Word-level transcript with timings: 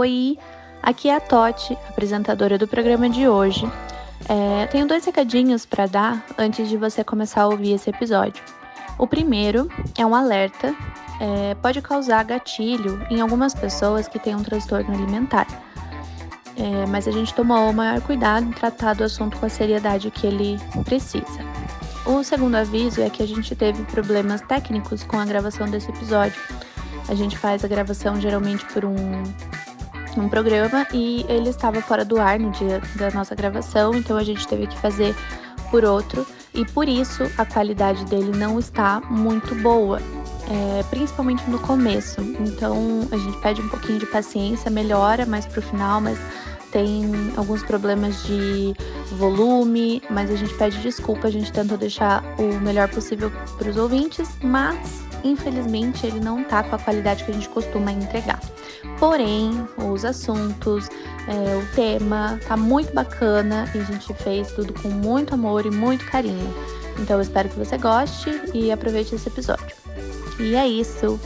Oi, 0.00 0.38
aqui 0.82 1.10
é 1.10 1.16
a 1.16 1.20
Totti, 1.20 1.76
apresentadora 1.86 2.56
do 2.56 2.66
programa 2.66 3.06
de 3.10 3.28
hoje. 3.28 3.70
É, 4.26 4.66
tenho 4.68 4.88
dois 4.88 5.04
recadinhos 5.04 5.66
para 5.66 5.84
dar 5.84 6.24
antes 6.38 6.70
de 6.70 6.78
você 6.78 7.04
começar 7.04 7.42
a 7.42 7.48
ouvir 7.48 7.74
esse 7.74 7.90
episódio. 7.90 8.42
O 8.96 9.06
primeiro 9.06 9.68
é 9.98 10.06
um 10.06 10.14
alerta, 10.14 10.74
é, 11.20 11.54
pode 11.56 11.82
causar 11.82 12.24
gatilho 12.24 13.06
em 13.10 13.20
algumas 13.20 13.52
pessoas 13.52 14.08
que 14.08 14.18
têm 14.18 14.34
um 14.34 14.42
transtorno 14.42 14.90
alimentar. 14.90 15.46
É, 16.56 16.86
mas 16.86 17.06
a 17.06 17.10
gente 17.10 17.34
tomou 17.34 17.68
o 17.68 17.74
maior 17.74 18.00
cuidado 18.00 18.46
em 18.46 18.52
tratar 18.52 18.94
do 18.94 19.04
assunto 19.04 19.36
com 19.36 19.44
a 19.44 19.50
seriedade 19.50 20.10
que 20.10 20.26
ele 20.26 20.58
precisa. 20.82 21.44
O 22.06 22.24
segundo 22.24 22.54
aviso 22.54 23.02
é 23.02 23.10
que 23.10 23.22
a 23.22 23.26
gente 23.26 23.54
teve 23.54 23.82
problemas 23.82 24.40
técnicos 24.40 25.04
com 25.04 25.18
a 25.18 25.26
gravação 25.26 25.68
desse 25.68 25.90
episódio. 25.90 26.40
A 27.06 27.14
gente 27.14 27.36
faz 27.36 27.62
a 27.62 27.68
gravação 27.68 28.18
geralmente 28.18 28.64
por 28.72 28.86
um 28.86 28.94
um 30.18 30.28
programa 30.28 30.86
e 30.92 31.24
ele 31.28 31.50
estava 31.50 31.80
fora 31.80 32.04
do 32.04 32.20
ar 32.20 32.38
no 32.38 32.50
dia 32.50 32.80
da 32.96 33.10
nossa 33.10 33.34
gravação, 33.34 33.94
então 33.94 34.16
a 34.16 34.24
gente 34.24 34.46
teve 34.48 34.66
que 34.66 34.78
fazer 34.78 35.14
por 35.70 35.84
outro 35.84 36.26
e 36.52 36.64
por 36.64 36.88
isso 36.88 37.22
a 37.38 37.44
qualidade 37.44 38.04
dele 38.06 38.36
não 38.36 38.58
está 38.58 39.00
muito 39.08 39.54
boa, 39.56 40.00
é, 40.48 40.82
principalmente 40.84 41.48
no 41.48 41.58
começo. 41.58 42.20
Então 42.20 43.08
a 43.12 43.16
gente 43.16 43.38
pede 43.38 43.60
um 43.60 43.68
pouquinho 43.68 43.98
de 43.98 44.06
paciência, 44.06 44.70
melhora 44.70 45.24
mais 45.24 45.46
pro 45.46 45.62
final, 45.62 46.00
mas 46.00 46.18
tem 46.72 47.10
alguns 47.36 47.62
problemas 47.62 48.22
de 48.24 48.74
volume, 49.12 50.02
mas 50.10 50.30
a 50.30 50.36
gente 50.36 50.54
pede 50.54 50.78
desculpa, 50.80 51.28
a 51.28 51.30
gente 51.30 51.52
tentou 51.52 51.76
deixar 51.76 52.24
o 52.38 52.60
melhor 52.60 52.88
possível 52.88 53.30
para 53.58 53.68
os 53.68 53.76
ouvintes, 53.76 54.28
mas 54.42 55.09
infelizmente 55.24 56.06
ele 56.06 56.20
não 56.20 56.44
tá 56.44 56.62
com 56.62 56.74
a 56.74 56.78
qualidade 56.78 57.24
que 57.24 57.30
a 57.30 57.34
gente 57.34 57.48
costuma 57.48 57.92
entregar. 57.92 58.40
Porém, 58.98 59.66
os 59.76 60.04
assuntos, 60.04 60.88
é, 61.28 61.56
o 61.56 61.74
tema 61.74 62.38
tá 62.46 62.56
muito 62.56 62.92
bacana 62.92 63.70
e 63.74 63.78
a 63.78 63.84
gente 63.84 64.12
fez 64.14 64.52
tudo 64.52 64.72
com 64.74 64.88
muito 64.88 65.34
amor 65.34 65.66
e 65.66 65.70
muito 65.70 66.04
carinho. 66.06 66.54
Então 66.98 67.16
eu 67.16 67.22
espero 67.22 67.48
que 67.48 67.58
você 67.58 67.78
goste 67.78 68.30
e 68.52 68.70
aproveite 68.70 69.14
esse 69.14 69.28
episódio. 69.28 69.74
E 70.38 70.54
é 70.54 70.66
isso. 70.66 71.20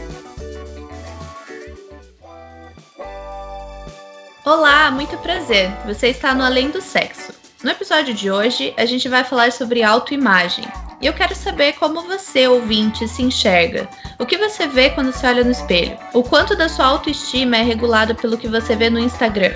Olá, 4.44 4.90
muito 4.90 5.16
prazer. 5.18 5.70
Você 5.86 6.08
está 6.08 6.34
no 6.34 6.44
Além 6.44 6.70
do 6.70 6.80
Sexo. 6.80 7.32
No 7.62 7.70
episódio 7.70 8.12
de 8.12 8.30
hoje, 8.30 8.74
a 8.76 8.84
gente 8.84 9.08
vai 9.08 9.24
falar 9.24 9.50
sobre 9.50 9.82
autoimagem. 9.82 10.66
E 11.04 11.06
eu 11.06 11.12
quero 11.12 11.36
saber 11.36 11.74
como 11.74 12.00
você, 12.00 12.48
ouvinte, 12.48 13.06
se 13.06 13.22
enxerga. 13.22 13.86
O 14.18 14.24
que 14.24 14.38
você 14.38 14.66
vê 14.66 14.88
quando 14.88 15.12
se 15.12 15.26
olha 15.26 15.44
no 15.44 15.50
espelho? 15.50 15.98
O 16.14 16.22
quanto 16.22 16.56
da 16.56 16.66
sua 16.66 16.86
autoestima 16.86 17.58
é 17.58 17.62
regulado 17.62 18.14
pelo 18.14 18.38
que 18.38 18.48
você 18.48 18.74
vê 18.74 18.88
no 18.88 18.98
Instagram? 18.98 19.52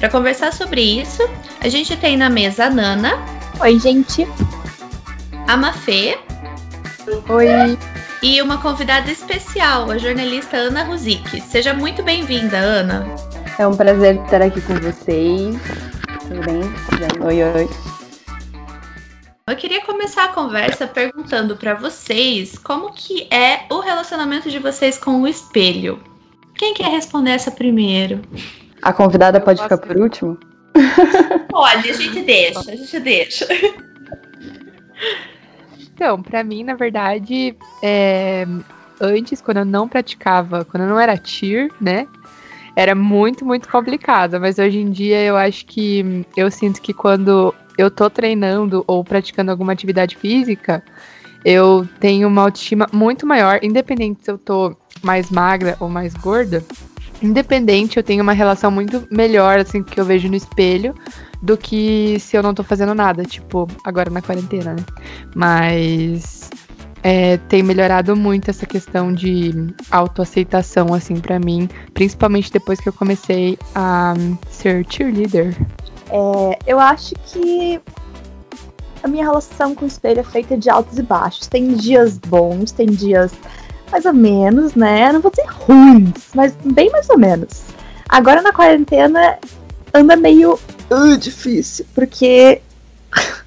Para 0.00 0.08
conversar 0.08 0.52
sobre 0.52 0.82
isso, 0.82 1.22
a 1.60 1.68
gente 1.68 1.96
tem 1.96 2.16
na 2.16 2.28
mesa 2.28 2.64
a 2.64 2.70
Nana. 2.70 3.12
Oi, 3.60 3.78
gente. 3.78 4.26
A 5.46 5.56
Mafê. 5.56 6.18
Oi. 7.28 7.78
E 8.20 8.42
uma 8.42 8.58
convidada 8.58 9.12
especial, 9.12 9.92
a 9.92 9.96
jornalista 9.96 10.56
Ana 10.56 10.82
Ruzik. 10.82 11.40
Seja 11.40 11.72
muito 11.72 12.02
bem-vinda, 12.02 12.56
Ana. 12.56 13.06
É 13.60 13.64
um 13.64 13.76
prazer 13.76 14.16
estar 14.16 14.42
aqui 14.42 14.60
com 14.60 14.74
vocês. 14.74 15.56
Tudo 16.26 16.40
bem? 16.44 16.62
Oi, 17.24 17.44
oi. 17.44 17.99
Eu 19.50 19.56
queria 19.56 19.84
começar 19.84 20.26
a 20.26 20.28
conversa 20.28 20.86
perguntando 20.86 21.56
para 21.56 21.74
vocês 21.74 22.56
como 22.56 22.92
que 22.92 23.26
é 23.34 23.64
o 23.68 23.80
relacionamento 23.80 24.48
de 24.48 24.60
vocês 24.60 24.96
com 24.96 25.22
o 25.22 25.26
espelho. 25.26 26.00
Quem 26.54 26.72
quer 26.72 26.88
responder 26.88 27.32
essa 27.32 27.50
primeiro? 27.50 28.22
A 28.80 28.92
convidada 28.92 29.40
pode 29.40 29.60
ficar 29.60 29.76
por 29.76 29.96
último? 29.96 30.38
Olha, 31.52 31.90
a 31.90 31.92
gente 31.92 32.22
deixa, 32.22 32.60
a 32.60 32.76
gente 32.76 33.00
deixa. 33.00 33.48
Então, 35.80 36.22
para 36.22 36.44
mim, 36.44 36.62
na 36.62 36.76
verdade, 36.76 37.56
é... 37.82 38.46
antes, 39.00 39.40
quando 39.40 39.56
eu 39.56 39.64
não 39.64 39.88
praticava, 39.88 40.64
quando 40.64 40.84
eu 40.84 40.88
não 40.88 41.00
era 41.00 41.16
tier, 41.16 41.72
né? 41.80 42.06
Era 42.76 42.94
muito, 42.94 43.44
muito 43.44 43.68
complicado. 43.68 44.38
Mas 44.40 44.60
hoje 44.60 44.78
em 44.78 44.92
dia 44.92 45.20
eu 45.24 45.36
acho 45.36 45.66
que 45.66 46.24
eu 46.36 46.48
sinto 46.52 46.80
que 46.80 46.94
quando 46.94 47.52
eu 47.80 47.90
tô 47.90 48.10
treinando 48.10 48.84
ou 48.86 49.02
praticando 49.02 49.50
alguma 49.50 49.72
atividade 49.72 50.16
física, 50.16 50.82
eu 51.44 51.88
tenho 51.98 52.28
uma 52.28 52.42
autoestima 52.42 52.86
muito 52.92 53.26
maior, 53.26 53.58
independente 53.62 54.24
se 54.24 54.30
eu 54.30 54.36
tô 54.36 54.76
mais 55.02 55.30
magra 55.30 55.76
ou 55.80 55.88
mais 55.88 56.12
gorda. 56.14 56.62
Independente, 57.22 57.96
eu 57.96 58.02
tenho 58.02 58.22
uma 58.22 58.32
relação 58.32 58.70
muito 58.70 59.06
melhor, 59.10 59.58
assim, 59.58 59.82
que 59.82 60.00
eu 60.00 60.04
vejo 60.04 60.28
no 60.28 60.36
espelho, 60.36 60.94
do 61.42 61.56
que 61.56 62.18
se 62.18 62.36
eu 62.36 62.42
não 62.42 62.54
tô 62.54 62.62
fazendo 62.62 62.94
nada, 62.94 63.24
tipo, 63.24 63.68
agora 63.84 64.10
na 64.10 64.22
quarentena, 64.22 64.74
né? 64.74 64.84
Mas 65.34 66.50
é, 67.02 67.36
tem 67.36 67.62
melhorado 67.62 68.16
muito 68.16 68.50
essa 68.50 68.66
questão 68.66 69.12
de 69.12 69.52
autoaceitação, 69.90 70.94
assim, 70.94 71.16
para 71.16 71.38
mim, 71.38 71.68
principalmente 71.92 72.52
depois 72.52 72.80
que 72.80 72.88
eu 72.88 72.92
comecei 72.92 73.58
a 73.74 74.14
ser 74.50 74.86
cheerleader. 74.88 75.54
É, 76.10 76.58
eu 76.66 76.80
acho 76.80 77.14
que 77.26 77.80
a 79.02 79.08
minha 79.08 79.24
relação 79.24 79.74
com 79.74 79.84
o 79.84 79.88
espelho 79.88 80.20
é 80.20 80.24
feita 80.24 80.56
de 80.56 80.68
altos 80.68 80.98
e 80.98 81.02
baixos. 81.02 81.46
Tem 81.46 81.74
dias 81.74 82.18
bons, 82.18 82.72
tem 82.72 82.86
dias 82.86 83.32
mais 83.90 84.04
ou 84.04 84.12
menos, 84.12 84.74
né? 84.74 85.12
Não 85.12 85.20
vou 85.20 85.30
dizer 85.30 85.46
ruins, 85.48 86.30
mas 86.34 86.54
bem 86.64 86.90
mais 86.90 87.08
ou 87.08 87.18
menos. 87.18 87.62
Agora 88.08 88.42
na 88.42 88.52
quarentena 88.52 89.38
anda 89.94 90.16
meio 90.16 90.58
uh, 90.90 91.16
difícil, 91.16 91.86
porque 91.94 92.60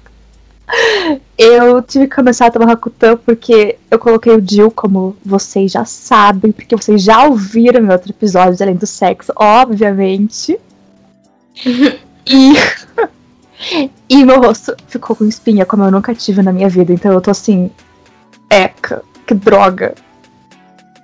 eu 1.38 1.82
tive 1.82 2.06
que 2.06 2.16
começar 2.16 2.46
a 2.46 2.50
tomar 2.50 2.66
Rakutan 2.66 3.16
porque 3.16 3.78
eu 3.90 3.98
coloquei 3.98 4.34
o 4.34 4.44
Jill, 4.46 4.70
como 4.70 5.16
vocês 5.24 5.70
já 5.72 5.84
sabem, 5.84 6.52
porque 6.52 6.76
vocês 6.76 7.02
já 7.02 7.24
ouviram 7.24 7.82
meu 7.82 7.92
outro 7.92 8.10
episódio 8.10 8.56
de 8.56 8.62
Além 8.62 8.76
do 8.76 8.86
Sexo, 8.86 9.32
obviamente. 9.36 10.58
E. 12.26 12.54
e 14.08 14.24
meu 14.24 14.40
rosto 14.40 14.74
ficou 14.88 15.16
com 15.16 15.24
espinha, 15.24 15.66
como 15.66 15.84
eu 15.84 15.90
nunca 15.90 16.14
tive 16.14 16.42
na 16.42 16.52
minha 16.52 16.68
vida. 16.68 16.92
Então 16.92 17.12
eu 17.12 17.20
tô 17.20 17.30
assim. 17.30 17.70
Eca, 18.50 19.02
que 19.26 19.34
droga. 19.34 19.94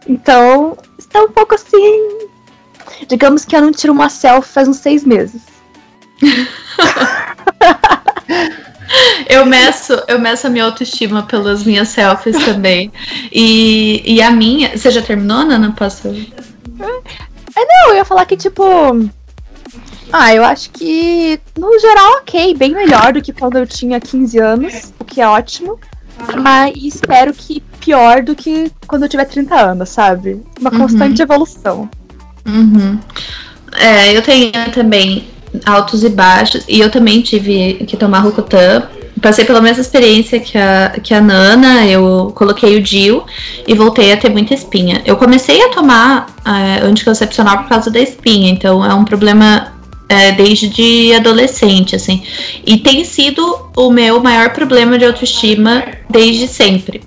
Então, 0.07 0.77
está 0.99 1.23
um 1.23 1.31
pouco 1.31 1.55
assim. 1.55 2.29
Digamos 3.09 3.45
que 3.45 3.55
eu 3.55 3.61
não 3.61 3.73
tiro 3.73 3.93
uma 3.93 4.09
selfie 4.09 4.53
faz 4.53 4.69
uns 4.69 4.79
seis 4.79 5.05
meses. 5.05 5.43
eu 9.29 9.47
meço, 9.47 10.03
eu 10.09 10.19
meço 10.19 10.47
a 10.47 10.51
minha 10.51 10.65
autoestima 10.65 11.23
pelas 11.23 11.65
minhas 11.65 11.89
selfies 11.89 12.37
também. 12.45 12.93
E, 13.33 14.03
e 14.05 14.23
a 14.23 14.31
minha. 14.31 14.77
Você 14.77 14.91
já 14.91 15.03
terminou, 15.03 15.45
Nana? 15.45 15.75
Posso. 15.77 16.09
É, 16.09 17.65
não, 17.65 17.91
eu 17.91 17.97
ia 17.97 18.05
falar 18.05 18.25
que, 18.27 18.37
tipo, 18.37 18.65
ah, 20.13 20.35
eu 20.35 20.45
acho 20.45 20.71
que, 20.71 21.41
no 21.59 21.79
geral, 21.79 22.13
ok. 22.19 22.55
Bem 22.55 22.75
melhor 22.75 23.13
do 23.13 23.23
que 23.23 23.33
quando 23.33 23.59
eu 23.59 23.67
tinha 23.67 24.01
15 24.01 24.39
anos, 24.39 24.93
o 24.99 25.05
que 25.05 25.21
é 25.21 25.29
ótimo. 25.29 25.79
Mas 26.43 26.75
espero 26.77 27.33
que 27.33 27.63
pior 27.81 28.23
do 28.23 28.35
que 28.35 28.71
quando 28.87 29.05
eu 29.05 29.09
tiver 29.09 29.25
30 29.25 29.55
anos, 29.55 29.89
sabe? 29.89 30.43
Uma 30.61 30.71
uhum. 30.73 30.81
constante 30.81 31.23
evolução. 31.23 31.89
Uhum. 32.47 32.99
É, 33.77 34.17
eu 34.17 34.23
tenho 34.23 34.53
também 34.73 35.29
altos 35.65 36.05
e 36.05 36.09
baixos. 36.09 36.65
E 36.69 36.81
eu 36.81 36.91
também 36.91 37.23
tive 37.23 37.85
que 37.87 37.97
tomar 37.97 38.21
Rokutan. 38.21 38.89
Passei 39.23 39.45
pela 39.45 39.61
mesma 39.61 39.83
experiência 39.83 40.41
que 40.41 40.57
a, 40.57 40.99
que 41.03 41.13
a 41.13 41.21
Nana, 41.21 41.87
eu 41.87 42.33
coloquei 42.35 42.79
o 42.79 42.83
DIL 42.83 43.23
e 43.67 43.75
voltei 43.75 44.13
a 44.13 44.17
ter 44.17 44.31
muita 44.31 44.55
espinha. 44.55 45.03
Eu 45.05 45.17
comecei 45.17 45.63
a 45.63 45.69
tomar 45.69 46.27
é, 46.45 46.85
anticoncepcional 46.85 47.59
por 47.59 47.69
causa 47.69 47.91
da 47.91 48.01
espinha, 48.01 48.51
então 48.51 48.83
é 48.85 48.95
um 48.95 49.05
problema 49.05 49.80
é, 50.11 50.33
desde 50.33 51.15
adolescente, 51.15 51.95
assim. 51.95 52.25
E 52.67 52.79
tem 52.79 53.05
sido 53.05 53.71
o 53.77 53.91
meu 53.91 54.21
maior 54.21 54.51
problema 54.51 54.99
de 54.99 55.05
autoestima 55.05 55.85
desde 56.11 56.49
sempre. 56.49 57.01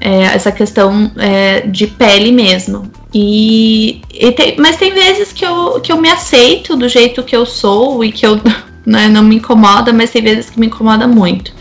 É, 0.00 0.22
essa 0.22 0.50
questão 0.50 1.12
é, 1.18 1.60
de 1.60 1.86
pele 1.86 2.32
mesmo. 2.32 2.90
E, 3.12 4.00
e 4.10 4.32
tem, 4.32 4.56
mas 4.58 4.76
tem 4.76 4.94
vezes 4.94 5.30
que 5.30 5.44
eu, 5.44 5.78
que 5.82 5.92
eu 5.92 6.00
me 6.00 6.08
aceito 6.08 6.74
do 6.74 6.88
jeito 6.88 7.22
que 7.22 7.36
eu 7.36 7.44
sou 7.44 8.02
e 8.02 8.10
que 8.10 8.24
eu 8.24 8.40
né, 8.86 9.08
não 9.08 9.22
me 9.22 9.36
incomoda, 9.36 9.92
mas 9.92 10.10
tem 10.10 10.22
vezes 10.22 10.48
que 10.48 10.58
me 10.58 10.68
incomoda 10.68 11.06
muito. 11.06 11.52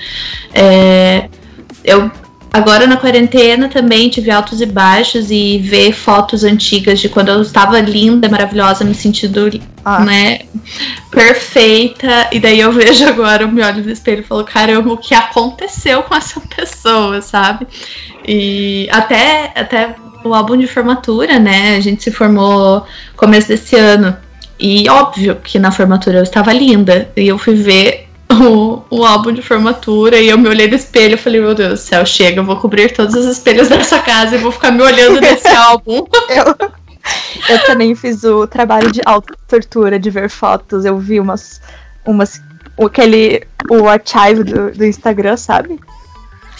É, 0.53 1.27
eu 1.83 2.09
Agora 2.57 2.87
na 2.87 2.97
quarentena 2.97 3.69
também 3.69 4.09
tive 4.09 4.31
altos 4.31 4.61
e 4.61 4.65
baixos 4.65 5.29
e 5.29 5.59
ver 5.59 5.91
fotos 5.91 6.43
antigas 6.43 6.99
de 6.99 7.07
quando 7.07 7.29
eu 7.29 7.39
estava 7.39 7.79
linda, 7.79 8.27
maravilhosa, 8.27 8.83
me 8.83 8.95
sentindo, 8.95 9.47
ah. 9.85 9.99
né, 10.03 10.39
perfeita. 11.11 12.27
E 12.31 12.39
daí 12.39 12.59
eu 12.59 12.71
vejo 12.73 13.05
agora, 13.07 13.43
eu 13.43 13.47
me 13.47 13.63
olho 13.63 13.83
no 13.83 13.91
espelho 13.91 14.21
e 14.21 14.23
falo, 14.23 14.43
caramba, 14.43 14.91
o 14.91 14.97
que 14.97 15.13
aconteceu 15.13 16.01
com 16.01 16.15
essa 16.15 16.41
pessoa, 16.55 17.21
sabe? 17.21 17.67
E 18.27 18.89
até, 18.91 19.53
até 19.55 19.95
o 20.23 20.33
álbum 20.33 20.57
de 20.57 20.65
formatura, 20.65 21.37
né? 21.37 21.75
A 21.75 21.79
gente 21.79 22.03
se 22.03 22.11
formou 22.11 22.83
começo 23.15 23.49
desse 23.49 23.75
ano. 23.75 24.17
E 24.59 24.89
óbvio 24.89 25.35
que 25.35 25.59
na 25.59 25.69
formatura 25.69 26.17
eu 26.17 26.23
estava 26.23 26.51
linda. 26.51 27.07
E 27.15 27.27
eu 27.27 27.37
fui 27.37 27.53
ver 27.53 28.06
o, 28.31 28.83
o 28.89 29.05
álbum 29.05 29.31
de 29.31 29.41
formatura 29.41 30.19
e 30.19 30.29
eu 30.29 30.37
me 30.37 30.49
olhei 30.49 30.67
no 30.67 30.75
espelho 30.75 31.15
e 31.15 31.17
falei, 31.17 31.39
meu 31.39 31.55
Deus 31.55 31.71
do 31.71 31.77
céu, 31.77 32.05
chega, 32.05 32.39
eu 32.39 32.45
vou 32.45 32.57
cobrir 32.57 32.93
todos 32.93 33.15
os 33.15 33.25
espelhos 33.25 33.67
dessa 33.69 33.99
casa 33.99 34.35
e 34.35 34.39
vou 34.39 34.51
ficar 34.51 34.71
me 34.71 34.81
olhando 34.81 35.21
nesse 35.21 35.47
álbum. 35.55 36.05
Eu, 36.29 36.55
eu 37.49 37.65
também 37.65 37.95
fiz 37.95 38.23
o 38.23 38.45
trabalho 38.45 38.91
de 38.91 39.01
auto-tortura, 39.05 39.99
de 39.99 40.09
ver 40.09 40.29
fotos. 40.29 40.85
Eu 40.85 40.97
vi 40.97 41.19
umas. 41.19 41.61
umas 42.05 42.41
aquele. 42.85 43.43
o 43.69 43.87
archive 43.87 44.43
do, 44.43 44.71
do 44.71 44.85
Instagram, 44.85 45.37
sabe? 45.37 45.79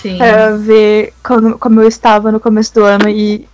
Sim. 0.01 0.17
Pra 0.17 0.55
ver 0.55 1.13
como, 1.23 1.57
como 1.57 1.81
eu 1.81 1.87
estava 1.87 2.31
no 2.31 2.39
começo 2.39 2.73
do 2.75 2.83
ano 2.83 3.09
e 3.09 3.47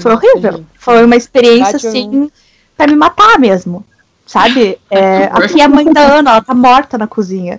foi 0.00 0.12
horrível. 0.12 0.64
Foi 0.74 1.04
uma 1.04 1.16
experiência 1.16 1.76
assim 1.76 2.30
pra 2.76 2.86
me 2.86 2.96
matar 2.96 3.38
mesmo. 3.38 3.84
Sabe? 4.28 4.78
É, 4.90 5.24
aqui 5.32 5.58
é 5.58 5.64
a 5.64 5.68
mãe 5.68 5.90
da 5.90 6.02
Ana, 6.02 6.32
ela 6.32 6.42
tá 6.42 6.52
morta 6.52 6.98
na 6.98 7.06
cozinha. 7.06 7.58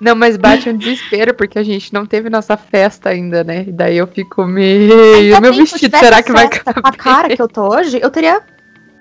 Não, 0.00 0.16
mas 0.16 0.36
bate 0.36 0.68
um 0.68 0.76
desespero, 0.76 1.32
porque 1.32 1.60
a 1.60 1.62
gente 1.62 1.94
não 1.94 2.04
teve 2.04 2.28
nossa 2.28 2.56
festa 2.56 3.10
ainda, 3.10 3.44
né? 3.44 3.64
E 3.68 3.72
daí 3.72 3.96
eu 3.96 4.06
fico 4.08 4.44
meio. 4.44 5.40
Meu 5.40 5.54
vestido, 5.54 5.96
será 5.96 6.20
que 6.24 6.32
vai 6.32 6.48
caber? 6.48 6.82
Com 6.82 6.88
a 6.88 6.92
cara 6.92 7.36
que 7.36 7.40
eu 7.40 7.46
tô 7.46 7.72
hoje, 7.72 8.00
eu 8.02 8.10
teria 8.10 8.42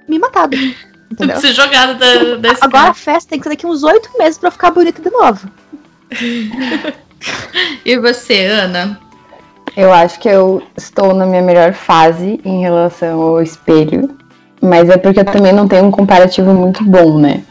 me 0.07 0.19
matado. 0.19 0.55
Entendeu? 1.11 1.41
Se 1.41 1.51
jogado 1.53 1.97
da, 1.97 2.51
escada. 2.51 2.57
Agora 2.61 2.91
a 2.91 2.93
festa 2.93 3.31
tem 3.31 3.39
que 3.39 3.43
ser 3.43 3.49
daqui 3.49 3.65
uns 3.65 3.81
oito 3.81 4.11
meses 4.17 4.37
pra 4.37 4.51
ficar 4.51 4.69
bonita 4.69 5.01
de 5.01 5.09
novo. 5.09 5.49
E 7.85 7.97
você, 7.97 8.47
Ana? 8.47 8.99
Eu 9.77 9.93
acho 9.93 10.19
que 10.19 10.27
eu 10.27 10.61
estou 10.75 11.13
na 11.13 11.25
minha 11.25 11.41
melhor 11.41 11.71
fase 11.71 12.39
em 12.43 12.59
relação 12.59 13.21
ao 13.21 13.41
espelho, 13.41 14.13
mas 14.63 14.89
é 14.89 14.95
porque 14.95 15.19
eu 15.19 15.25
também 15.25 15.51
não 15.51 15.67
tenho 15.67 15.83
um 15.83 15.91
comparativo 15.91 16.53
muito 16.53 16.85
bom, 16.85 17.19
né? 17.19 17.41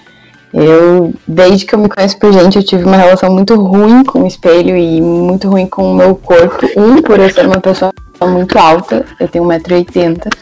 Eu, 0.52 1.12
desde 1.28 1.66
que 1.66 1.74
eu 1.74 1.78
me 1.78 1.88
conheço 1.88 2.18
por 2.18 2.32
gente, 2.32 2.56
eu 2.56 2.64
tive 2.64 2.84
uma 2.84 2.96
relação 2.96 3.30
muito 3.30 3.54
ruim 3.54 4.02
com 4.02 4.22
o 4.22 4.26
espelho 4.26 4.74
e 4.74 5.00
muito 5.00 5.48
ruim 5.48 5.66
com 5.66 5.92
o 5.92 5.94
meu 5.94 6.14
corpo. 6.14 6.66
Um, 6.74 7.02
por 7.02 7.20
eu 7.20 7.28
ser 7.30 7.46
uma 7.46 7.60
pessoa 7.60 7.92
muito 8.22 8.58
alta, 8.58 9.04
eu 9.20 9.28
tenho 9.28 9.44
1,80m, 9.44 10.32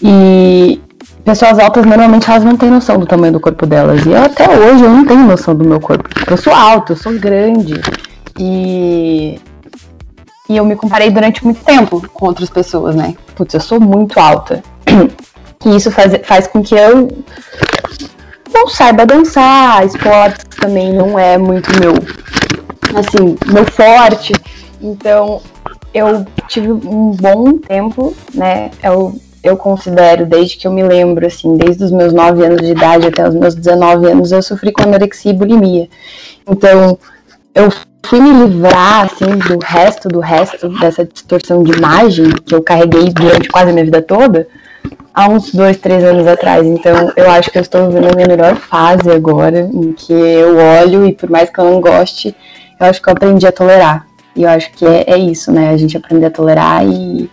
e 0.00 0.80
pessoas 1.24 1.58
altas 1.58 1.84
normalmente 1.84 2.30
elas 2.30 2.44
não 2.44 2.56
têm 2.56 2.70
noção 2.70 2.98
do 2.98 3.06
tamanho 3.06 3.32
do 3.32 3.40
corpo 3.40 3.66
delas. 3.66 4.06
E 4.06 4.10
eu 4.10 4.22
até 4.22 4.48
hoje 4.48 4.84
eu 4.84 4.90
não 4.90 5.04
tenho 5.04 5.26
noção 5.26 5.56
do 5.56 5.64
meu 5.64 5.80
corpo. 5.80 6.08
Eu 6.30 6.36
sou 6.36 6.52
alta, 6.52 6.92
eu 6.92 6.96
sou 6.96 7.12
grande. 7.18 7.80
E 8.38 9.40
e 10.48 10.56
eu 10.56 10.64
me 10.64 10.76
comparei 10.76 11.10
durante 11.10 11.44
muito 11.44 11.64
tempo 11.64 12.08
com 12.12 12.26
outras 12.26 12.48
pessoas, 12.48 12.94
né? 12.94 13.16
Putz, 13.34 13.54
eu 13.54 13.60
sou 13.60 13.80
muito 13.80 14.20
alta. 14.20 14.62
E 15.66 15.76
isso 15.76 15.90
faz, 15.90 16.12
faz 16.24 16.46
com 16.46 16.62
que 16.62 16.76
eu 16.76 17.08
não 18.54 18.68
saiba 18.68 19.04
dançar, 19.04 19.84
esportes 19.84 20.44
também 20.60 20.92
não 20.92 21.18
é 21.18 21.36
muito 21.36 21.68
meu, 21.80 21.94
assim, 22.96 23.36
meu 23.46 23.64
forte. 23.64 24.32
Então, 24.80 25.42
eu 25.92 26.24
tive 26.46 26.70
um 26.70 27.10
bom 27.10 27.58
tempo, 27.58 28.14
né? 28.32 28.70
Eu, 28.80 29.18
eu 29.42 29.56
considero, 29.56 30.24
desde 30.24 30.56
que 30.56 30.68
eu 30.68 30.72
me 30.72 30.84
lembro, 30.84 31.26
assim, 31.26 31.56
desde 31.56 31.82
os 31.82 31.90
meus 31.90 32.12
9 32.12 32.44
anos 32.44 32.60
de 32.60 32.70
idade 32.70 33.08
até 33.08 33.28
os 33.28 33.34
meus 33.34 33.56
19 33.56 34.06
anos, 34.06 34.30
eu 34.30 34.42
sofri 34.42 34.70
com 34.70 34.84
anorexia 34.84 35.32
e 35.32 35.34
bulimia. 35.34 35.88
Então, 36.46 36.96
eu 37.52 37.72
fui 38.04 38.20
me 38.20 38.44
livrar, 38.44 39.06
assim, 39.06 39.36
do 39.36 39.58
resto, 39.58 40.08
do 40.08 40.20
resto 40.20 40.68
dessa 40.78 41.04
distorção 41.04 41.64
de 41.64 41.72
imagem 41.72 42.30
que 42.44 42.54
eu 42.54 42.62
carreguei 42.62 43.10
durante 43.10 43.48
quase 43.48 43.70
a 43.70 43.72
minha 43.72 43.84
vida 43.84 44.00
toda, 44.00 44.46
há 45.16 45.28
uns 45.30 45.50
dois, 45.50 45.78
três 45.78 46.04
anos 46.04 46.26
atrás. 46.26 46.64
Então, 46.66 47.10
eu 47.16 47.30
acho 47.30 47.50
que 47.50 47.56
eu 47.56 47.62
estou 47.62 47.88
vivendo 47.88 48.12
a 48.12 48.14
minha 48.14 48.28
melhor 48.28 48.54
fase 48.54 49.10
agora, 49.10 49.70
em 49.72 49.92
que 49.94 50.12
eu 50.12 50.56
olho 50.58 51.06
e 51.06 51.12
por 51.14 51.30
mais 51.30 51.48
que 51.48 51.58
eu 51.58 51.64
não 51.64 51.80
goste, 51.80 52.36
eu 52.78 52.86
acho 52.86 53.00
que 53.00 53.08
eu 53.08 53.14
aprendi 53.14 53.46
a 53.46 53.52
tolerar. 53.52 54.06
E 54.36 54.42
eu 54.42 54.50
acho 54.50 54.70
que 54.72 54.84
é, 54.84 55.04
é 55.06 55.16
isso, 55.16 55.50
né? 55.50 55.70
A 55.70 55.76
gente 55.78 55.96
aprender 55.96 56.26
a 56.26 56.30
tolerar 56.30 56.86
e, 56.86 57.30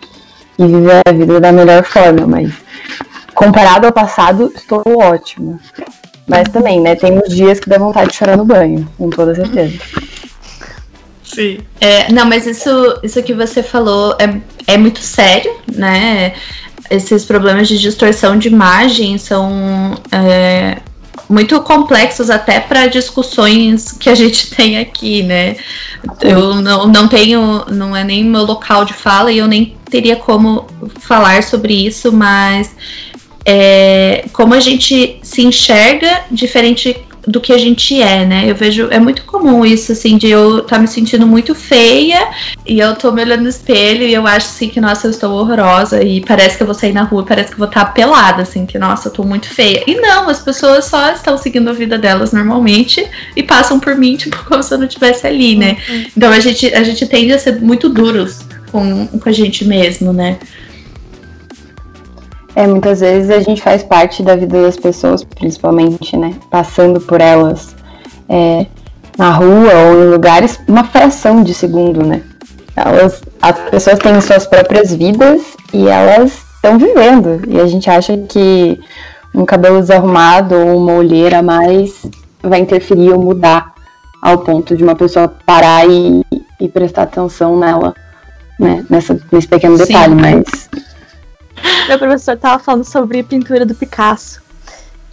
e 0.58 0.66
viver 0.66 1.02
a 1.06 1.12
vida 1.12 1.38
da 1.38 1.52
melhor 1.52 1.84
forma. 1.84 2.26
Mas, 2.26 2.50
comparado 3.34 3.86
ao 3.86 3.92
passado, 3.92 4.50
estou 4.56 4.82
ótima. 4.86 5.60
Mas 6.26 6.48
também, 6.48 6.80
né? 6.80 6.96
Tem 6.96 7.12
uns 7.12 7.28
dias 7.28 7.60
que 7.60 7.68
dá 7.68 7.76
vontade 7.76 8.10
de 8.10 8.16
chorar 8.16 8.38
no 8.38 8.46
banho, 8.46 8.88
com 8.96 9.10
toda 9.10 9.34
certeza. 9.34 9.78
Sim. 11.22 11.58
É, 11.78 12.10
não, 12.10 12.24
mas 12.24 12.46
isso, 12.46 12.70
isso 13.02 13.22
que 13.22 13.34
você 13.34 13.62
falou 13.62 14.16
é, 14.18 14.72
é 14.72 14.78
muito 14.78 15.00
sério, 15.00 15.54
né? 15.70 16.32
Esses 16.90 17.24
problemas 17.24 17.68
de 17.68 17.78
distorção 17.78 18.38
de 18.38 18.48
imagem 18.48 19.16
são 19.18 19.94
é, 20.12 20.78
muito 21.28 21.60
complexos 21.62 22.30
até 22.30 22.60
para 22.60 22.86
discussões 22.86 23.92
que 23.92 24.10
a 24.10 24.14
gente 24.14 24.50
tem 24.54 24.78
aqui, 24.78 25.22
né? 25.22 25.56
Eu 26.20 26.56
não, 26.56 26.86
não 26.86 27.08
tenho, 27.08 27.64
não 27.70 27.96
é 27.96 28.04
nem 28.04 28.24
meu 28.24 28.44
local 28.44 28.84
de 28.84 28.92
fala 28.92 29.32
e 29.32 29.38
eu 29.38 29.46
nem 29.46 29.76
teria 29.90 30.16
como 30.16 30.66
falar 31.00 31.42
sobre 31.42 31.86
isso, 31.86 32.12
mas 32.12 32.74
é, 33.44 34.24
como 34.32 34.54
a 34.54 34.60
gente 34.60 35.18
se 35.22 35.42
enxerga 35.42 36.24
diferente 36.30 37.04
do 37.26 37.40
que 37.40 37.52
a 37.52 37.58
gente 37.58 38.00
é, 38.00 38.24
né? 38.24 38.50
Eu 38.50 38.54
vejo, 38.54 38.88
é 38.90 38.98
muito 38.98 39.24
comum 39.24 39.64
isso, 39.64 39.92
assim, 39.92 40.16
de 40.16 40.28
eu 40.28 40.58
estar 40.58 40.76
tá 40.76 40.78
me 40.78 40.88
sentindo 40.88 41.26
muito 41.26 41.54
feia 41.54 42.28
e 42.66 42.78
eu 42.78 42.94
tô 42.94 43.12
me 43.12 43.22
olhando 43.22 43.42
no 43.42 43.48
espelho 43.48 44.02
e 44.02 44.12
eu 44.12 44.26
acho, 44.26 44.46
assim, 44.46 44.68
que, 44.68 44.80
nossa, 44.80 45.06
eu 45.06 45.10
estou 45.10 45.32
horrorosa 45.32 46.02
e 46.02 46.20
parece 46.20 46.56
que 46.56 46.62
eu 46.62 46.66
vou 46.66 46.74
sair 46.74 46.92
na 46.92 47.02
rua, 47.02 47.24
parece 47.24 47.48
que 47.48 47.54
eu 47.54 47.58
vou 47.58 47.68
estar 47.68 47.86
tá 47.86 47.90
pelada, 47.92 48.42
assim, 48.42 48.66
que, 48.66 48.78
nossa, 48.78 49.08
eu 49.08 49.12
tô 49.12 49.22
muito 49.22 49.48
feia. 49.48 49.82
E 49.86 49.94
não, 49.96 50.28
as 50.28 50.40
pessoas 50.40 50.84
só 50.84 51.10
estão 51.12 51.36
seguindo 51.38 51.68
a 51.68 51.72
vida 51.72 51.98
delas 51.98 52.32
normalmente 52.32 53.06
e 53.36 53.42
passam 53.42 53.80
por 53.80 53.96
mim, 53.96 54.16
tipo, 54.18 54.44
como 54.44 54.62
se 54.62 54.72
eu 54.72 54.78
não 54.78 54.86
estivesse 54.86 55.26
ali, 55.26 55.56
né? 55.56 55.76
Uhum. 55.88 56.04
Então 56.16 56.30
a 56.30 56.40
gente, 56.40 56.72
a 56.74 56.82
gente 56.82 57.06
tende 57.06 57.32
a 57.32 57.38
ser 57.38 57.60
muito 57.60 57.88
duros 57.88 58.40
com, 58.70 59.06
com 59.06 59.28
a 59.28 59.32
gente 59.32 59.64
mesmo, 59.64 60.12
né? 60.12 60.38
É, 62.56 62.66
muitas 62.66 63.00
vezes 63.00 63.30
a 63.30 63.40
gente 63.40 63.60
faz 63.60 63.82
parte 63.82 64.22
da 64.22 64.36
vida 64.36 64.62
das 64.62 64.76
pessoas, 64.76 65.24
principalmente, 65.24 66.16
né? 66.16 66.34
Passando 66.50 67.00
por 67.00 67.20
elas 67.20 67.74
é, 68.28 68.66
na 69.18 69.30
rua 69.30 69.72
ou 69.88 70.04
em 70.04 70.10
lugares, 70.10 70.60
uma 70.68 70.84
fração 70.84 71.42
de 71.42 71.52
segundo, 71.52 72.04
né? 72.04 72.22
Elas, 72.76 73.22
as 73.40 73.58
pessoas 73.70 73.98
têm 73.98 74.20
suas 74.20 74.46
próprias 74.46 74.94
vidas 74.94 75.42
e 75.72 75.88
elas 75.88 76.44
estão 76.56 76.78
vivendo. 76.78 77.42
E 77.48 77.60
a 77.60 77.66
gente 77.66 77.90
acha 77.90 78.16
que 78.16 78.80
um 79.34 79.44
cabelo 79.44 79.80
desarrumado 79.80 80.54
ou 80.54 80.78
uma 80.78 80.92
olheira 80.94 81.38
a 81.38 81.42
mais 81.42 82.06
vai 82.42 82.60
interferir 82.60 83.12
ou 83.12 83.20
mudar 83.20 83.74
ao 84.22 84.38
ponto 84.38 84.76
de 84.76 84.82
uma 84.82 84.94
pessoa 84.94 85.28
parar 85.44 85.88
e, 85.88 86.24
e 86.60 86.68
prestar 86.68 87.02
atenção 87.02 87.58
nela, 87.58 87.94
né? 88.58 88.84
Nessa, 88.88 89.20
nesse 89.30 89.48
pequeno 89.48 89.76
Sim. 89.76 89.84
detalhe, 89.86 90.14
mas 90.14 90.70
Meu 91.88 91.98
professor 91.98 92.36
tava 92.36 92.62
falando 92.62 92.84
sobre 92.84 93.22
pintura 93.22 93.64
do 93.64 93.74
Picasso. 93.74 94.42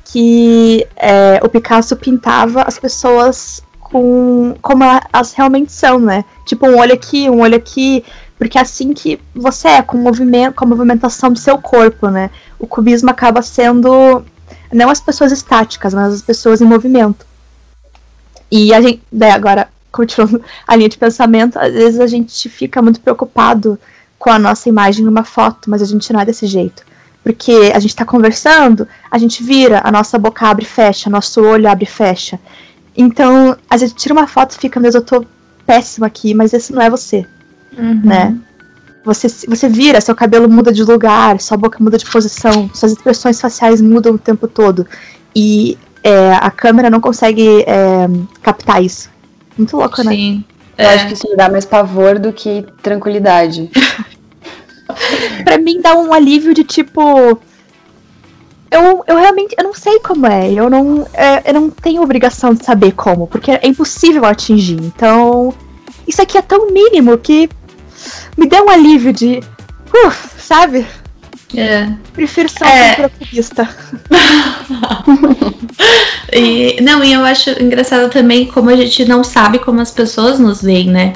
Que 0.05 0.85
é, 0.95 1.39
o 1.43 1.49
Picasso 1.49 1.95
pintava 1.95 2.63
as 2.63 2.77
pessoas 2.77 3.63
com 3.79 4.55
como 4.61 4.83
elas 4.83 5.33
realmente 5.33 5.71
são, 5.71 5.99
né? 5.99 6.25
Tipo, 6.45 6.67
um 6.67 6.77
olho 6.77 6.93
aqui, 6.93 7.29
um 7.29 7.41
olho 7.41 7.55
aqui. 7.55 8.03
Porque 8.37 8.57
é 8.57 8.61
assim 8.61 8.93
que 8.93 9.19
você 9.35 9.67
é, 9.67 9.81
com, 9.81 9.97
movimento, 9.97 10.55
com 10.55 10.65
a 10.65 10.67
movimentação 10.67 11.31
do 11.31 11.37
seu 11.37 11.57
corpo, 11.57 12.09
né? 12.09 12.31
O 12.57 12.65
cubismo 12.65 13.09
acaba 13.09 13.41
sendo 13.41 14.23
não 14.71 14.89
as 14.89 14.99
pessoas 14.99 15.31
estáticas, 15.31 15.93
mas 15.93 16.13
as 16.13 16.21
pessoas 16.21 16.61
em 16.61 16.65
movimento. 16.65 17.25
E 18.49 18.73
a 18.73 18.81
gente, 18.81 19.01
daí 19.11 19.31
agora, 19.31 19.69
continuando 19.91 20.43
a 20.67 20.75
linha 20.75 20.89
de 20.89 20.97
pensamento, 20.97 21.57
às 21.59 21.73
vezes 21.73 21.99
a 21.99 22.07
gente 22.07 22.49
fica 22.49 22.81
muito 22.81 22.99
preocupado 22.99 23.79
com 24.21 24.29
a 24.29 24.37
nossa 24.37 24.69
imagem 24.69 25.03
numa 25.03 25.23
foto, 25.23 25.67
mas 25.69 25.81
a 25.81 25.85
gente 25.85 26.13
não 26.13 26.19
é 26.19 26.25
desse 26.25 26.45
jeito. 26.45 26.83
Porque 27.23 27.71
a 27.73 27.79
gente 27.79 27.95
tá 27.95 28.05
conversando, 28.05 28.87
a 29.09 29.17
gente 29.17 29.43
vira, 29.43 29.81
a 29.83 29.91
nossa 29.91 30.17
boca 30.19 30.47
abre 30.47 30.63
e 30.63 30.67
fecha, 30.67 31.09
nosso 31.09 31.41
olho 31.43 31.67
abre 31.69 31.85
e 31.85 31.87
fecha. 31.87 32.39
Então, 32.95 33.57
às 33.69 33.81
vezes 33.81 33.95
tira 33.95 34.13
uma 34.13 34.27
foto 34.27 34.51
e 34.51 34.59
fica, 34.59 34.79
meu 34.79 34.91
Deus, 34.91 34.95
eu 34.95 35.01
tô 35.05 35.25
péssima 35.65 36.05
aqui, 36.07 36.33
mas 36.35 36.53
esse 36.53 36.71
não 36.73 36.81
é 36.81 36.89
você, 36.89 37.25
Uhum. 37.77 38.01
né? 38.03 38.35
Você, 39.03 39.27
você 39.47 39.67
vira, 39.67 39.99
seu 40.01 40.13
cabelo 40.15 40.47
muda 40.47 40.71
de 40.71 40.83
lugar, 40.83 41.39
sua 41.41 41.57
boca 41.57 41.77
muda 41.83 41.97
de 41.97 42.05
posição, 42.05 42.69
suas 42.73 42.91
expressões 42.91 43.41
faciais 43.41 43.81
mudam 43.81 44.13
o 44.13 44.17
tempo 44.19 44.47
todo. 44.47 44.85
E 45.35 45.77
é, 46.03 46.33
a 46.33 46.51
câmera 46.51 46.89
não 46.91 46.99
consegue 47.01 47.63
é, 47.65 48.07
captar 48.43 48.83
isso. 48.83 49.09
Muito 49.57 49.75
louco, 49.77 50.03
né? 50.03 50.11
Sim. 50.11 50.43
eu 50.77 50.85
É. 50.85 50.93
acho 50.95 51.07
que 51.07 51.13
isso 51.13 51.27
me 51.29 51.35
dá 51.35 51.49
mais 51.49 51.65
pavor 51.65 52.19
do 52.19 52.31
que 52.33 52.63
tranquilidade. 52.83 53.69
pra 55.43 55.57
mim 55.57 55.81
dá 55.81 55.95
um 55.95 56.13
alívio 56.13 56.53
de 56.53 56.63
tipo. 56.63 57.39
Eu, 58.69 59.03
eu 59.05 59.17
realmente 59.17 59.53
eu 59.57 59.63
não 59.63 59.73
sei 59.73 59.99
como 59.99 60.25
é. 60.25 60.51
Eu 60.51 60.69
não, 60.69 61.05
é, 61.13 61.49
eu 61.49 61.53
não 61.53 61.69
tenho 61.69 62.01
obrigação 62.01 62.53
de 62.53 62.63
saber 62.63 62.93
como, 62.93 63.27
porque 63.27 63.51
é 63.51 63.67
impossível 63.67 64.25
atingir. 64.25 64.79
Então, 64.81 65.53
isso 66.07 66.21
aqui 66.21 66.37
é 66.37 66.41
tão 66.41 66.71
mínimo 66.71 67.17
que 67.17 67.49
me 68.37 68.47
deu 68.47 68.65
um 68.65 68.69
alívio 68.69 69.11
de. 69.11 69.41
Uh, 69.93 70.13
sabe? 70.37 70.87
É. 71.55 71.89
Prefiro 72.13 72.47
ser 72.47 72.63
É. 72.65 72.95
uma 72.99 73.09
culturista. 73.09 73.69
E, 76.33 76.79
não, 76.81 77.03
e 77.03 77.11
eu 77.11 77.25
acho 77.25 77.49
engraçado 77.61 78.09
também 78.09 78.45
como 78.45 78.69
a 78.69 78.75
gente 78.75 79.03
não 79.03 79.21
sabe 79.23 79.59
como 79.59 79.81
as 79.81 79.91
pessoas 79.91 80.39
nos 80.39 80.61
veem, 80.61 80.89
né? 80.89 81.13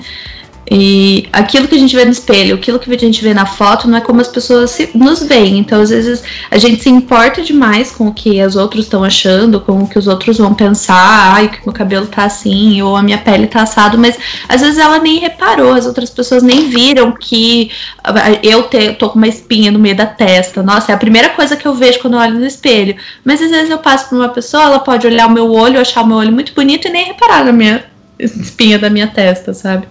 E 0.70 1.30
aquilo 1.32 1.68
que 1.68 1.76
a 1.76 1.80
gente 1.80 1.96
vê 1.96 2.04
no 2.06 2.12
espelho, 2.12 2.56
aquilo 2.56 2.80
que 2.80 2.92
a 2.92 2.98
gente 2.98 3.22
vê 3.24 3.34
na 3.36 3.46
foto, 3.46 3.88
não 3.88 4.00
é 4.00 4.02
como 4.02 4.20
as 4.20 4.28
pessoas 4.28 4.72
se- 4.72 4.90
nos 4.96 5.22
veem. 5.22 5.60
Então, 5.60 5.80
às 5.82 5.92
vezes, 5.92 6.24
a 6.50 6.58
gente 6.58 6.82
se 6.82 6.90
importa 6.90 7.44
demais 7.44 7.92
com 7.92 8.08
o 8.08 8.14
que 8.14 8.42
os 8.44 8.56
outros 8.56 8.86
estão 8.86 9.04
achando, 9.04 9.60
com 9.62 9.84
o 9.84 9.88
que 9.88 10.00
os 10.00 10.08
outros 10.08 10.40
vão 10.40 10.56
pensar, 10.56 11.34
ai, 11.36 11.50
que 11.50 11.60
meu 11.64 11.72
cabelo 11.74 12.08
tá 12.08 12.26
assim, 12.26 12.82
ou 12.82 12.96
a 12.96 13.04
minha 13.04 13.20
pele 13.20 13.46
tá 13.46 13.62
assado, 13.62 13.96
mas 13.98 14.18
às 14.50 14.62
vezes 14.62 14.80
ela 14.80 14.98
nem 14.98 15.20
reparou, 15.20 15.72
as 15.74 15.86
outras 15.86 16.10
pessoas 16.10 16.42
nem 16.42 16.68
viram 16.68 17.12
que 17.12 17.70
ah, 18.04 18.14
eu 18.42 18.64
te- 18.64 18.94
tô 18.94 19.10
com 19.10 19.18
uma 19.20 19.28
espinha 19.28 19.72
no 19.72 19.78
meio 19.78 19.96
da 19.96 20.08
testa. 20.08 20.64
Nossa, 20.64 20.92
é 20.92 20.96
a 20.96 20.98
primeira 20.98 21.30
coisa 21.30 21.56
que 21.56 21.68
eu 21.68 21.76
vejo 21.76 22.00
quando 22.00 22.16
eu 22.16 22.20
olho 22.20 22.40
no 22.40 22.46
espelho. 22.46 22.96
Mas 23.24 23.40
às 23.40 23.52
vezes 23.52 23.70
eu 23.70 23.78
passo 23.78 24.10
por 24.10 24.16
uma 24.16 24.30
pessoa, 24.30 24.64
ela 24.64 24.80
pode 24.80 25.06
olhar 25.06 25.28
o 25.28 25.32
meu 25.32 25.52
olho, 25.52 25.80
achar 25.80 26.02
o 26.04 26.08
meu 26.08 26.18
olho 26.18 26.32
muito 26.32 26.54
bonito 26.56 26.88
e 26.88 26.92
nem 26.92 27.06
reparar 27.06 27.46
na 27.46 27.52
minha 27.52 27.84
espinha 28.18 28.80
da 28.80 28.90
minha 28.90 29.08
testa, 29.08 29.54
sabe? 29.54 29.86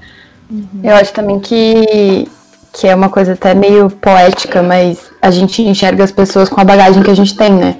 Eu 0.82 0.94
acho 0.96 1.12
também 1.12 1.40
que, 1.40 2.28
que 2.72 2.86
é 2.86 2.94
uma 2.94 3.08
coisa 3.08 3.32
até 3.32 3.54
meio 3.54 3.90
poética, 3.90 4.62
mas 4.62 5.10
a 5.20 5.30
gente 5.30 5.62
enxerga 5.62 6.04
as 6.04 6.12
pessoas 6.12 6.48
com 6.48 6.60
a 6.60 6.64
bagagem 6.64 7.02
que 7.02 7.10
a 7.10 7.16
gente 7.16 7.36
tem, 7.36 7.52
né? 7.52 7.76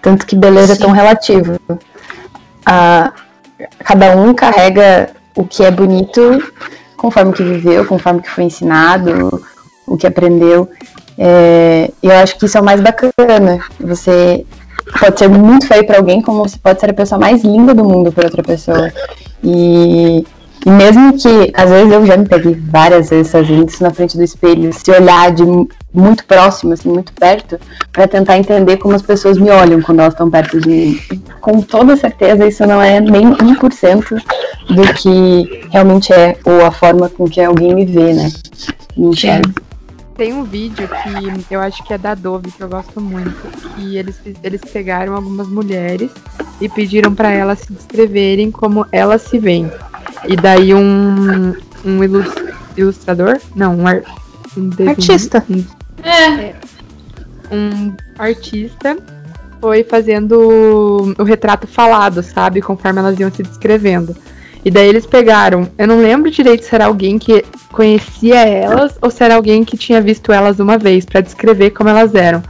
Tanto 0.00 0.26
que 0.26 0.36
beleza 0.36 0.74
Sim. 0.74 0.82
é 0.82 0.86
tão 0.86 0.90
relativo. 0.90 1.60
Ah, 2.64 3.12
cada 3.84 4.16
um 4.16 4.34
carrega 4.34 5.10
o 5.34 5.44
que 5.44 5.64
é 5.64 5.70
bonito 5.70 6.42
conforme 6.96 7.32
que 7.32 7.42
viveu, 7.42 7.86
conforme 7.86 8.20
que 8.20 8.30
foi 8.30 8.44
ensinado, 8.44 9.42
o 9.86 9.96
que 9.96 10.06
aprendeu. 10.06 10.68
É, 11.16 11.90
e 12.02 12.06
eu 12.06 12.16
acho 12.16 12.36
que 12.38 12.46
isso 12.46 12.58
é 12.58 12.60
o 12.60 12.64
mais 12.64 12.80
bacana. 12.80 13.60
Você 13.80 14.44
pode 15.00 15.18
ser 15.18 15.28
muito 15.28 15.66
feio 15.66 15.86
para 15.86 15.98
alguém, 15.98 16.20
como 16.20 16.46
você 16.46 16.58
pode 16.58 16.80
ser 16.80 16.90
a 16.90 16.94
pessoa 16.94 17.18
mais 17.18 17.42
linda 17.42 17.74
do 17.74 17.84
mundo 17.84 18.12
para 18.12 18.26
outra 18.26 18.42
pessoa. 18.42 18.92
E, 19.42 20.26
e 20.66 20.70
mesmo 20.70 21.16
que, 21.16 21.52
às 21.54 21.70
vezes, 21.70 21.92
eu 21.92 22.06
já 22.06 22.16
me 22.16 22.26
peguei 22.26 22.54
várias 22.54 23.10
vezes 23.10 23.32
fazendo 23.32 23.68
isso 23.68 23.82
na 23.82 23.90
frente 23.90 24.16
do 24.16 24.22
espelho, 24.22 24.72
se 24.72 24.90
olhar 24.90 25.32
de 25.32 25.44
mu- 25.44 25.68
muito 25.94 26.24
próximo, 26.24 26.72
assim, 26.72 26.88
muito 26.88 27.12
perto, 27.12 27.58
para 27.92 28.06
tentar 28.06 28.38
entender 28.38 28.76
como 28.76 28.94
as 28.94 29.02
pessoas 29.02 29.38
me 29.38 29.50
olham 29.50 29.80
quando 29.80 30.00
elas 30.00 30.14
estão 30.14 30.30
perto 30.30 30.60
de 30.60 30.68
mim. 30.68 31.00
Com 31.40 31.60
toda 31.62 31.96
certeza, 31.96 32.46
isso 32.46 32.66
não 32.66 32.82
é 32.82 33.00
nem 33.00 33.26
1% 33.32 34.22
do 34.68 34.94
que 34.94 35.66
realmente 35.70 36.12
é, 36.12 36.36
ou 36.44 36.64
a 36.64 36.70
forma 36.70 37.08
com 37.08 37.24
que 37.26 37.40
alguém 37.40 37.74
me 37.74 37.84
vê, 37.86 38.12
né? 38.12 38.30
Me 38.96 39.08
enxerga. 39.08 39.50
Tem 40.16 40.32
um 40.32 40.42
vídeo 40.42 40.88
que 41.48 41.54
eu 41.54 41.60
acho 41.60 41.84
que 41.84 41.94
é 41.94 41.98
da 41.98 42.12
Dove, 42.12 42.50
que 42.50 42.60
eu 42.60 42.68
gosto 42.68 43.00
muito. 43.00 43.36
Que 43.76 43.96
eles, 43.96 44.16
eles 44.42 44.60
pegaram 44.60 45.14
algumas 45.14 45.46
mulheres 45.46 46.10
e 46.60 46.68
pediram 46.68 47.14
pra 47.14 47.30
elas 47.30 47.60
se 47.60 47.72
descreverem 47.72 48.50
como 48.50 48.84
elas 48.90 49.22
se 49.22 49.38
veem. 49.38 49.70
E 50.26 50.36
daí 50.36 50.74
um, 50.74 51.54
um 51.84 52.02
ilus- 52.04 52.34
ilustrador? 52.76 53.38
Não, 53.54 53.76
um, 53.76 53.86
ar, 53.86 54.02
um 54.56 54.70
Artista. 54.88 55.44
um 55.48 55.64
É. 56.02 56.54
um 57.50 57.92
artista 58.18 58.96
foi 59.60 59.82
fazendo 59.82 61.14
o 61.18 61.24
retrato 61.24 61.66
falado, 61.66 62.22
sabe? 62.22 62.60
Conforme 62.60 63.00
elas 63.00 63.18
iam 63.18 63.30
se 63.32 63.42
descrevendo. 63.42 64.14
E 64.64 64.70
daí 64.70 64.88
eles 64.88 65.06
pegaram. 65.06 65.68
Eu 65.78 65.86
não 65.86 66.00
lembro 66.00 66.30
direito 66.30 66.64
se 66.64 66.74
era 66.74 66.86
alguém 66.86 67.18
que 67.18 67.44
conhecia 67.72 68.40
elas 68.46 68.96
ou 69.00 69.10
se 69.10 69.22
era 69.24 69.34
alguém 69.36 69.64
que 69.64 69.76
tinha 69.76 70.00
visto 70.00 70.32
elas 70.32 70.58
uma 70.60 70.76
vez 70.78 71.04
pra 71.04 71.20
descrever 71.20 71.70
como 71.70 71.88
elas 71.88 72.14
eram. 72.14 72.42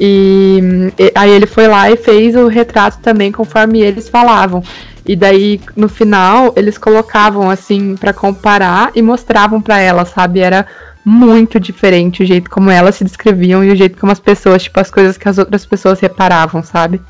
E, 0.00 0.60
e 0.98 1.12
aí 1.14 1.30
ele 1.30 1.46
foi 1.46 1.66
lá 1.66 1.90
e 1.90 1.96
fez 1.96 2.36
o 2.36 2.46
retrato 2.46 2.98
também 3.00 3.32
conforme 3.32 3.80
eles 3.80 4.08
falavam. 4.08 4.62
E 5.08 5.16
daí 5.16 5.58
no 5.74 5.88
final 5.88 6.52
eles 6.54 6.76
colocavam 6.76 7.48
assim 7.50 7.96
pra 7.96 8.12
comparar 8.12 8.92
e 8.94 9.00
mostravam 9.00 9.60
pra 9.60 9.80
elas, 9.80 10.10
sabe? 10.10 10.40
Era 10.40 10.66
muito 11.02 11.58
diferente 11.58 12.22
o 12.22 12.26
jeito 12.26 12.50
como 12.50 12.70
elas 12.70 12.96
se 12.96 13.04
descreviam 13.04 13.64
e 13.64 13.70
o 13.70 13.76
jeito 13.76 13.96
como 13.96 14.12
as 14.12 14.20
pessoas, 14.20 14.64
tipo, 14.64 14.78
as 14.78 14.90
coisas 14.90 15.16
que 15.16 15.26
as 15.26 15.38
outras 15.38 15.64
pessoas 15.64 15.98
reparavam, 15.98 16.62
sabe? 16.62 17.00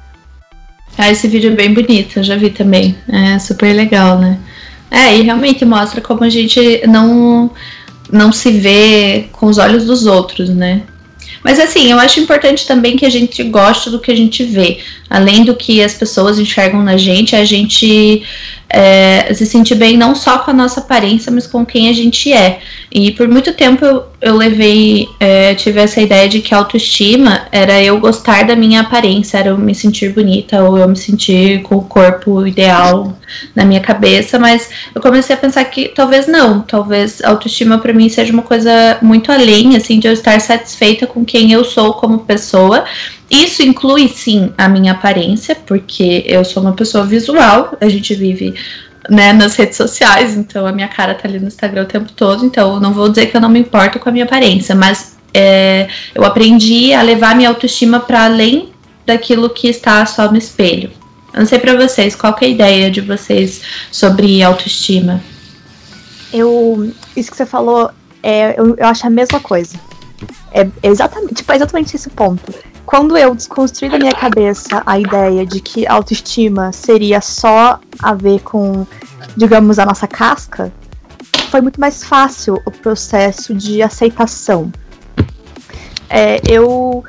Ah, 0.97 1.11
esse 1.11 1.27
vídeo 1.27 1.51
é 1.51 1.55
bem 1.55 1.75
bonito, 1.75 2.19
eu 2.21 2.23
já 2.23 2.37
vi 2.37 2.51
também. 2.51 2.97
É 3.09 3.39
super 3.41 3.73
legal, 3.73 4.19
né? 4.19 4.39
É, 4.91 5.17
e 5.17 5.23
realmente 5.23 5.65
mostra 5.65 6.01
como 6.01 6.23
a 6.23 6.29
gente 6.29 6.87
não, 6.87 7.51
não 8.11 8.33
se 8.33 8.53
vê 8.53 9.29
com 9.33 9.47
os 9.47 9.59
olhos 9.59 9.85
dos 9.85 10.07
outros, 10.07 10.49
né? 10.49 10.83
Mas 11.43 11.59
assim, 11.59 11.91
eu 11.91 11.99
acho 11.99 12.21
importante 12.21 12.67
também 12.67 12.97
que 12.97 13.07
a 13.07 13.11
gente 13.11 13.43
goste 13.45 13.91
do 13.91 13.99
que 13.99 14.11
a 14.11 14.17
gente 14.17 14.45
vê. 14.45 14.79
Além 15.09 15.45
do 15.45 15.55
que 15.55 15.83
as 15.83 15.95
pessoas 15.95 16.39
enxergam 16.39 16.83
na 16.83 16.97
gente, 16.97 17.35
a 17.35 17.45
gente 17.45 18.23
é, 18.69 19.33
se 19.33 19.47
sentir 19.47 19.75
bem 19.75 19.97
não 19.97 20.15
só 20.15 20.39
com 20.39 20.51
a 20.51 20.55
nossa 20.55 20.81
aparência, 20.81 21.33
mas 21.33 21.47
com 21.47 21.65
quem 21.65 21.89
a 21.89 21.93
gente 21.93 22.33
é. 22.33 22.61
E 22.93 23.11
por 23.13 23.27
muito 23.27 23.53
tempo 23.55 23.85
eu, 23.85 24.05
eu 24.21 24.37
levei, 24.37 25.09
é, 25.19 25.55
tive 25.55 25.81
essa 25.81 26.01
ideia 26.01 26.29
de 26.29 26.41
que 26.41 26.55
autoestima 26.55 27.47
era 27.51 27.83
eu 27.83 27.99
gostar 27.99 28.45
da 28.45 28.55
minha 28.55 28.81
aparência, 28.81 29.39
era 29.39 29.51
eu 29.51 29.59
me 29.59 29.75
sentir 29.75 30.13
bonita 30.13 30.63
ou 30.63 30.77
eu 30.77 30.89
me 30.89 30.97
sentir 30.97 31.63
com 31.63 31.77
o 31.77 31.83
corpo 31.83 32.47
ideal 32.47 33.17
na 33.55 33.65
minha 33.65 33.81
cabeça, 33.81 34.39
mas 34.39 34.71
eu 34.95 35.01
comecei 35.01 35.35
a 35.35 35.39
pensar 35.39 35.65
que 35.65 35.89
talvez 35.89 36.27
não, 36.27 36.61
talvez 36.61 37.23
autoestima 37.23 37.79
para 37.79 37.93
mim 37.93 38.09
seja 38.09 38.33
uma 38.33 38.43
coisa 38.43 38.99
muito 39.03 39.31
além, 39.33 39.77
assim, 39.77 39.99
de 39.99 40.09
eu 40.09 40.13
estar 40.13 40.41
satisfeita 40.41 41.07
com 41.07 41.18
quem 41.25 41.53
eu 41.53 41.65
sou 41.65 41.95
como 41.95 42.21
pessoa. 42.21 42.85
Isso 43.31 43.63
inclui 43.63 44.09
sim 44.09 44.53
a 44.57 44.69
minha 44.69 44.93
aparência, 44.93 45.55
porque 45.55 46.25
eu 46.27 46.45
sou 46.45 46.63
uma 46.63 46.73
pessoa 46.73 47.05
visual, 47.05 47.77
a 47.81 47.89
gente 47.89 48.15
vive 48.15 48.55
né, 49.09 49.33
nas 49.33 49.55
redes 49.55 49.77
sociais, 49.77 50.37
então 50.37 50.67
a 50.67 50.73
minha 50.73 50.89
cara 50.89 51.15
tá 51.15 51.29
ali 51.29 51.39
no 51.39 51.47
Instagram 51.47 51.83
o 51.83 51.87
tempo 51.87 52.13
todo, 52.13 52.45
então 52.45 52.75
eu 52.75 52.81
não 52.81 52.93
vou 52.93 53.09
dizer 53.09 53.27
que 53.27 53.37
eu 53.37 53.41
não 53.41 53.49
me 53.49 53.61
importo 53.61 53.99
com 53.99 54.09
a 54.09 54.13
minha 54.13 54.25
aparência, 54.25 54.75
mas 54.75 55.17
é, 55.33 55.89
eu 56.15 56.25
aprendi 56.25 56.93
a 56.93 57.03
levar 57.03 57.37
minha 57.37 57.49
autoestima 57.49 58.01
para 58.01 58.25
além 58.25 58.71
daquilo 59.05 59.51
que 59.51 59.69
está 59.69 60.05
só 60.05 60.31
no 60.31 60.37
espelho. 60.37 60.91
Eu 61.33 61.41
não 61.41 61.47
sei 61.47 61.59
pra 61.59 61.77
vocês, 61.77 62.17
qual 62.17 62.37
é 62.41 62.45
a 62.45 62.49
ideia 62.49 62.91
de 62.91 63.01
vocês 63.01 63.61
sobre 63.91 64.43
autoestima? 64.43 65.23
Eu. 66.33 66.93
Isso 67.17 67.31
que 67.31 67.37
você 67.37 67.47
falou, 67.47 67.91
é, 68.23 68.59
eu, 68.59 68.75
eu 68.77 68.87
acho 68.87 69.07
a 69.07 69.11
mesma 69.11 69.41
coisa. 69.41 69.79
É 70.53 70.69
exatamente, 70.83 71.35
tipo, 71.35 71.53
é 71.53 71.57
exatamente 71.57 71.95
esse 71.95 72.11
ponto. 72.11 72.53
Quando 72.85 73.17
eu 73.17 73.35
desconstruí 73.35 73.91
da 73.91 73.99
minha 73.99 74.15
cabeça 74.15 74.83
a 74.87 74.99
ideia 74.99 75.45
de 75.45 75.61
que 75.61 75.87
autoestima 75.87 76.73
seria 76.73 77.21
só 77.21 77.79
a 77.99 78.15
ver 78.15 78.41
com, 78.41 78.87
digamos, 79.37 79.79
a 79.79 79.85
nossa 79.85 80.07
casca, 80.07 80.73
foi 81.51 81.61
muito 81.61 81.81
mais 81.81 82.03
fácil 82.03 82.61
o 82.65 82.71
processo 82.71 83.55
de 83.55 83.83
aceitação. 83.83 84.73
É, 86.09 86.41
eu 86.49 87.05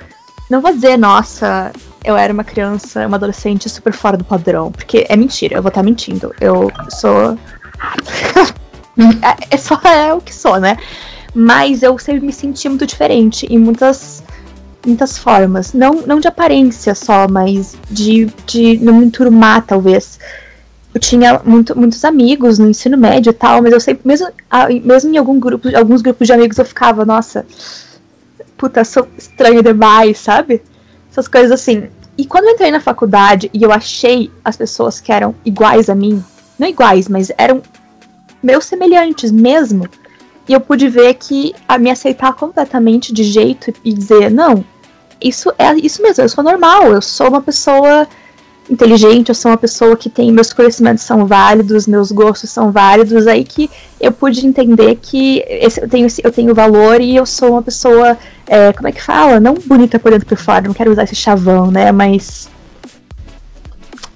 não 0.50 0.62
vou 0.62 0.74
dizer, 0.74 0.98
nossa, 0.98 1.72
eu 2.04 2.18
era 2.18 2.34
uma 2.34 2.44
criança, 2.44 3.06
uma 3.06 3.18
adolescente 3.18 3.70
super 3.70 3.94
fora 3.94 4.18
do 4.18 4.24
padrão, 4.24 4.72
porque 4.72 5.06
é 5.08 5.16
mentira, 5.16 5.56
eu 5.56 5.62
vou 5.62 5.70
estar 5.70 5.84
mentindo. 5.84 6.34
Eu 6.40 6.72
sou. 6.90 7.38
é, 9.22 9.56
é 9.56 9.58
só 9.58 9.80
é 9.86 10.14
o 10.14 10.22
que 10.22 10.34
sou, 10.34 10.60
né? 10.60 10.78
Mas 11.34 11.84
eu 11.84 11.98
sempre 11.98 12.26
me 12.26 12.34
senti 12.34 12.68
muito 12.68 12.86
diferente 12.86 13.46
em 13.50 13.58
muitas, 13.58 14.24
muitas 14.86 15.18
formas. 15.18 15.74
Não, 15.74 16.02
não 16.06 16.20
de 16.20 16.28
aparência 16.28 16.96
só, 16.96 17.28
mas 17.28 17.78
de, 17.90 18.26
de 18.46 18.78
não 18.80 18.96
me 18.96 19.06
enturmar, 19.06 19.66
talvez. 19.66 20.20
Eu 20.94 21.00
tinha 21.00 21.40
muito, 21.46 21.78
muitos 21.78 22.04
amigos 22.04 22.58
no 22.58 22.68
ensino 22.68 22.98
médio 22.98 23.30
e 23.30 23.34
tal, 23.34 23.62
mas 23.62 23.72
eu 23.72 23.80
sempre, 23.80 24.08
mesmo, 24.08 24.28
mesmo 24.84 25.14
em 25.14 25.18
algum 25.18 25.40
grupo, 25.40 25.70
alguns 25.76 26.02
grupos 26.02 26.26
de 26.26 26.34
amigos, 26.34 26.58
eu 26.58 26.66
ficava, 26.66 27.06
nossa, 27.06 27.46
puta, 28.58 28.84
sou 28.84 29.08
estranha 29.18 29.62
demais, 29.62 30.18
sabe? 30.18 30.62
Essas 31.12 31.28
coisas 31.28 31.52
assim. 31.52 31.90
E 32.18 32.26
quando 32.26 32.46
eu 32.46 32.52
entrei 32.52 32.72
na 32.72 32.82
faculdade 32.82 33.50
e 33.54 33.64
eu 33.64 33.72
achei 33.72 34.32
as 34.44 34.58
pessoas 34.58 35.00
que 35.00 35.12
eram 35.12 35.34
iguais 35.46 35.90
a 35.90 35.96
mim, 35.96 36.24
não 36.58 36.68
iguais, 36.68 37.08
mas 37.08 37.32
eram 37.38 37.62
meus 38.44 38.66
semelhantes 38.66 39.32
mesmo, 39.32 39.88
e 40.50 40.54
eu 40.54 40.60
pude 40.60 40.90
ver 40.90 41.14
que 41.14 41.54
a 41.68 41.78
me 41.78 41.92
aceitar 41.92 42.34
completamente 42.34 43.14
de 43.14 43.24
jeito 43.24 43.72
e 43.86 43.94
dizer, 43.94 44.32
não, 44.32 44.66
isso 45.22 45.54
é 45.60 45.76
isso 45.76 46.02
mesmo, 46.02 46.24
eu 46.24 46.28
sou 46.28 46.44
normal, 46.44 46.92
eu 46.92 47.04
sou 47.04 47.28
uma 47.28 47.40
pessoa 47.40 48.08
inteligente, 48.68 49.30
eu 49.30 49.36
sou 49.36 49.52
uma 49.52 49.58
pessoa 49.58 49.96
que 49.96 50.10
tem 50.10 50.32
meus 50.32 50.52
conhecimentos 50.52 51.04
são 51.04 51.28
válidos, 51.28 51.86
meus 51.86 52.12
gostos 52.12 52.50
são 52.50 52.72
válidos, 52.72 53.28
aí 53.28 53.44
que 53.44 53.70
eu 54.02 54.12
pude 54.12 54.44
entender 54.44 54.98
que 55.00 55.44
esse, 55.48 55.82
eu, 55.82 55.88
tenho, 55.88 56.08
eu 56.24 56.32
tenho 56.32 56.56
valor 56.56 57.00
e 57.00 57.16
eu 57.16 57.28
sou 57.28 57.52
uma 57.52 57.62
pessoa, 57.62 58.18
é, 58.48 58.74
como 58.74 58.88
é 58.88 58.92
que 58.92 59.04
fala? 59.04 59.40
Não 59.40 59.54
bonita 59.54 60.00
por 60.00 60.12
dentro 60.12 60.26
e 60.26 60.30
por 60.30 60.38
fora, 60.38 60.68
não 60.68 60.74
quero 60.74 60.92
usar 60.92 61.04
esse 61.04 61.16
chavão, 61.16 61.70
né? 61.70 61.92
Mas. 61.92 62.50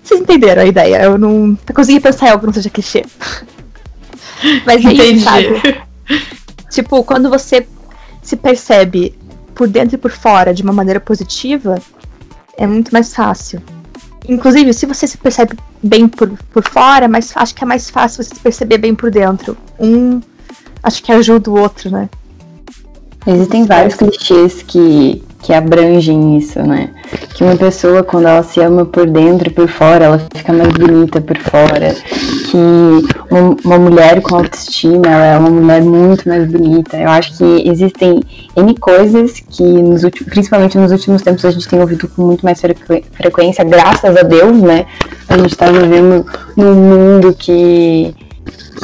Vocês 0.04 0.20
entenderam 0.20 0.64
a 0.64 0.66
ideia? 0.66 1.04
Eu 1.04 1.18
não 1.18 1.58
eu 1.68 1.76
consegui 1.76 2.00
pensar 2.00 2.26
em 2.26 2.30
algo 2.30 2.42
que 2.42 2.48
não 2.48 2.54
seja 2.54 2.70
clichê. 2.70 3.06
Mas 4.66 4.84
é 4.84 4.94
Entendi. 4.94 5.22
sabe? 5.22 5.93
Tipo, 6.70 7.04
quando 7.04 7.30
você 7.30 7.68
se 8.22 8.36
percebe 8.36 9.18
por 9.54 9.68
dentro 9.68 9.96
e 9.96 9.98
por 9.98 10.12
fora 10.12 10.54
de 10.54 10.64
uma 10.64 10.74
maneira 10.74 11.00
positiva, 11.00 11.80
é 12.58 12.66
muito 12.66 12.92
mais 12.92 13.14
fácil. 13.14 13.62
Inclusive, 14.28 14.74
se 14.74 14.86
você 14.86 15.06
se 15.06 15.18
percebe 15.18 15.58
bem 15.82 16.08
por, 16.08 16.30
por 16.52 16.64
fora, 16.68 17.08
mas 17.08 17.32
acho 17.36 17.54
que 17.54 17.64
é 17.64 17.68
mais 17.68 17.90
fácil 17.90 18.24
você 18.24 18.34
se 18.34 18.40
perceber 18.42 18.78
bem 18.78 18.96
por 18.96 19.12
dentro. 19.12 19.58
Um 19.80 20.22
acho 20.82 21.04
que 21.04 21.12
ajuda 21.12 21.50
o 21.50 21.60
outro, 21.60 21.90
né? 21.90 22.10
Existem 23.26 23.66
vários 23.66 23.96
clichês 23.96 24.62
que, 24.64 25.24
que 25.44 25.54
abrangem 25.54 26.38
isso, 26.38 26.60
né? 26.64 26.90
Que 27.36 27.44
uma 27.44 27.56
pessoa, 27.56 28.02
quando 28.02 28.28
ela 28.28 28.42
se 28.44 28.62
ama 28.62 28.86
por 28.86 29.06
dentro 29.06 29.50
e 29.50 29.52
por 29.52 29.68
fora, 29.68 30.06
ela 30.06 30.22
fica 30.34 30.54
mais 30.54 30.70
bonita 30.70 31.20
por 31.20 31.38
fora. 31.38 31.94
Que 32.50 32.58
uma, 33.30 33.56
uma 33.64 33.78
mulher 33.78 34.22
com 34.22 34.38
autoestima, 34.38 35.06
ela 35.06 35.26
é 35.26 35.38
uma 35.38 35.50
mulher 35.50 35.82
muito 35.82 36.28
mais 36.28 36.50
bonita. 36.50 36.96
Eu 36.98 37.10
acho 37.10 37.38
que 37.38 37.70
existem 37.70 38.22
N 38.56 38.74
coisas 38.80 39.42
que, 39.42 39.64
nos 39.64 40.02
principalmente 40.30 40.78
nos 40.78 40.94
últimos 40.94 41.22
tempos, 41.22 41.44
a 41.44 41.52
gente 41.52 41.68
tem 41.68 41.80
ouvido 41.80 42.08
com 42.08 42.24
muito 42.24 42.46
mais 42.46 42.62
frequência, 42.62 43.66
graças 43.66 44.16
a 44.16 44.24
Deus, 44.24 44.62
né? 44.62 44.86
A 45.28 45.38
gente 45.38 45.56
tá 45.58 45.70
vivendo 45.70 46.26
num 46.56 46.74
mundo 46.74 47.36
que 47.38 48.16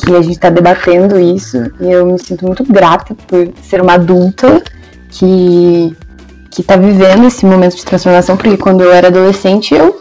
que 0.06 0.16
a 0.16 0.22
gente 0.22 0.36
está 0.36 0.50
debatendo 0.50 1.20
isso 1.20 1.58
e 1.82 1.92
eu 1.92 2.06
me 2.06 2.18
sinto 2.18 2.46
muito 2.46 2.64
grata 2.64 3.14
por 3.28 3.50
ser 3.62 3.82
uma 3.82 3.96
adulta 3.96 4.64
que 5.10 5.94
que 6.52 6.62
está 6.62 6.76
vivendo 6.76 7.26
esse 7.26 7.46
momento 7.46 7.76
de 7.76 7.86
transformação, 7.86 8.36
porque 8.36 8.58
quando 8.58 8.82
eu 8.82 8.92
era 8.92 9.08
adolescente, 9.08 9.74
eu 9.74 9.98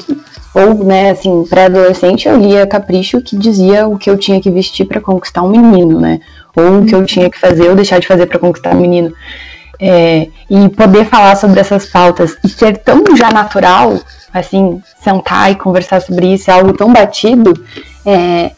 ou, 0.54 0.74
né, 0.82 1.10
assim, 1.10 1.44
pré-adolescente, 1.44 2.26
eu 2.26 2.36
lia 2.36 2.66
Capricho 2.66 3.20
que 3.20 3.36
dizia 3.36 3.86
o 3.86 3.98
que 3.98 4.08
eu 4.10 4.16
tinha 4.16 4.40
que 4.40 4.50
vestir 4.50 4.86
para 4.86 5.00
conquistar 5.00 5.42
um 5.42 5.50
menino, 5.50 6.00
né? 6.00 6.20
Ou 6.56 6.80
o 6.80 6.86
que 6.86 6.94
eu 6.94 7.04
tinha 7.04 7.30
que 7.30 7.38
fazer 7.38 7.68
ou 7.68 7.76
deixar 7.76 8.00
de 8.00 8.06
fazer 8.06 8.26
para 8.26 8.38
conquistar 8.38 8.74
um 8.74 8.80
menino. 8.80 9.12
É, 9.80 10.28
e 10.50 10.68
poder 10.70 11.04
falar 11.04 11.36
sobre 11.36 11.60
essas 11.60 11.86
pautas 11.86 12.36
e 12.42 12.48
ser 12.48 12.78
tão 12.78 13.04
já 13.16 13.30
natural, 13.30 14.00
assim, 14.34 14.82
sentar 15.00 15.52
e 15.52 15.54
conversar 15.54 16.00
sobre 16.00 16.34
isso, 16.34 16.50
é 16.50 16.54
algo 16.54 16.72
tão 16.72 16.92
batido, 16.92 17.54
é, 18.04 18.50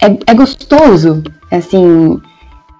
é, 0.00 0.16
é 0.26 0.34
gostoso, 0.34 1.24
assim, 1.50 2.20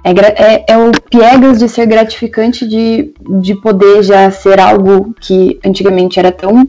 é, 0.05 0.11
é, 0.11 0.65
é, 0.69 0.79
o 0.79 0.93
piegas 1.11 1.59
de 1.59 1.69
ser 1.69 1.87
gratificante 1.87 2.67
de, 2.67 3.13
de 3.41 3.55
poder 3.61 4.03
já 4.03 4.31
ser 4.31 4.61
algo 4.61 5.15
que 5.21 5.59
antigamente 5.65 6.19
era 6.19 6.31
tão 6.31 6.69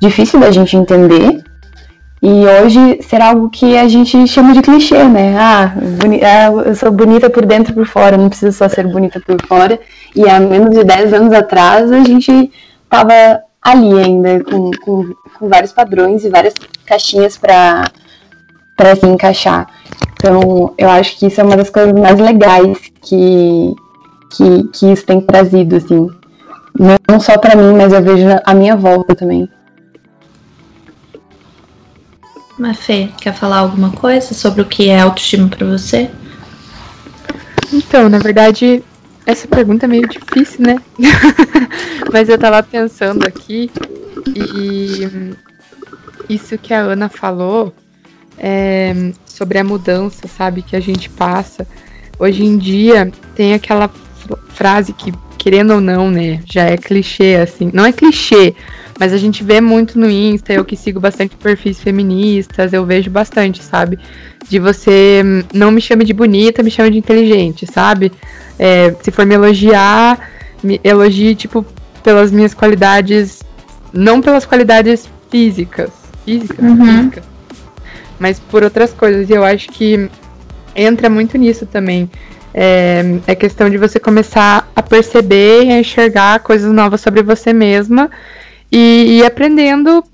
difícil 0.00 0.40
da 0.40 0.50
gente 0.50 0.76
entender 0.76 1.42
e 2.22 2.46
hoje 2.46 3.02
ser 3.02 3.20
algo 3.20 3.50
que 3.50 3.76
a 3.76 3.88
gente 3.88 4.28
chama 4.28 4.52
de 4.52 4.62
clichê, 4.62 5.02
né? 5.02 5.36
Ah, 5.36 5.74
ah, 5.74 6.68
eu 6.68 6.74
sou 6.76 6.92
bonita 6.92 7.28
por 7.28 7.44
dentro 7.44 7.72
e 7.72 7.74
por 7.74 7.84
fora, 7.84 8.16
não 8.16 8.28
preciso 8.28 8.56
só 8.56 8.68
ser 8.68 8.86
bonita 8.86 9.18
por 9.18 9.44
fora. 9.44 9.80
E 10.14 10.28
há 10.28 10.38
menos 10.38 10.70
de 10.70 10.84
10 10.84 11.14
anos 11.14 11.32
atrás 11.32 11.90
a 11.90 12.04
gente 12.04 12.52
tava 12.88 13.12
ali 13.60 13.98
ainda 13.98 14.44
com, 14.44 14.70
com, 14.84 15.14
com 15.36 15.48
vários 15.48 15.72
padrões 15.72 16.24
e 16.24 16.30
várias 16.30 16.54
caixinhas 16.86 17.36
para 17.36 17.90
se 18.94 19.06
encaixar. 19.06 19.66
Então, 20.12 20.72
eu 20.78 20.88
acho 20.88 21.18
que 21.18 21.26
isso 21.26 21.40
é 21.40 21.44
uma 21.44 21.56
das 21.56 21.70
coisas 21.70 21.92
mais 21.92 22.18
legais 22.18 22.78
que, 23.02 23.74
que, 24.30 24.68
que 24.72 24.92
isso 24.92 25.04
tem 25.04 25.20
trazido, 25.20 25.76
assim. 25.76 26.08
Não 27.08 27.20
só 27.20 27.36
para 27.38 27.56
mim, 27.56 27.74
mas 27.76 27.92
eu 27.92 28.02
vejo 28.02 28.26
a 28.44 28.54
minha 28.54 28.76
volta 28.76 29.14
também. 29.14 29.48
Mafê, 32.58 33.08
quer 33.20 33.34
falar 33.34 33.58
alguma 33.58 33.90
coisa 33.90 34.34
sobre 34.34 34.62
o 34.62 34.66
que 34.66 34.88
é 34.88 35.00
autoestima 35.00 35.48
para 35.48 35.66
você? 35.66 36.10
Então, 37.72 38.08
na 38.08 38.18
verdade, 38.18 38.82
essa 39.26 39.48
pergunta 39.48 39.86
é 39.86 39.88
meio 39.88 40.08
difícil, 40.08 40.64
né? 40.66 40.76
mas 42.12 42.28
eu 42.28 42.38
tava 42.38 42.62
pensando 42.62 43.26
aqui 43.26 43.70
e 44.36 45.34
isso 46.28 46.56
que 46.58 46.72
a 46.72 46.80
Ana 46.80 47.08
falou 47.08 47.72
é, 48.42 49.12
sobre 49.24 49.58
a 49.58 49.64
mudança, 49.64 50.26
sabe, 50.26 50.62
que 50.62 50.74
a 50.74 50.80
gente 50.80 51.08
passa. 51.08 51.66
Hoje 52.18 52.44
em 52.44 52.58
dia 52.58 53.10
tem 53.36 53.54
aquela 53.54 53.88
frase 54.48 54.92
que, 54.92 55.12
querendo 55.38 55.74
ou 55.74 55.80
não, 55.80 56.10
né, 56.10 56.40
já 56.44 56.64
é 56.64 56.76
clichê, 56.76 57.36
assim. 57.36 57.70
Não 57.72 57.86
é 57.86 57.92
clichê, 57.92 58.54
mas 58.98 59.12
a 59.12 59.16
gente 59.16 59.44
vê 59.44 59.60
muito 59.60 59.98
no 59.98 60.10
Insta, 60.10 60.52
eu 60.52 60.64
que 60.64 60.76
sigo 60.76 60.98
bastante 60.98 61.36
perfis 61.36 61.80
feministas, 61.80 62.72
eu 62.72 62.84
vejo 62.84 63.10
bastante, 63.10 63.62
sabe? 63.62 63.98
De 64.48 64.58
você 64.58 65.22
não 65.54 65.70
me 65.70 65.80
chame 65.80 66.04
de 66.04 66.12
bonita, 66.12 66.62
me 66.62 66.70
chame 66.70 66.90
de 66.90 66.98
inteligente, 66.98 67.66
sabe? 67.66 68.12
É, 68.58 68.94
se 69.02 69.10
for 69.10 69.24
me 69.24 69.34
elogiar, 69.34 70.28
me 70.62 70.80
elogie, 70.82 71.34
tipo, 71.34 71.64
pelas 72.02 72.32
minhas 72.32 72.52
qualidades, 72.52 73.42
não 73.92 74.20
pelas 74.20 74.44
qualidades 74.44 75.08
físicas. 75.30 75.90
Físicas? 76.24 76.64
Uhum. 76.64 76.86
Físicas 76.86 77.31
mas 78.22 78.38
por 78.38 78.62
outras 78.62 78.92
coisas. 78.92 79.28
E 79.28 79.32
eu 79.32 79.44
acho 79.44 79.68
que 79.70 80.08
entra 80.76 81.10
muito 81.10 81.36
nisso 81.36 81.66
também. 81.66 82.08
É, 82.54 83.02
é 83.26 83.34
questão 83.34 83.68
de 83.68 83.76
você 83.76 83.98
começar 83.98 84.70
a 84.76 84.82
perceber 84.82 85.64
e 85.64 85.72
a 85.72 85.80
enxergar 85.80 86.38
coisas 86.40 86.70
novas 86.70 87.00
sobre 87.00 87.22
você 87.22 87.52
mesma 87.52 88.10
e, 88.70 89.18
e 89.18 89.26
aprendendo 89.26 90.04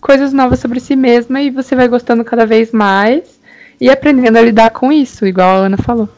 coisas 0.00 0.32
novas 0.32 0.60
sobre 0.60 0.80
si 0.80 0.96
mesma 0.96 1.42
e 1.42 1.50
você 1.50 1.74
vai 1.74 1.88
gostando 1.88 2.24
cada 2.24 2.46
vez 2.46 2.72
mais 2.72 3.22
e 3.80 3.90
aprendendo 3.90 4.38
a 4.38 4.42
lidar 4.42 4.70
com 4.70 4.90
isso, 4.92 5.26
igual 5.26 5.48
a 5.48 5.66
Ana 5.66 5.76
falou. 5.76 6.08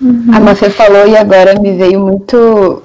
Uhum. 0.00 0.26
A 0.32 0.40
Mafê 0.40 0.70
falou 0.70 1.06
e 1.06 1.16
agora 1.16 1.58
me 1.60 1.76
veio 1.76 2.00
muito 2.00 2.82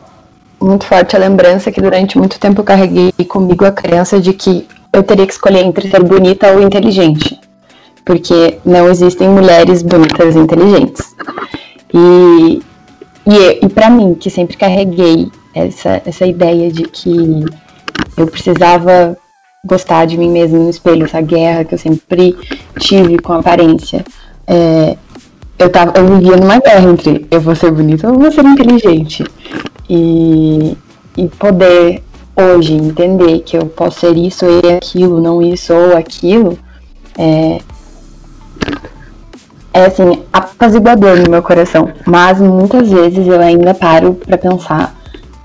muito 0.60 0.86
forte 0.86 1.16
a 1.16 1.20
lembrança 1.20 1.72
que 1.72 1.80
durante 1.80 2.18
muito 2.18 2.40
tempo 2.40 2.62
eu 2.62 2.66
carreguei 2.66 3.12
comigo 3.28 3.64
a 3.64 3.72
crença 3.72 4.20
de 4.20 4.34
que 4.34 4.68
eu 4.92 5.04
teria 5.04 5.28
que 5.28 5.34
escolher 5.34 5.64
entre 5.64 5.88
ser 5.88 6.02
bonita 6.02 6.52
ou 6.52 6.64
inteligente 6.64 7.40
porque 8.08 8.58
não 8.66 8.88
existem 8.88 9.28
mulheres 9.28 9.84
bonitas 9.84 10.34
e 10.34 10.40
inteligentes. 10.40 11.14
E, 11.94 12.62
e, 13.26 13.66
e 13.66 13.70
para 13.70 13.90
mim, 13.90 14.16
que 14.16 14.30
sempre 14.30 14.56
carreguei 14.56 15.30
essa, 15.54 16.02
essa 16.06 16.26
ideia 16.26 16.72
de 16.72 16.84
que 16.84 17.44
eu 18.16 18.26
precisava 18.28 19.18
gostar 19.66 20.06
de 20.06 20.18
mim 20.18 20.32
mesma 20.32 20.58
no 20.58 20.70
espelho, 20.70 21.04
essa 21.04 21.20
guerra 21.20 21.66
que 21.66 21.74
eu 21.74 21.78
sempre 21.78 22.34
tive 22.80 23.20
com 23.20 23.34
a 23.34 23.40
aparência. 23.40 24.06
É, 24.48 24.96
eu, 25.60 25.70
tava, 25.70 25.92
eu 26.00 26.08
vivia 26.08 26.38
numa 26.38 26.60
guerra 26.60 26.90
entre 26.90 27.28
eu 27.30 27.42
vou 27.42 27.56
ser 27.58 27.72
bonita 27.72 28.10
ou 28.10 28.18
vou 28.18 28.32
ser 28.32 28.46
inteligente. 28.46 29.26
E, 29.90 30.78
e 31.18 31.28
poder 31.28 32.02
hoje 32.38 32.74
entender 32.74 33.40
que 33.40 33.58
eu 33.58 33.66
posso 33.66 34.00
ser 34.00 34.16
isso 34.16 34.46
e 34.46 34.72
aquilo, 34.72 35.20
não 35.20 35.42
isso 35.42 35.74
ou 35.74 35.98
aquilo, 35.98 36.58
é, 37.18 37.60
é 39.78 39.86
assim, 39.86 40.24
apaziguador 40.34 41.18
no 41.18 41.30
meu 41.30 41.44
coração. 41.44 41.90
Mas 42.06 42.40
muitas 42.40 42.90
vezes 42.90 43.28
eu 43.28 43.40
ainda 43.40 43.74
paro 43.74 44.16
para 44.16 44.38
pensar 44.38 44.96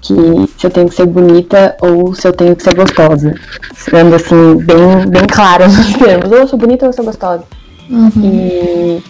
que 0.00 0.14
se 0.58 0.66
eu 0.66 0.70
tenho 0.70 0.88
que 0.88 0.94
ser 0.94 1.06
bonita 1.06 1.76
ou 1.80 2.14
se 2.14 2.26
eu 2.26 2.32
tenho 2.32 2.56
que 2.56 2.62
ser 2.62 2.74
gostosa. 2.74 3.34
Sendo 3.74 4.14
assim, 4.14 4.56
bem, 4.56 5.06
bem 5.08 5.26
clara 5.26 5.66
nos 5.68 5.92
termos. 5.94 6.30
Ou 6.30 6.38
eu 6.38 6.48
sou 6.48 6.58
bonita 6.58 6.86
ou 6.86 6.90
eu 6.90 6.92
sou 6.92 7.04
gostosa. 7.04 7.44
Uhum. 7.90 8.10
E, 8.22 9.02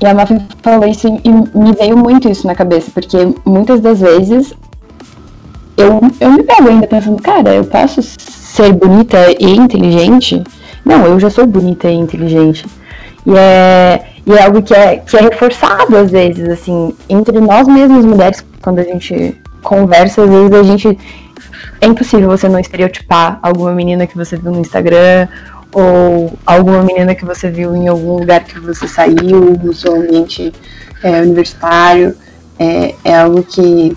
e 0.00 0.06
a 0.06 0.12
Muffin 0.12 0.40
falou 0.62 0.88
isso 0.88 1.06
e 1.06 1.30
me 1.30 1.72
veio 1.72 1.96
muito 1.96 2.28
isso 2.28 2.46
na 2.46 2.54
cabeça, 2.54 2.90
porque 2.92 3.16
muitas 3.44 3.80
das 3.80 4.00
vezes 4.00 4.52
eu, 5.76 6.00
eu 6.20 6.30
me 6.32 6.42
pego 6.42 6.68
ainda 6.68 6.86
pensando, 6.86 7.22
cara, 7.22 7.54
eu 7.54 7.64
posso 7.64 8.02
ser 8.02 8.72
bonita 8.72 9.18
e 9.38 9.56
inteligente? 9.56 10.42
Não, 10.84 11.06
eu 11.06 11.20
já 11.20 11.30
sou 11.30 11.46
bonita 11.46 11.88
e 11.88 11.94
inteligente. 11.94 12.66
E 13.26 13.36
é, 13.36 14.04
e 14.26 14.32
é 14.32 14.42
algo 14.44 14.62
que 14.62 14.74
é, 14.74 14.96
que 14.96 15.16
é 15.16 15.20
reforçado 15.20 15.96
às 15.96 16.10
vezes, 16.10 16.48
assim, 16.48 16.94
entre 17.08 17.40
nós 17.40 17.66
mesmas 17.66 18.04
mulheres, 18.04 18.44
quando 18.60 18.78
a 18.78 18.84
gente 18.84 19.40
conversa, 19.62 20.22
às 20.22 20.30
vezes 20.30 20.52
a 20.52 20.62
gente. 20.62 20.98
É 21.80 21.86
impossível 21.86 22.28
você 22.28 22.48
não 22.48 22.60
estereotipar 22.60 23.40
alguma 23.42 23.72
menina 23.72 24.06
que 24.06 24.16
você 24.16 24.36
viu 24.36 24.52
no 24.52 24.60
Instagram, 24.60 25.26
ou 25.72 26.32
alguma 26.46 26.82
menina 26.82 27.14
que 27.14 27.24
você 27.24 27.50
viu 27.50 27.74
em 27.74 27.88
algum 27.88 28.18
lugar 28.18 28.44
que 28.44 28.58
você 28.60 28.86
saiu, 28.86 29.58
no 29.62 29.72
seu 29.72 29.96
ambiente 29.96 30.52
é, 31.02 31.20
universitário. 31.22 32.14
É, 32.58 32.94
é 33.04 33.16
algo 33.16 33.42
que, 33.42 33.96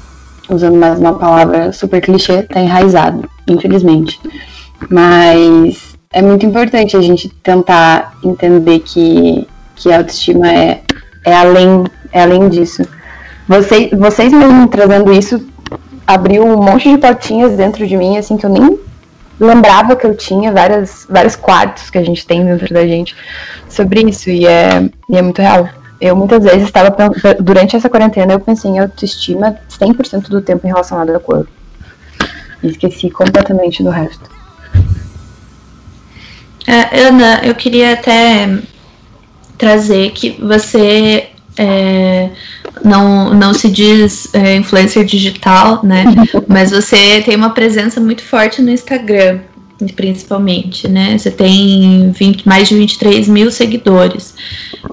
usando 0.50 0.78
mais 0.78 0.98
uma 0.98 1.14
palavra 1.14 1.72
super 1.72 2.02
clichê, 2.02 2.44
tá 2.44 2.60
enraizado, 2.60 3.30
infelizmente. 3.48 4.20
Mas 4.90 5.85
é 6.16 6.22
muito 6.22 6.46
importante 6.46 6.96
a 6.96 7.02
gente 7.02 7.28
tentar 7.44 8.14
entender 8.24 8.80
que, 8.80 9.46
que 9.76 9.92
a 9.92 9.98
autoestima 9.98 10.50
é, 10.50 10.82
é, 11.26 11.36
além, 11.36 11.84
é 12.14 12.22
além 12.22 12.48
disso. 12.48 12.88
Vocês, 13.46 13.92
vocês 13.92 14.32
mesmo 14.32 14.66
trazendo 14.70 15.12
isso 15.12 15.46
abriu 16.08 16.46
um 16.46 16.56
monte 16.56 16.90
de 16.90 16.98
portinhas 16.98 17.58
dentro 17.58 17.86
de 17.86 17.98
mim, 17.98 18.18
assim, 18.18 18.38
que 18.38 18.46
eu 18.46 18.50
nem 18.50 18.80
lembrava 19.38 19.94
que 19.98 20.08
eu 20.08 20.16
tinha, 20.16 20.54
várias, 20.54 21.06
vários 21.10 21.36
quartos 21.36 21.90
que 21.90 21.98
a 21.98 22.04
gente 22.04 22.26
tem 22.26 22.46
dentro 22.46 22.74
da 22.74 22.88
gente 22.88 23.14
sobre 23.68 24.00
isso, 24.10 24.30
e 24.30 24.48
é, 24.48 24.90
e 25.10 25.18
é 25.18 25.22
muito 25.22 25.42
real. 25.42 25.68
Eu 26.00 26.16
muitas 26.16 26.46
vezes 26.46 26.64
estava 26.64 26.96
durante 27.42 27.76
essa 27.76 27.90
quarentena 27.90 28.32
eu 28.32 28.40
pensei 28.40 28.72
em 28.72 28.80
autoestima 28.80 29.58
100% 29.70 30.30
do 30.30 30.42
tempo 30.42 30.66
relacionado 30.66 31.10
ao 31.10 31.20
corpo. 31.20 31.50
E 32.64 32.70
esqueci 32.70 33.10
completamente 33.10 33.84
do 33.84 33.90
resto. 33.90 34.35
É, 36.68 37.02
Ana, 37.08 37.42
eu 37.44 37.56
queria 37.56 37.94
até 37.94 38.60
trazer 39.58 40.12
que 40.12 40.32
você 40.32 41.30
é, 41.58 42.30
não, 42.84 43.34
não 43.34 43.54
se 43.54 43.70
diz 43.70 44.34
é, 44.34 44.56
influencer 44.56 45.06
digital, 45.06 45.82
né? 45.84 46.06
Mas 46.48 46.72
você 46.72 47.22
tem 47.24 47.36
uma 47.36 47.52
presença 47.52 48.00
muito 48.02 48.24
forte 48.24 48.62
no 48.62 48.70
Instagram, 48.70 49.40
principalmente, 49.96 50.88
né? 50.88 51.18
Você 51.18 51.32
tem 51.32 52.12
20, 52.12 52.48
mais 52.48 52.68
de 52.68 52.76
23 52.76 53.28
mil 53.28 53.52
seguidores. 53.52 54.34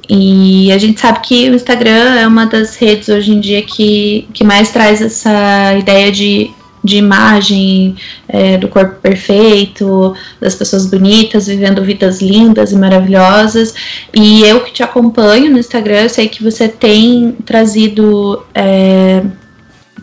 E 0.09 0.71
a 0.73 0.79
gente 0.79 1.01
sabe 1.01 1.21
que 1.21 1.51
o 1.51 1.55
Instagram 1.55 2.17
é 2.17 2.27
uma 2.27 2.47
das 2.47 2.77
redes 2.77 3.09
hoje 3.09 3.33
em 3.33 3.41
dia 3.41 3.63
que, 3.63 4.29
que 4.33 4.45
mais 4.45 4.71
traz 4.71 5.01
essa 5.01 5.75
ideia 5.79 6.11
de 6.13 6.51
de 6.83 6.97
imagem 6.97 7.95
é, 8.29 8.59
do 8.59 8.69
corpo 8.69 8.97
perfeito, 9.01 10.15
das 10.41 10.55
pessoas 10.55 10.87
bonitas, 10.87 11.47
vivendo 11.47 11.83
vidas 11.83 12.21
lindas 12.21 12.73
e 12.73 12.77
maravilhosas. 12.77 13.75
E 14.13 14.43
eu 14.43 14.63
que 14.63 14.73
te 14.73 14.83
acompanho 14.83 15.51
no 15.51 15.59
Instagram, 15.59 16.03
eu 16.03 16.09
sei 16.09 16.29
que 16.29 16.43
você 16.43 16.69
tem 16.69 17.37
trazido 17.45 18.45
é, 18.55 19.23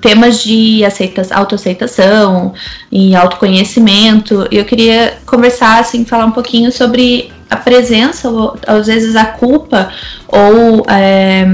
temas 0.02 0.42
de 0.42 0.84
aceita 0.86 1.22
autoaceitação 1.32 2.54
e 2.92 3.16
autoconhecimento. 3.16 4.48
E 4.50 4.58
eu 4.58 4.66
queria 4.66 5.18
conversar, 5.26 5.80
assim, 5.80 6.06
falar 6.06 6.26
um 6.26 6.32
pouquinho 6.32 6.72
sobre 6.72 7.32
a 7.50 7.58
presença, 7.58 8.30
ou, 8.30 8.58
às 8.66 8.88
vezes 8.88 9.16
a 9.16 9.26
culpa, 9.26 9.92
ou. 10.28 10.86
É, 10.90 11.46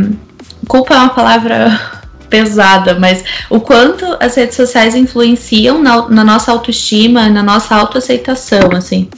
culpa 0.67 0.95
é 0.95 0.97
uma 0.97 1.09
palavra 1.09 1.94
pesada, 2.29 2.97
mas 2.99 3.23
o 3.49 3.59
quanto 3.59 4.05
as 4.19 4.35
redes 4.35 4.55
sociais 4.55 4.95
influenciam 4.95 5.81
na, 5.81 6.07
na 6.09 6.23
nossa 6.23 6.51
autoestima, 6.51 7.29
na 7.29 7.43
nossa 7.43 7.75
autoaceitação, 7.75 8.71
assim. 8.73 9.09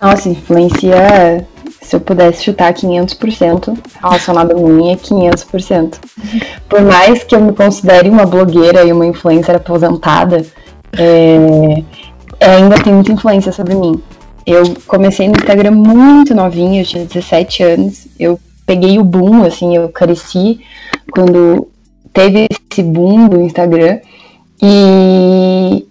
Nossa, 0.00 0.28
influencia, 0.28 1.46
se 1.80 1.94
eu 1.94 2.00
pudesse 2.00 2.42
chutar 2.42 2.72
500% 2.74 3.78
relacionado 4.02 4.52
a 4.52 4.54
mim, 4.54 4.90
é 4.90 4.96
500%. 4.96 5.94
Por 6.68 6.82
mais 6.82 7.22
que 7.22 7.34
eu 7.34 7.40
me 7.40 7.52
considere 7.52 8.08
uma 8.08 8.26
blogueira 8.26 8.84
e 8.84 8.92
uma 8.92 9.06
influencer 9.06 9.54
aposentada, 9.54 10.44
é, 10.98 11.82
ainda 12.40 12.82
tem 12.82 12.92
muita 12.92 13.12
influência 13.12 13.52
sobre 13.52 13.74
mim. 13.74 14.02
Eu 14.44 14.74
comecei 14.88 15.28
no 15.28 15.36
Instagram 15.36 15.70
muito 15.70 16.34
novinha, 16.34 16.82
eu 16.82 16.86
tinha 16.86 17.04
17 17.04 17.62
anos. 17.62 18.08
Eu 18.18 18.40
peguei 18.66 18.98
o 18.98 19.04
boom, 19.04 19.44
assim, 19.44 19.76
eu 19.76 19.88
cresci 19.88 20.60
quando 21.10 21.68
teve 22.12 22.46
esse 22.50 22.82
boom 22.82 23.28
do 23.28 23.40
Instagram. 23.40 24.00
E, 24.60 25.86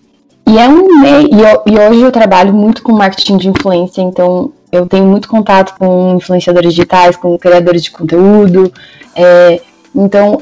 e 0.48 0.58
é 0.58 0.68
um 0.68 1.00
meio. 1.00 1.30
E, 1.32 1.72
e, 1.72 1.80
hoje 1.80 2.02
eu 2.02 2.12
trabalho 2.12 2.54
muito 2.54 2.82
com 2.84 2.94
marketing 2.94 3.38
de 3.38 3.50
influência, 3.50 4.02
então 4.02 4.54
eu 4.72 4.86
tenho 4.86 5.06
muito 5.06 5.28
contato 5.28 5.78
com 5.78 6.16
influenciadores 6.16 6.74
digitais, 6.74 7.16
com 7.18 7.38
criadores 7.38 7.84
de 7.84 7.92
conteúdo. 7.92 8.72
É, 9.16 9.62
então, 9.94 10.42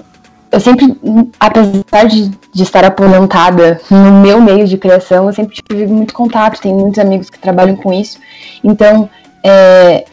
eu 0.52 0.60
sempre, 0.60 0.96
apesar 1.40 2.06
de, 2.08 2.30
de 2.54 2.64
estar 2.64 2.86
aposentada 2.86 3.82
no 3.90 4.22
meu 4.22 4.40
meio 4.40 4.68
de 4.68 4.78
criação, 4.78 5.28
eu 5.28 5.34
sempre 5.34 5.56
tive 5.56 5.88
muito 5.88 6.14
contato, 6.14 6.62
tenho 6.62 6.78
muitos 6.78 7.00
amigos 7.00 7.30
que 7.30 7.40
trabalham 7.40 7.76
com 7.76 7.92
isso. 7.92 8.20
Então, 8.64 9.10
é, 9.44 10.06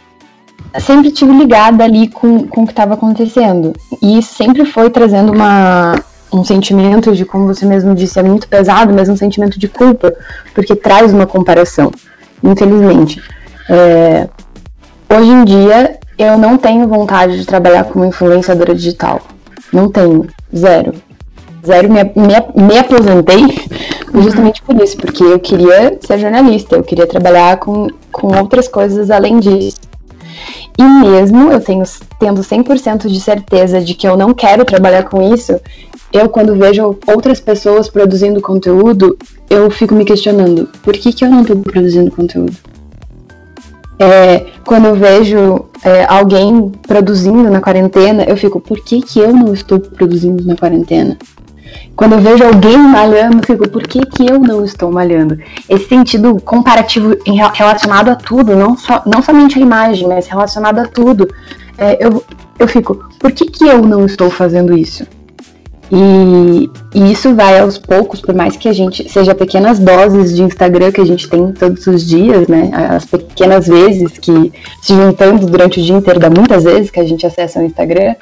sempre 0.79 1.11
tive 1.11 1.33
ligada 1.33 1.85
ali 1.85 2.09
com, 2.09 2.47
com 2.47 2.63
o 2.63 2.67
que 2.67 2.73
estava 2.73 2.95
acontecendo. 2.95 3.73
E 4.03 4.23
sempre 4.23 4.65
foi 4.65 4.91
trazendo 4.91 5.33
uma, 5.33 5.95
um 6.33 6.45
sentimento 6.45 7.15
de, 7.15 7.25
como 7.25 7.47
você 7.47 7.65
mesmo 7.65 7.95
disse, 7.95 8.19
é 8.19 8.23
muito 8.23 8.49
pesado, 8.49 8.93
mas 8.93 9.09
um 9.09 9.17
sentimento 9.17 9.59
de 9.59 9.69
culpa, 9.69 10.15
porque 10.55 10.75
traz 10.75 11.13
uma 11.13 11.27
comparação, 11.27 11.91
infelizmente. 12.43 13.23
É, 13.69 14.29
hoje 15.09 15.31
em 15.31 15.45
dia, 15.45 15.99
eu 16.19 16.39
não 16.39 16.57
tenho 16.57 16.87
vontade 16.89 17.39
de 17.39 17.47
trabalhar 17.47 17.85
como 17.85 18.05
influenciadora 18.05 18.75
digital. 18.75 19.21
Não 19.73 19.89
tenho. 19.91 20.27
Zero. 20.55 20.95
Zero. 21.67 21.91
Me, 21.91 22.05
me, 22.05 22.65
me 22.65 22.79
aposentei 22.79 23.67
justamente 24.15 24.63
por 24.63 24.81
isso, 24.81 24.97
porque 24.97 25.23
eu 25.23 25.39
queria 25.39 25.99
ser 26.01 26.19
jornalista, 26.19 26.77
eu 26.77 26.83
queria 26.83 27.07
trabalhar 27.07 27.59
com, 27.59 27.89
com 28.13 28.39
outras 28.39 28.69
coisas 28.69 29.11
além 29.11 29.39
disso. 29.41 29.77
E 30.79 30.83
mesmo 30.83 31.51
eu 31.51 31.61
tenho, 31.61 31.85
tendo 32.19 32.41
100% 32.43 33.09
de 33.09 33.21
certeza 33.21 33.81
de 33.81 33.95
que 33.95 34.07
eu 34.07 34.17
não 34.17 34.35
quero 34.35 34.65
trabalhar 34.65 35.05
com 35.05 35.33
isso, 35.33 35.59
eu 36.13 36.29
quando 36.29 36.55
vejo 36.55 36.97
outras 37.07 37.41
pessoas 37.41 37.89
produzindo 37.89 38.41
conteúdo, 38.41 39.17
eu 39.49 39.71
fico 39.71 39.95
me 39.95 40.05
questionando, 40.05 40.69
por 40.83 40.95
que, 40.95 41.13
que 41.13 41.25
eu 41.25 41.31
não 41.31 41.43
estou 41.43 41.57
produzindo 41.57 42.11
conteúdo? 42.11 42.57
É, 43.99 44.47
quando 44.65 44.87
eu 44.87 44.95
vejo 44.95 45.65
é, 45.83 46.05
alguém 46.05 46.71
produzindo 46.87 47.51
na 47.51 47.61
quarentena, 47.61 48.25
eu 48.25 48.37
fico, 48.37 48.61
por 48.61 48.85
que, 48.85 49.01
que 49.01 49.19
eu 49.19 49.33
não 49.33 49.55
estou 49.55 49.81
produzindo 49.81 50.45
na 50.45 50.55
quarentena? 50.55 51.17
Quando 51.95 52.13
eu 52.13 52.21
vejo 52.21 52.45
alguém 52.45 52.77
malhando, 52.77 53.39
eu 53.39 53.43
fico, 53.43 53.69
por 53.69 53.83
que, 53.83 54.01
que 54.01 54.27
eu 54.27 54.39
não 54.39 54.65
estou 54.65 54.93
malhando? 54.93 55.39
Esse 55.69 55.89
sentido 55.89 56.41
comparativo 56.45 57.17
em, 57.25 57.37
relacionado 57.37 58.11
a 58.11 58.15
tudo, 58.15 58.55
não, 58.55 58.77
só, 58.77 59.03
não 59.07 59.23
somente 59.23 59.59
a 59.59 59.63
imagem, 59.63 60.07
mas 60.07 60.27
relacionado 60.27 60.79
a 60.79 60.87
tudo. 60.87 61.29
É, 61.79 62.05
eu, 62.05 62.23
eu 62.59 62.69
fico, 62.69 63.09
por 63.19 63.33
que, 63.33 63.47
que 63.47 63.65
eu 63.65 63.83
não 63.83 64.05
estou 64.05 64.31
fazendo 64.31 64.77
isso? 64.77 65.07
E, 65.91 66.69
e, 66.95 67.13
isso 67.13 67.35
vai 67.35 67.61
aos 67.61 67.79
poucos, 67.79 68.21
por 68.21 68.35
mais 68.35 68.57
que 68.57 68.69
a 68.69 68.73
gente 68.73 69.09
seja 69.09 69.35
pequenas 69.35 69.79
doses 69.79 70.35
de 70.35 70.43
Instagram 70.43 70.91
que 70.91 71.01
a 71.01 71.05
gente 71.05 71.29
tem 71.29 71.53
todos 71.53 71.87
os 71.87 72.05
dias, 72.05 72.49
né? 72.49 72.71
As 72.73 73.05
pequenas 73.05 73.69
vezes 73.69 74.19
que 74.19 74.53
se 74.83 74.95
juntando 74.95 75.47
durante 75.47 75.79
o 75.79 75.83
dia 75.83 75.95
inteiro, 75.97 76.19
dá 76.19 76.29
muitas 76.29 76.65
vezes 76.65 76.91
que 76.91 76.99
a 76.99 77.05
gente 77.05 77.25
acessa 77.25 77.61
o 77.61 77.63
Instagram, 77.63 78.17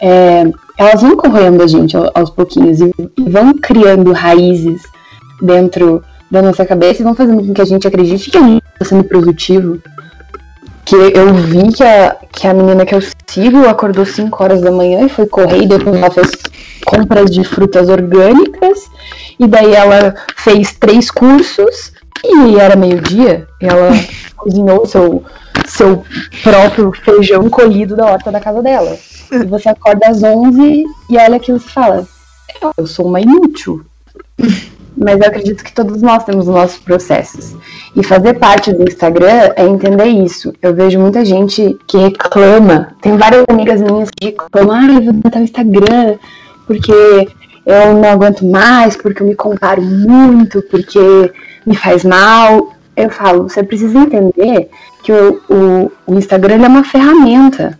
é, 0.00 0.44
elas 0.76 1.02
vão 1.02 1.16
corroendo 1.16 1.62
a 1.62 1.66
gente 1.66 1.96
aos 2.14 2.30
pouquinhos 2.30 2.80
e 2.80 2.92
vão 3.28 3.54
criando 3.54 4.12
raízes 4.12 4.82
dentro 5.40 6.02
da 6.30 6.42
nossa 6.42 6.64
cabeça 6.64 7.00
e 7.00 7.04
vão 7.04 7.14
fazendo 7.14 7.46
com 7.46 7.54
que 7.54 7.62
a 7.62 7.66
gente 7.66 7.86
acredite 7.86 8.30
que 8.30 8.38
a 8.38 8.42
gente 8.42 8.64
está 8.72 8.84
sendo 8.84 9.04
produtivo. 9.04 9.80
Que 10.84 10.96
eu 10.96 11.32
vi 11.32 11.72
que 11.72 11.82
a, 11.82 12.16
que 12.30 12.46
a 12.46 12.52
menina 12.52 12.84
que 12.84 12.94
eu 12.94 13.00
sigo 13.26 13.66
acordou 13.66 14.04
5 14.04 14.42
horas 14.42 14.60
da 14.60 14.70
manhã 14.70 15.06
e 15.06 15.08
foi 15.08 15.26
correr 15.26 15.62
e 15.62 15.66
depois 15.66 15.96
ela 15.96 16.10
fez 16.10 16.30
compras 16.84 17.30
de 17.30 17.42
frutas 17.42 17.88
orgânicas 17.88 18.78
e 19.38 19.46
daí 19.46 19.74
ela 19.74 20.14
fez 20.36 20.74
três 20.74 21.10
cursos 21.10 21.92
e 22.22 22.58
era 22.58 22.76
meio-dia 22.76 23.46
e 23.62 23.66
ela 23.66 23.90
cozinhou 24.36 24.84
seu, 24.86 25.24
seu 25.66 26.04
próprio 26.42 26.92
feijão 26.92 27.48
colhido 27.48 27.96
da 27.96 28.06
horta 28.06 28.30
da 28.30 28.40
casa 28.40 28.62
dela. 28.62 28.96
E 29.30 29.44
você 29.44 29.68
acorda 29.68 30.08
às 30.08 30.22
11 30.22 30.84
e 31.10 31.16
olha 31.16 31.36
aquilo 31.36 31.58
e 31.58 31.60
fala: 31.60 32.06
Eu 32.76 32.86
sou 32.86 33.06
uma 33.06 33.20
inútil. 33.20 33.84
Mas 34.96 35.20
eu 35.20 35.26
acredito 35.26 35.64
que 35.64 35.72
todos 35.72 36.00
nós 36.00 36.24
temos 36.24 36.46
os 36.46 36.54
nossos 36.54 36.78
processos. 36.78 37.56
E 37.96 38.04
fazer 38.04 38.34
parte 38.34 38.72
do 38.72 38.84
Instagram 38.84 39.52
é 39.56 39.66
entender 39.66 40.06
isso. 40.06 40.52
Eu 40.62 40.72
vejo 40.72 41.00
muita 41.00 41.24
gente 41.24 41.76
que 41.86 41.98
reclama. 41.98 42.92
Tem 43.00 43.16
várias 43.16 43.44
amigas 43.48 43.80
minhas 43.80 44.08
que 44.10 44.26
reclamam: 44.26 44.74
Ah, 44.74 44.94
eu 44.94 45.02
vou 45.02 45.12
botar 45.14 45.40
o 45.40 45.44
Instagram 45.44 46.16
porque 46.66 46.92
eu 47.66 47.94
não 47.94 48.08
aguento 48.08 48.44
mais, 48.44 48.96
porque 48.96 49.22
eu 49.22 49.26
me 49.26 49.34
comparo 49.34 49.82
muito, 49.82 50.62
porque 50.62 51.32
me 51.66 51.76
faz 51.76 52.04
mal. 52.04 52.72
Eu 52.96 53.10
falo: 53.10 53.48
Você 53.48 53.62
precisa 53.62 53.98
entender 53.98 54.70
que 55.02 55.12
o, 55.12 55.40
o, 55.48 55.92
o 56.06 56.14
Instagram 56.14 56.64
é 56.64 56.68
uma 56.68 56.84
ferramenta. 56.84 57.78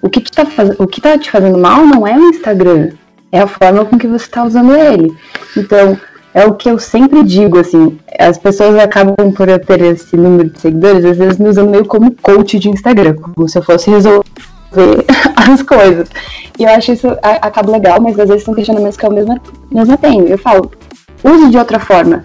O 0.00 0.08
que, 0.08 0.20
tá 0.20 0.46
faz... 0.46 0.78
o 0.78 0.86
que 0.86 1.00
tá 1.00 1.18
te 1.18 1.30
fazendo 1.30 1.58
mal 1.58 1.84
não 1.84 2.06
é 2.06 2.16
o 2.16 2.28
Instagram, 2.30 2.90
é 3.32 3.40
a 3.40 3.46
forma 3.46 3.84
com 3.84 3.98
que 3.98 4.06
você 4.06 4.24
está 4.24 4.44
usando 4.44 4.74
ele. 4.74 5.12
Então, 5.56 5.98
é 6.32 6.46
o 6.46 6.54
que 6.54 6.70
eu 6.70 6.78
sempre 6.78 7.22
digo, 7.24 7.58
assim, 7.58 7.98
as 8.18 8.38
pessoas 8.38 8.78
acabam 8.78 9.32
por 9.32 9.46
ter 9.60 9.80
esse 9.82 10.16
número 10.16 10.50
de 10.50 10.60
seguidores, 10.60 11.04
às 11.04 11.16
vezes 11.16 11.38
me 11.38 11.48
usando 11.48 11.70
meio 11.70 11.84
como 11.84 12.14
coach 12.14 12.58
de 12.58 12.68
Instagram, 12.68 13.16
como 13.16 13.48
se 13.48 13.58
eu 13.58 13.62
fosse 13.62 13.90
resolver 13.90 14.24
as 15.50 15.62
coisas. 15.62 16.08
E 16.58 16.64
eu 16.64 16.70
acho 16.70 16.92
isso 16.92 17.08
acaba 17.22 17.72
legal, 17.72 18.00
mas 18.00 18.18
às 18.18 18.28
vezes 18.28 18.44
são 18.44 18.54
questionamentos 18.54 18.96
que 18.96 19.06
eu 19.06 19.10
mesma, 19.10 19.40
mesma 19.70 19.96
tenho. 19.96 20.26
Eu 20.26 20.38
falo, 20.38 20.70
use 21.24 21.50
de 21.50 21.58
outra 21.58 21.78
forma. 21.78 22.24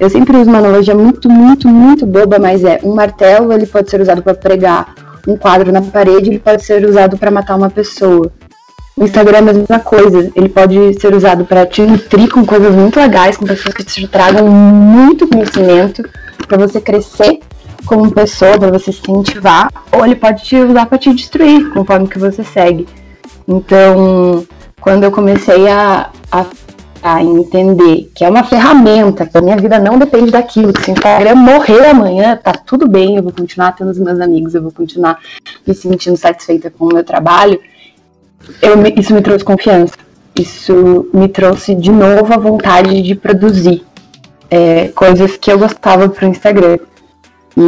Eu 0.00 0.08
sempre 0.08 0.36
uso 0.36 0.48
uma 0.48 0.58
analogia 0.58 0.94
muito, 0.94 1.28
muito, 1.30 1.68
muito 1.68 2.06
boba, 2.06 2.38
mas 2.38 2.64
é 2.64 2.80
um 2.82 2.94
martelo 2.94 3.52
ele 3.52 3.66
pode 3.66 3.90
ser 3.90 4.00
usado 4.00 4.22
para 4.22 4.34
pregar 4.34 4.94
um 5.26 5.36
quadro 5.36 5.72
na 5.72 5.82
parede, 5.82 6.30
ele 6.30 6.38
pode 6.38 6.64
ser 6.64 6.84
usado 6.84 7.16
para 7.16 7.30
matar 7.30 7.56
uma 7.56 7.70
pessoa. 7.70 8.30
O 8.96 9.04
Instagram 9.04 9.36
é 9.36 9.40
a 9.40 9.42
mesma 9.42 9.78
coisa, 9.80 10.30
ele 10.34 10.48
pode 10.48 11.00
ser 11.00 11.14
usado 11.14 11.44
para 11.44 11.64
te 11.64 11.80
nutrir 11.82 12.28
com 12.28 12.44
coisas 12.44 12.74
muito 12.74 13.00
legais, 13.00 13.36
com 13.36 13.46
pessoas 13.46 13.74
que 13.74 13.84
te 13.84 14.06
tragam 14.06 14.46
muito 14.48 15.26
conhecimento, 15.26 16.02
para 16.46 16.58
você 16.58 16.80
crescer, 16.80 17.40
como 17.86 18.10
pessoa, 18.12 18.58
para 18.58 18.70
você 18.70 18.92
se 18.92 19.00
incentivar, 19.10 19.68
ou 19.90 20.04
ele 20.04 20.14
pode 20.14 20.44
te 20.44 20.56
usar 20.56 20.86
para 20.86 20.98
te 20.98 21.12
destruir, 21.14 21.70
conforme 21.70 22.06
que 22.06 22.18
você 22.18 22.44
segue. 22.44 22.86
Então, 23.48 24.46
quando 24.80 25.04
eu 25.04 25.10
comecei 25.10 25.68
a, 25.68 26.10
a, 26.30 26.44
a, 27.02 27.22
entender 27.22 28.10
que 28.14 28.24
é 28.24 28.28
uma 28.28 28.44
ferramenta, 28.44 29.26
que 29.26 29.36
a 29.36 29.42
minha 29.42 29.56
vida 29.56 29.78
não 29.78 29.98
depende 29.98 30.30
daquilo, 30.30 30.72
que 30.72 30.82
se 30.82 30.90
o 30.90 30.92
Instagram 30.92 31.34
morrer 31.34 31.86
amanhã, 31.90 32.36
tá 32.36 32.52
tudo 32.52 32.88
bem, 32.88 33.16
eu 33.16 33.22
vou 33.22 33.32
continuar 33.32 33.72
tendo 33.72 33.90
os 33.90 33.98
meus 33.98 34.20
amigos, 34.20 34.54
eu 34.54 34.62
vou 34.62 34.72
continuar 34.72 35.18
me 35.66 35.74
sentindo 35.74 36.16
satisfeita 36.16 36.70
com 36.70 36.86
o 36.86 36.94
meu 36.94 37.04
trabalho, 37.04 37.60
eu, 38.60 38.74
isso 38.96 39.14
me 39.14 39.22
trouxe 39.22 39.44
confiança. 39.44 39.94
Isso 40.38 41.08
me 41.12 41.28
trouxe 41.28 41.74
de 41.74 41.90
novo 41.90 42.32
a 42.32 42.38
vontade 42.38 43.02
de 43.02 43.14
produzir 43.14 43.84
é, 44.50 44.88
coisas 44.88 45.36
que 45.36 45.52
eu 45.52 45.58
gostava 45.58 46.08
pro 46.08 46.26
Instagram. 46.26 46.78
E 47.56 47.60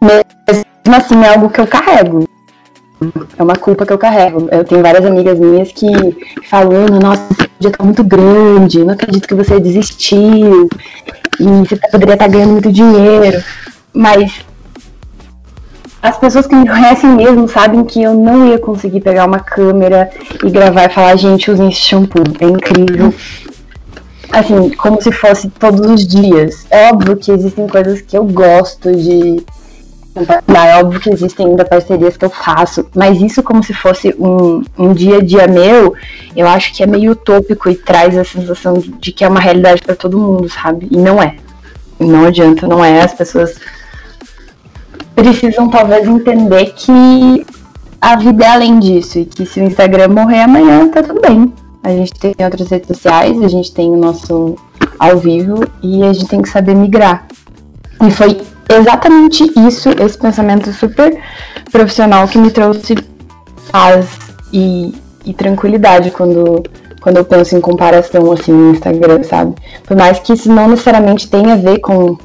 mesmo 0.00 0.96
assim 0.96 1.20
é 1.22 1.34
algo 1.34 1.50
que 1.50 1.60
eu 1.60 1.66
carrego. 1.66 2.24
É 3.36 3.42
uma 3.42 3.54
culpa 3.56 3.86
que 3.86 3.92
eu 3.92 3.98
carrego. 3.98 4.48
Eu 4.50 4.64
tenho 4.64 4.82
várias 4.82 5.04
amigas 5.04 5.38
minhas 5.38 5.70
que 5.70 5.86
falam, 6.48 6.86
nossa, 7.00 7.26
esse 7.30 7.50
dia 7.60 7.70
tá 7.70 7.84
muito 7.84 8.02
grande, 8.02 8.84
não 8.84 8.94
acredito 8.94 9.28
que 9.28 9.34
você 9.34 9.60
desistiu, 9.60 10.68
e 11.38 11.44
você 11.44 11.76
poderia 11.90 12.14
estar 12.14 12.26
tá 12.26 12.30
ganhando 12.30 12.52
muito 12.52 12.72
dinheiro. 12.72 13.42
Mas 13.92 14.44
as 16.02 16.16
pessoas 16.16 16.46
que 16.46 16.54
me 16.54 16.68
conhecem 16.68 17.10
mesmo 17.10 17.48
sabem 17.48 17.84
que 17.84 18.02
eu 18.02 18.14
não 18.14 18.48
ia 18.48 18.58
conseguir 18.58 19.00
pegar 19.00 19.26
uma 19.26 19.40
câmera 19.40 20.10
e 20.44 20.50
gravar 20.50 20.84
e 20.84 20.94
falar, 20.94 21.16
gente, 21.16 21.50
usem 21.50 21.68
esse 21.68 21.80
shampoo, 21.80 22.22
é 22.40 22.46
incrível. 22.46 23.12
Assim, 24.30 24.70
como 24.70 25.00
se 25.00 25.10
fosse 25.10 25.48
todos 25.48 25.80
os 25.80 26.06
dias. 26.06 26.66
É 26.70 26.90
óbvio 26.90 27.16
que 27.16 27.30
existem 27.30 27.66
coisas 27.66 28.00
que 28.00 28.16
eu 28.16 28.24
gosto 28.24 28.94
de 28.94 29.44
é 30.14 30.82
óbvio 30.82 31.00
que 31.00 31.10
existem 31.10 31.46
ainda 31.46 31.64
parcerias 31.64 32.16
que 32.16 32.24
eu 32.24 32.30
faço, 32.30 32.86
mas 32.94 33.20
isso 33.20 33.42
como 33.42 33.62
se 33.62 33.72
fosse 33.72 34.14
um, 34.18 34.62
um 34.78 34.92
dia 34.92 35.18
a 35.18 35.22
dia 35.22 35.46
meu, 35.46 35.94
eu 36.34 36.46
acho 36.48 36.72
que 36.74 36.82
é 36.82 36.86
meio 36.86 37.12
utópico 37.12 37.68
e 37.68 37.74
traz 37.74 38.16
a 38.16 38.24
sensação 38.24 38.74
de, 38.74 39.12
que 39.12 39.24
é 39.24 39.28
uma 39.28 39.40
realidade 39.40 39.82
para 39.82 39.94
todo 39.94 40.18
mundo, 40.18 40.48
sabe? 40.48 40.88
E 40.90 40.96
não 40.96 41.22
é. 41.22 41.36
Não 41.98 42.24
adianta, 42.24 42.66
não 42.66 42.84
é. 42.84 43.02
As 43.02 43.14
pessoas 43.14 43.56
precisam 45.14 45.68
talvez 45.68 46.06
entender 46.06 46.72
que 46.74 47.46
a 48.00 48.16
vida 48.16 48.44
é 48.44 48.48
além 48.48 48.78
disso 48.78 49.18
e 49.18 49.24
que 49.24 49.44
se 49.44 49.60
o 49.60 49.64
Instagram 49.64 50.08
morrer 50.08 50.42
amanhã, 50.42 50.88
tá 50.88 51.02
tudo 51.02 51.20
bem. 51.20 51.52
A 51.82 51.90
gente 51.90 52.12
tem 52.14 52.34
outras 52.40 52.68
redes 52.68 52.88
sociais, 52.88 53.40
a 53.42 53.48
gente 53.48 53.72
tem 53.72 53.90
o 53.90 53.96
nosso 53.96 54.56
ao 54.98 55.18
vivo 55.18 55.64
e 55.82 56.02
a 56.02 56.12
gente 56.12 56.28
tem 56.28 56.42
que 56.42 56.48
saber 56.48 56.74
migrar. 56.74 57.26
E 58.04 58.10
foi 58.10 58.40
exatamente 58.68 59.44
isso, 59.66 59.90
esse 59.90 60.18
pensamento 60.18 60.72
super 60.72 61.18
profissional 61.70 62.26
que 62.28 62.38
me 62.38 62.50
trouxe 62.50 62.94
paz 63.70 64.06
e, 64.52 64.94
e 65.24 65.32
tranquilidade 65.32 66.10
quando, 66.10 66.62
quando 67.00 67.16
eu 67.18 67.24
penso 67.24 67.56
em 67.56 67.60
comparação 67.60 68.30
assim 68.32 68.52
no 68.52 68.72
Instagram, 68.72 69.22
sabe? 69.22 69.54
Por 69.84 69.96
mais 69.96 70.18
que 70.18 70.32
isso 70.32 70.50
não 70.52 70.68
necessariamente 70.68 71.28
tenha 71.28 71.54
a 71.54 71.56
ver 71.56 71.78
com, 71.80 72.16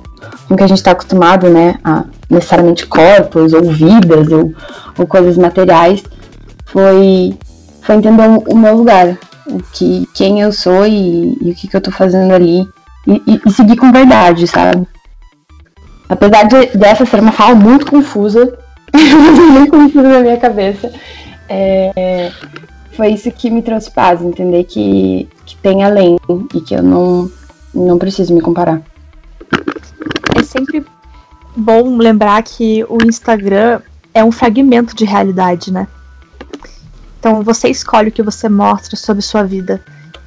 o 0.49 0.55
que 0.55 0.63
a 0.63 0.67
gente 0.67 0.77
está 0.77 0.91
acostumado, 0.91 1.49
né? 1.49 1.75
A, 1.83 2.05
necessariamente 2.29 2.85
corpos 2.85 3.53
ou 3.53 3.63
vidas 3.63 4.31
ou, 4.31 4.53
ou 4.97 5.05
coisas 5.05 5.37
materiais, 5.37 6.03
foi, 6.65 7.37
foi 7.81 7.95
entender 7.95 8.23
o 8.47 8.57
meu 8.57 8.77
lugar, 8.77 9.17
o 9.45 9.59
que, 9.71 10.07
quem 10.13 10.41
eu 10.41 10.51
sou 10.51 10.85
e, 10.85 11.37
e 11.41 11.51
o 11.51 11.55
que, 11.55 11.67
que 11.67 11.75
eu 11.75 11.81
tô 11.81 11.91
fazendo 11.91 12.33
ali 12.33 12.67
e, 13.05 13.21
e, 13.27 13.41
e, 13.45 13.51
seguir 13.51 13.75
com 13.75 13.91
verdade, 13.91 14.47
sabe? 14.47 14.87
Apesar 16.13 16.43
de, 16.43 16.77
dessa 16.77 17.05
ser 17.07 17.19
uma 17.19 17.31
fala 17.31 17.55
muito 17.55 17.87
confusa, 17.87 18.55
muito 19.51 19.71
confusa 19.71 20.07
na 20.07 20.19
minha 20.19 20.37
cabeça, 20.37 20.91
é, 21.49 22.31
foi 22.91 23.09
isso 23.09 23.31
que 23.31 23.49
me 23.49 23.63
trouxe 23.63 23.89
paz, 23.89 24.21
entender 24.21 24.63
que, 24.65 25.27
que 25.43 25.55
tem 25.57 25.83
além 25.83 26.15
e 26.53 26.61
que 26.61 26.75
eu 26.75 26.83
não, 26.83 27.31
não 27.73 27.97
preciso 27.97 28.31
me 28.31 28.41
comparar. 28.41 28.79
É 30.37 30.43
sempre 30.43 30.85
bom 31.55 31.97
lembrar 31.97 32.43
que 32.43 32.85
o 32.87 32.99
Instagram 33.03 33.81
é 34.13 34.23
um 34.23 34.31
fragmento 34.31 34.95
de 34.95 35.05
realidade, 35.05 35.73
né? 35.73 35.87
Então 37.19 37.41
você 37.41 37.69
escolhe 37.69 38.09
o 38.09 38.11
que 38.11 38.21
você 38.21 38.47
mostra 38.47 38.95
sobre 38.95 39.23
sua 39.23 39.43
vida. 39.43 39.83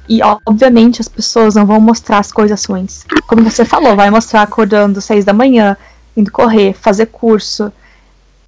E 0.07 0.21
obviamente 0.45 1.01
as 1.01 1.07
pessoas 1.07 1.55
não 1.55 1.65
vão 1.65 1.79
mostrar 1.81 2.19
as 2.19 2.31
coisas 2.31 2.63
ruins. 2.63 3.05
Como 3.27 3.43
você 3.43 3.65
falou, 3.65 3.95
vai 3.95 4.09
mostrar 4.09 4.41
acordando 4.41 5.01
seis 5.01 5.25
da 5.25 5.33
manhã, 5.33 5.75
indo 6.15 6.31
correr, 6.31 6.73
fazer 6.73 7.07
curso, 7.07 7.71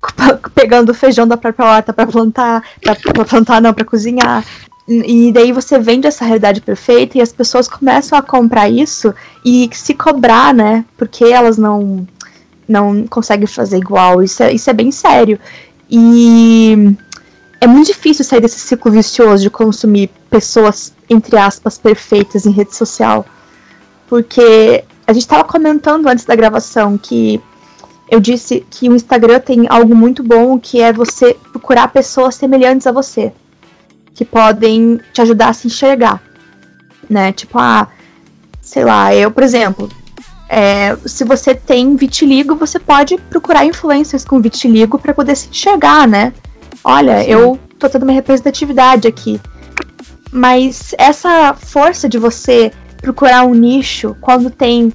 pegando 0.55 0.93
feijão 0.93 1.27
da 1.27 1.35
própria 1.35 1.65
horta 1.65 1.93
para 1.93 2.07
plantar, 2.07 2.63
para 2.81 3.25
plantar 3.25 3.61
não, 3.61 3.73
para 3.73 3.85
cozinhar. 3.85 4.45
E 4.87 5.31
daí 5.31 5.51
você 5.51 5.77
vende 5.77 6.07
essa 6.07 6.25
realidade 6.25 6.61
perfeita 6.61 7.17
e 7.17 7.21
as 7.21 7.31
pessoas 7.31 7.67
começam 7.67 8.17
a 8.17 8.23
comprar 8.23 8.69
isso 8.69 9.13
e 9.45 9.69
se 9.71 9.93
cobrar, 9.93 10.51
né? 10.51 10.83
Porque 10.97 11.25
elas 11.25 11.57
não 11.57 12.07
não 12.67 13.05
consegue 13.07 13.45
fazer 13.47 13.77
igual. 13.77 14.23
Isso 14.23 14.41
é, 14.41 14.53
isso 14.53 14.69
é 14.69 14.73
bem 14.73 14.91
sério. 14.91 15.39
E 15.89 16.95
é 17.61 17.67
muito 17.67 17.87
difícil 17.87 18.23
sair 18.23 18.41
desse 18.41 18.59
ciclo 18.59 18.91
vicioso 18.91 19.43
de 19.43 19.49
consumir 19.49 20.09
pessoas, 20.29 20.93
entre 21.09 21.37
aspas, 21.37 21.77
perfeitas 21.77 22.45
em 22.45 22.51
rede 22.51 22.75
social. 22.75 23.25
Porque 24.07 24.83
a 25.05 25.13
gente 25.13 25.23
estava 25.23 25.43
comentando 25.43 26.07
antes 26.07 26.25
da 26.25 26.35
gravação 26.35 26.97
que 26.97 27.41
eu 28.09 28.19
disse 28.19 28.65
que 28.69 28.89
o 28.89 28.95
Instagram 28.95 29.39
tem 29.39 29.67
algo 29.69 29.93
muito 29.93 30.23
bom 30.23 30.57
que 30.57 30.81
é 30.81 30.91
você 30.91 31.35
procurar 31.51 31.89
pessoas 31.89 32.35
semelhantes 32.35 32.87
a 32.87 32.91
você. 32.91 33.31
Que 34.13 34.23
podem 34.23 34.99
te 35.13 35.21
ajudar 35.21 35.49
a 35.49 35.53
se 35.53 35.67
enxergar. 35.67 36.21
Né? 37.09 37.31
Tipo, 37.33 37.59
ah, 37.59 37.87
sei 38.61 38.83
lá, 38.83 39.13
eu, 39.13 39.31
por 39.31 39.43
exemplo, 39.43 39.89
é, 40.47 40.97
se 41.05 41.23
você 41.23 41.53
tem 41.53 41.95
vitiligo, 41.95 42.55
você 42.55 42.79
pode 42.79 43.17
procurar 43.29 43.65
influencers 43.65 44.23
com 44.23 44.41
vitiligo 44.41 44.97
para 44.97 45.13
poder 45.13 45.35
se 45.35 45.49
enxergar, 45.49 46.07
né? 46.07 46.33
Olha, 46.83 47.23
Sim. 47.23 47.29
eu 47.29 47.59
tô 47.77 47.89
tendo 47.89 48.03
uma 48.03 48.13
representatividade 48.13 49.07
aqui. 49.07 49.39
Mas 50.31 50.93
essa 50.97 51.53
força 51.53 52.07
de 52.07 52.17
você 52.17 52.71
procurar 53.01 53.43
um 53.43 53.53
nicho 53.53 54.15
quando 54.21 54.49
tem 54.49 54.93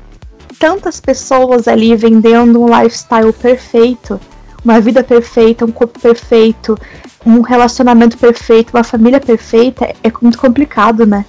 tantas 0.59 1.01
pessoas 1.01 1.67
ali 1.67 1.95
vendendo 1.97 2.63
um 2.63 2.67
lifestyle 2.67 3.33
perfeito, 3.33 4.21
uma 4.65 4.81
vida 4.81 5.03
perfeita, 5.03 5.65
um 5.65 5.73
corpo 5.73 5.99
perfeito, 5.99 6.79
um 7.27 7.41
relacionamento 7.41 8.17
perfeito, 8.17 8.71
uma 8.75 8.85
família 8.85 9.21
perfeita, 9.21 9.87
é 10.03 10.13
muito 10.23 10.39
complicado, 10.39 11.05
né? 11.05 11.25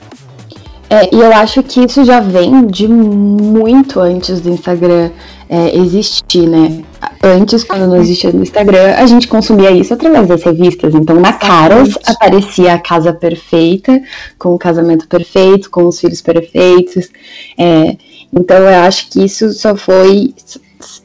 É, 0.89 1.13
e 1.13 1.19
eu 1.19 1.33
acho 1.33 1.63
que 1.63 1.83
isso 1.83 2.05
já 2.05 2.19
vem 2.19 2.67
de 2.67 2.87
muito 2.87 3.99
antes 3.99 4.39
do 4.39 4.51
Instagram 4.51 5.09
é, 5.49 5.75
existir, 5.75 6.47
né? 6.47 6.83
Antes, 7.25 7.63
quando 7.63 7.87
não 7.87 7.95
existia 7.95 8.31
no 8.31 8.43
Instagram, 8.43 8.93
a 8.97 9.05
gente 9.07 9.27
consumia 9.27 9.71
isso 9.71 9.91
através 9.91 10.27
das 10.27 10.43
revistas. 10.43 10.93
Então, 10.93 11.19
na 11.19 11.33
Caras 11.33 11.97
aparecia 12.05 12.75
a 12.75 12.79
casa 12.79 13.11
perfeita, 13.11 13.99
com 14.37 14.53
o 14.53 14.59
casamento 14.59 15.07
perfeito, 15.07 15.71
com 15.71 15.87
os 15.87 15.99
filhos 15.99 16.21
perfeitos. 16.21 17.09
É, 17.57 17.97
então, 18.31 18.57
eu 18.57 18.79
acho 18.83 19.09
que 19.09 19.25
isso 19.25 19.51
só 19.53 19.75
foi. 19.75 20.35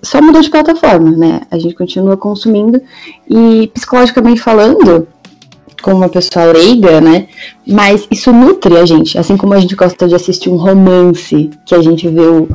Só 0.03 0.21
mudou 0.21 0.43
de 0.43 0.51
plataforma, 0.51 1.11
né? 1.11 1.41
A 1.51 1.59
gente 1.59 1.75
continua 1.75 2.19
consumindo. 2.19 2.83
E, 3.27 3.71
psicologicamente 3.73 4.43
falando, 4.43 5.09
como 5.81 5.97
uma 5.97 6.09
pessoa 6.11 6.53
leiga, 6.53 7.01
né? 7.01 7.29
Mas 7.67 8.07
isso 8.11 8.31
nutre 8.31 8.77
a 8.77 8.85
gente, 8.85 9.17
assim 9.17 9.39
como 9.39 9.55
a 9.55 9.59
gente 9.59 9.75
gosta 9.75 10.07
de 10.07 10.15
assistir 10.15 10.51
um 10.51 10.57
romance, 10.57 11.49
que 11.65 11.75
a 11.75 11.81
gente 11.81 12.07
vê 12.09 12.21
o, 12.21 12.47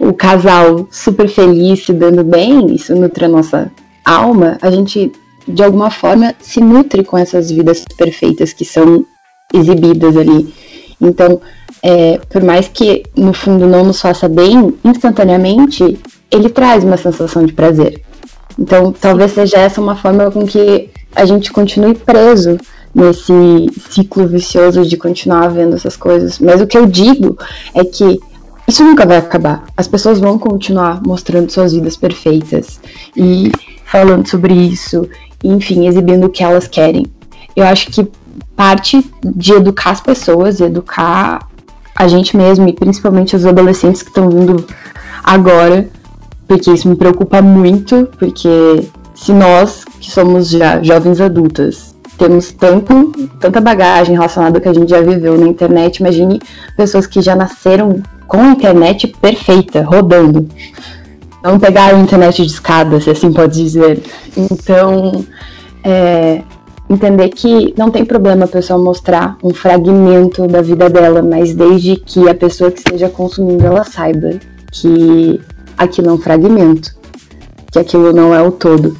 o 0.00 0.14
casal 0.14 0.88
super 0.90 1.28
feliz 1.28 1.84
se 1.84 1.92
dando 1.92 2.24
bem, 2.24 2.74
isso 2.74 2.94
nutre 2.96 3.26
a 3.26 3.28
nossa 3.28 3.70
alma, 4.04 4.56
a 4.62 4.70
gente 4.70 5.12
de 5.46 5.62
alguma 5.62 5.90
forma 5.90 6.34
se 6.40 6.60
nutre 6.60 7.04
com 7.04 7.18
essas 7.18 7.50
vidas 7.50 7.84
perfeitas 7.96 8.52
que 8.52 8.64
são 8.64 9.04
exibidas 9.52 10.16
ali. 10.16 10.52
Então, 11.00 11.40
é, 11.82 12.18
por 12.30 12.42
mais 12.42 12.68
que 12.68 13.02
no 13.16 13.32
fundo 13.32 13.66
não 13.66 13.84
nos 13.84 14.00
faça 14.00 14.28
bem, 14.28 14.74
instantaneamente 14.84 15.98
ele 16.30 16.48
traz 16.48 16.82
uma 16.82 16.96
sensação 16.96 17.44
de 17.44 17.52
prazer. 17.52 18.02
Então, 18.58 18.92
talvez 18.92 19.32
seja 19.32 19.58
essa 19.58 19.80
uma 19.80 19.96
forma 19.96 20.30
com 20.30 20.46
que 20.46 20.90
a 21.14 21.24
gente 21.24 21.52
continue 21.52 21.94
preso 21.94 22.56
nesse 22.94 23.70
ciclo 23.90 24.26
vicioso 24.26 24.84
de 24.84 24.96
continuar 24.96 25.48
vendo 25.48 25.76
essas 25.76 25.96
coisas. 25.96 26.38
Mas 26.38 26.60
o 26.60 26.66
que 26.66 26.76
eu 26.76 26.86
digo 26.86 27.36
é 27.74 27.84
que 27.84 28.18
isso 28.66 28.84
nunca 28.84 29.06
vai 29.06 29.16
acabar. 29.16 29.64
As 29.76 29.88
pessoas 29.88 30.20
vão 30.20 30.38
continuar 30.38 31.00
mostrando 31.04 31.50
suas 31.50 31.72
vidas 31.72 31.96
perfeitas 31.96 32.80
e 33.16 33.50
falando 33.84 34.28
sobre 34.28 34.54
isso, 34.54 35.08
enfim, 35.42 35.86
exibindo 35.86 36.26
o 36.26 36.30
que 36.30 36.42
elas 36.42 36.68
querem. 36.68 37.06
Eu 37.56 37.66
acho 37.66 37.90
que 37.90 38.08
parte 38.54 39.04
de 39.24 39.52
educar 39.52 39.90
as 39.90 40.00
pessoas, 40.00 40.60
educar 40.60 41.48
a 41.96 42.06
gente 42.06 42.36
mesmo 42.36 42.68
e 42.68 42.72
principalmente 42.72 43.34
os 43.34 43.44
adolescentes 43.44 44.02
que 44.02 44.08
estão 44.08 44.30
vindo 44.30 44.64
agora, 45.24 45.88
porque 46.46 46.70
isso 46.70 46.88
me 46.88 46.96
preocupa 46.96 47.42
muito, 47.42 48.08
porque 48.18 48.88
se 49.14 49.32
nós, 49.32 49.84
que 50.00 50.10
somos 50.10 50.48
já 50.48 50.82
jovens 50.82 51.20
adultas, 51.20 51.94
temos 52.16 52.52
tanto, 52.52 53.12
tanta 53.38 53.60
bagagem 53.60 54.14
relacionada 54.14 54.58
ao 54.58 54.62
que 54.62 54.68
a 54.68 54.74
gente 54.74 54.90
já 54.90 55.00
viveu 55.00 55.38
na 55.38 55.46
internet, 55.46 55.98
imagine 55.98 56.40
pessoas 56.76 57.06
que 57.06 57.20
já 57.20 57.34
nasceram 57.34 58.02
com 58.30 58.40
a 58.40 58.50
internet 58.52 59.08
perfeita, 59.08 59.82
rodando. 59.82 60.48
Não 61.42 61.58
pegaram 61.58 61.98
a 61.98 62.00
internet 62.00 62.42
de 62.42 62.52
escada, 62.52 63.00
se 63.00 63.10
assim 63.10 63.32
pode 63.32 63.60
dizer. 63.60 64.00
Então, 64.36 65.26
é, 65.82 66.40
entender 66.88 67.30
que 67.30 67.74
não 67.76 67.90
tem 67.90 68.04
problema 68.04 68.44
a 68.44 68.48
pessoa 68.48 68.78
mostrar 68.78 69.36
um 69.42 69.52
fragmento 69.52 70.46
da 70.46 70.62
vida 70.62 70.88
dela, 70.88 71.22
mas 71.22 71.52
desde 71.54 71.96
que 71.96 72.28
a 72.28 72.34
pessoa 72.34 72.70
que 72.70 72.78
esteja 72.78 73.08
consumindo 73.08 73.66
ela 73.66 73.82
saiba 73.82 74.38
que 74.70 75.40
aquilo 75.76 76.10
é 76.10 76.12
um 76.12 76.18
fragmento, 76.18 76.94
que 77.72 77.80
aquilo 77.80 78.12
não 78.12 78.32
é 78.32 78.40
o 78.40 78.52
todo. 78.52 78.96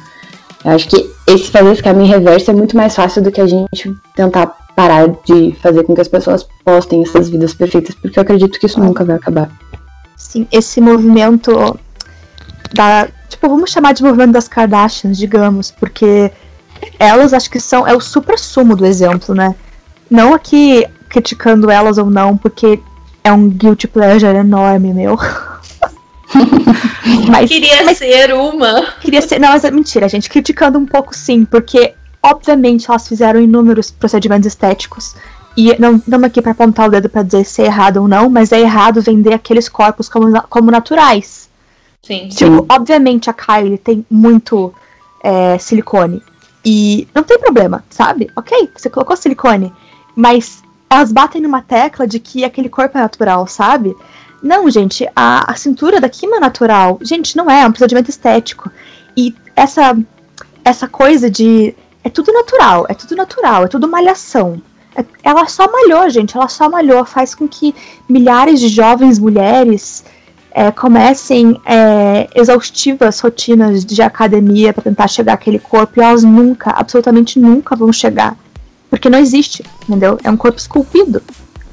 Eu 0.65 0.71
acho 0.71 0.89
que 0.89 1.09
esse 1.25 1.49
fazer 1.49 1.71
esse 1.71 1.81
caminho 1.81 2.11
reverso 2.11 2.51
é 2.51 2.53
muito 2.53 2.75
mais 2.75 2.93
fácil 2.93 3.21
do 3.21 3.31
que 3.31 3.39
a 3.39 3.47
gente 3.47 3.95
tentar 4.13 4.57
parar 4.81 5.09
de 5.23 5.55
fazer 5.61 5.83
com 5.83 5.93
que 5.93 6.01
as 6.01 6.07
pessoas 6.07 6.47
postem 6.65 7.03
essas 7.03 7.29
vidas 7.29 7.53
perfeitas, 7.53 7.93
porque 7.93 8.17
eu 8.17 8.23
acredito 8.23 8.59
que 8.59 8.65
isso 8.65 8.79
nunca 8.79 9.05
vai 9.05 9.15
acabar. 9.15 9.51
Sim, 10.17 10.47
esse 10.51 10.81
movimento 10.81 11.79
da. 12.73 13.07
Tipo, 13.29 13.47
vamos 13.47 13.69
chamar 13.69 13.93
de 13.93 14.01
movimento 14.01 14.31
das 14.31 14.47
Kardashians, 14.47 15.19
digamos, 15.19 15.69
porque 15.69 16.31
elas 16.97 17.31
acho 17.31 17.49
que 17.51 17.59
são. 17.59 17.87
É 17.87 17.95
o 17.95 18.01
supra 18.01 18.37
sumo 18.39 18.75
do 18.75 18.83
exemplo, 18.83 19.35
né? 19.35 19.53
Não 20.09 20.33
aqui 20.33 20.83
criticando 21.09 21.69
elas 21.69 21.99
ou 21.99 22.09
não, 22.09 22.35
porque 22.35 22.79
é 23.23 23.31
um 23.31 23.49
guilty 23.49 23.87
pleasure 23.87 24.35
enorme, 24.35 24.93
meu. 24.93 25.15
mas, 27.29 27.47
queria 27.47 27.83
mas, 27.83 27.99
ser 27.99 28.33
uma. 28.33 28.87
Queria 28.99 29.21
ser. 29.21 29.39
Não, 29.39 29.49
mas 29.49 29.63
é 29.63 29.69
mentira, 29.69 30.09
gente. 30.09 30.27
Criticando 30.27 30.79
um 30.79 30.87
pouco 30.87 31.15
sim, 31.15 31.45
porque 31.45 31.93
obviamente 32.23 32.89
elas 32.89 33.07
fizeram 33.07 33.39
inúmeros 33.39 33.91
procedimentos 33.91 34.47
estéticos. 34.47 35.15
E 35.55 35.75
não 35.79 35.97
estamos 35.97 36.23
aqui 36.25 36.41
para 36.41 36.51
apontar 36.51 36.87
o 36.87 36.91
dedo 36.91 37.09
para 37.09 37.23
dizer 37.23 37.43
se 37.43 37.61
é 37.61 37.65
errado 37.65 37.97
ou 37.97 38.07
não, 38.07 38.29
mas 38.29 38.51
é 38.51 38.59
errado 38.59 39.01
vender 39.01 39.33
aqueles 39.33 39.67
corpos 39.67 40.07
como, 40.07 40.41
como 40.43 40.71
naturais. 40.71 41.49
Sim. 42.01 42.29
Tipo, 42.29 42.65
obviamente 42.69 43.29
a 43.29 43.33
Kylie 43.33 43.77
tem 43.77 44.05
muito 44.09 44.73
é, 45.23 45.57
silicone. 45.57 46.23
E 46.63 47.07
não 47.13 47.23
tem 47.23 47.39
problema, 47.39 47.83
sabe? 47.89 48.29
Ok, 48.35 48.69
você 48.75 48.89
colocou 48.89 49.17
silicone, 49.17 49.73
mas 50.15 50.63
elas 50.89 51.11
batem 51.11 51.41
numa 51.41 51.61
tecla 51.61 52.07
de 52.07 52.19
que 52.19 52.43
aquele 52.43 52.69
corpo 52.69 52.97
é 52.97 53.01
natural, 53.01 53.47
sabe? 53.47 53.95
Não, 54.41 54.69
gente, 54.69 55.07
a, 55.15 55.51
a 55.51 55.55
cintura 55.55 56.01
da 56.01 56.09
Kim 56.09 56.27
é 56.27 56.39
natural. 56.39 56.99
Gente, 57.01 57.37
não 57.37 57.49
é, 57.49 57.61
é 57.61 57.67
um 57.67 57.71
procedimento 57.71 58.09
estético. 58.09 58.71
E 59.15 59.35
essa, 59.55 59.97
essa 60.65 60.87
coisa 60.87 61.29
de. 61.29 61.75
É 62.03 62.09
tudo 62.09 62.31
natural, 62.33 62.85
é 62.89 62.93
tudo 62.93 63.15
natural, 63.15 63.65
é 63.65 63.67
tudo 63.67 63.87
malhação. 63.87 64.61
É, 64.95 65.05
ela 65.23 65.47
só 65.47 65.71
malhou, 65.71 66.09
gente, 66.09 66.35
ela 66.35 66.47
só 66.47 66.69
malhou. 66.69 67.05
Faz 67.05 67.35
com 67.35 67.47
que 67.47 67.73
milhares 68.09 68.59
de 68.59 68.67
jovens 68.67 69.19
mulheres 69.19 70.03
é, 70.51 70.71
comecem 70.71 71.59
é, 71.65 72.29
exaustivas 72.35 73.19
rotinas 73.19 73.85
de 73.85 74.01
academia 74.01 74.73
para 74.73 74.83
tentar 74.83 75.07
chegar 75.07 75.33
àquele 75.33 75.59
corpo 75.59 75.99
e 75.99 76.03
elas 76.03 76.23
nunca, 76.23 76.71
absolutamente 76.71 77.39
nunca 77.39 77.75
vão 77.75 77.91
chegar. 77.91 78.35
Porque 78.89 79.09
não 79.09 79.19
existe, 79.19 79.63
entendeu? 79.87 80.17
É 80.23 80.29
um 80.29 80.37
corpo 80.37 80.59
esculpido 80.59 81.21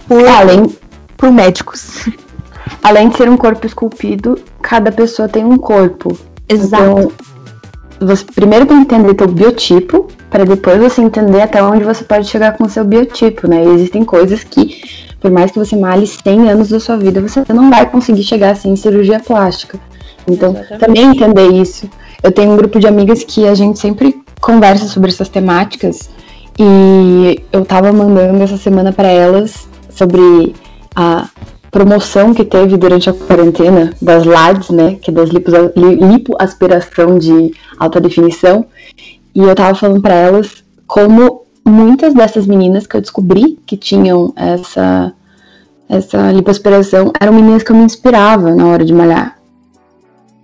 por, 0.07 0.27
Além... 0.27 0.73
por 1.17 1.33
médicos. 1.33 2.09
Além 2.83 3.09
de 3.09 3.17
ser 3.17 3.29
um 3.29 3.37
corpo 3.37 3.67
esculpido, 3.67 4.39
cada 4.63 4.93
pessoa 4.93 5.29
tem 5.29 5.45
um 5.45 5.57
corpo. 5.57 6.17
Exato. 6.49 6.83
Então, 6.85 7.13
você 8.01 8.25
primeiro 8.25 8.67
tem 8.67 8.85
que 8.85 8.95
entender 8.95 9.15
teu 9.15 9.27
biotipo, 9.27 10.09
para 10.39 10.45
depois 10.45 10.79
você 10.81 11.03
entender 11.03 11.41
até 11.41 11.61
onde 11.61 11.83
você 11.83 12.05
pode 12.05 12.29
chegar 12.29 12.57
com 12.57 12.63
o 12.63 12.69
seu 12.69 12.85
biotipo, 12.85 13.49
né? 13.49 13.65
E 13.65 13.69
existem 13.71 14.05
coisas 14.05 14.45
que 14.45 14.81
por 15.21 15.33
mais 15.33 15.51
que 15.51 15.59
você 15.59 15.75
male 15.75 16.07
100 16.07 16.49
anos 16.49 16.69
da 16.69 16.79
sua 16.79 16.97
vida, 16.97 17.21
você 17.21 17.43
não 17.53 17.69
vai 17.69 17.91
conseguir 17.91 18.23
chegar 18.23 18.51
assim 18.51 18.71
em 18.71 18.77
cirurgia 18.77 19.19
plástica. 19.19 19.81
Então, 20.29 20.51
Exatamente. 20.51 20.79
também 20.79 21.05
entender 21.07 21.49
isso. 21.49 21.91
Eu 22.23 22.31
tenho 22.31 22.53
um 22.53 22.57
grupo 22.57 22.79
de 22.79 22.87
amigas 22.87 23.25
que 23.25 23.49
a 23.49 23.55
gente 23.57 23.81
sempre 23.81 24.23
conversa 24.41 24.87
sobre 24.87 25.11
essas 25.11 25.29
temáticas 25.29 26.09
e 26.57 27.43
eu 27.51 27.65
tava 27.65 27.93
mandando 27.93 28.41
essa 28.41 28.57
semana 28.57 28.93
para 28.93 29.09
elas 29.09 29.69
sobre 29.91 30.55
a 30.95 31.27
promoção 31.69 32.33
que 32.33 32.45
teve 32.45 32.77
durante 32.77 33.11
a 33.11 33.13
quarentena 33.13 33.93
das 34.01 34.25
LADs, 34.25 34.71
né, 34.71 34.97
que 35.03 35.11
é 35.11 35.15
das 35.15 35.31
lipoaspiração 35.31 37.19
de 37.19 37.53
alta 37.77 38.01
definição, 38.01 38.65
e 39.35 39.41
eu 39.41 39.55
tava 39.55 39.75
falando 39.75 40.01
para 40.01 40.15
elas 40.15 40.65
como 40.87 41.43
muitas 41.65 42.15
dessas 42.15 42.47
meninas 42.47 42.87
que 42.87 42.97
eu 42.97 43.01
descobri 43.01 43.59
que 43.67 43.77
tinham 43.77 44.33
essa, 44.35 45.13
essa 45.89 46.33
lipoaspiração 46.33 47.13
eram 47.21 47.35
meninas 47.35 47.63
que 47.63 47.71
eu 47.71 47.77
me 47.77 47.85
inspirava 47.85 48.55
na 48.55 48.67
hora 48.67 48.85
de 48.85 48.93
malhar. 48.93 49.37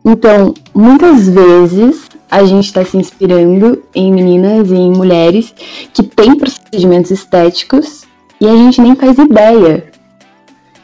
Então, 0.04 0.52
muitas 0.74 1.28
vezes 1.28 2.08
a 2.30 2.44
gente 2.44 2.66
está 2.66 2.84
se 2.84 2.96
inspirando 2.96 3.82
em 3.94 4.12
meninas 4.12 4.70
e 4.70 4.74
em 4.74 4.92
mulheres 4.92 5.54
que 5.92 6.02
têm 6.02 6.36
procedimentos 6.36 7.10
estéticos 7.10 8.02
e 8.40 8.46
a 8.46 8.54
gente 8.54 8.80
nem 8.80 8.94
faz 8.94 9.16
ideia. 9.16 9.84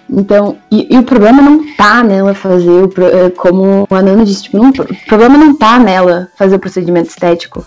Então, 0.08 0.56
e, 0.70 0.88
e 0.92 0.98
o 0.98 1.02
problema 1.04 1.40
não 1.40 1.74
tá 1.76 2.02
nela 2.02 2.34
fazer, 2.34 2.70
o, 2.70 2.90
é, 3.04 3.30
como 3.30 3.86
a 3.90 4.02
Nana 4.02 4.24
disse, 4.24 4.44
tipo, 4.44 4.58
não, 4.58 4.70
o 4.70 5.06
problema 5.06 5.36
não 5.36 5.54
tá 5.54 5.78
nela 5.78 6.28
fazer 6.36 6.56
o 6.56 6.58
procedimento 6.58 7.10
estético. 7.10 7.64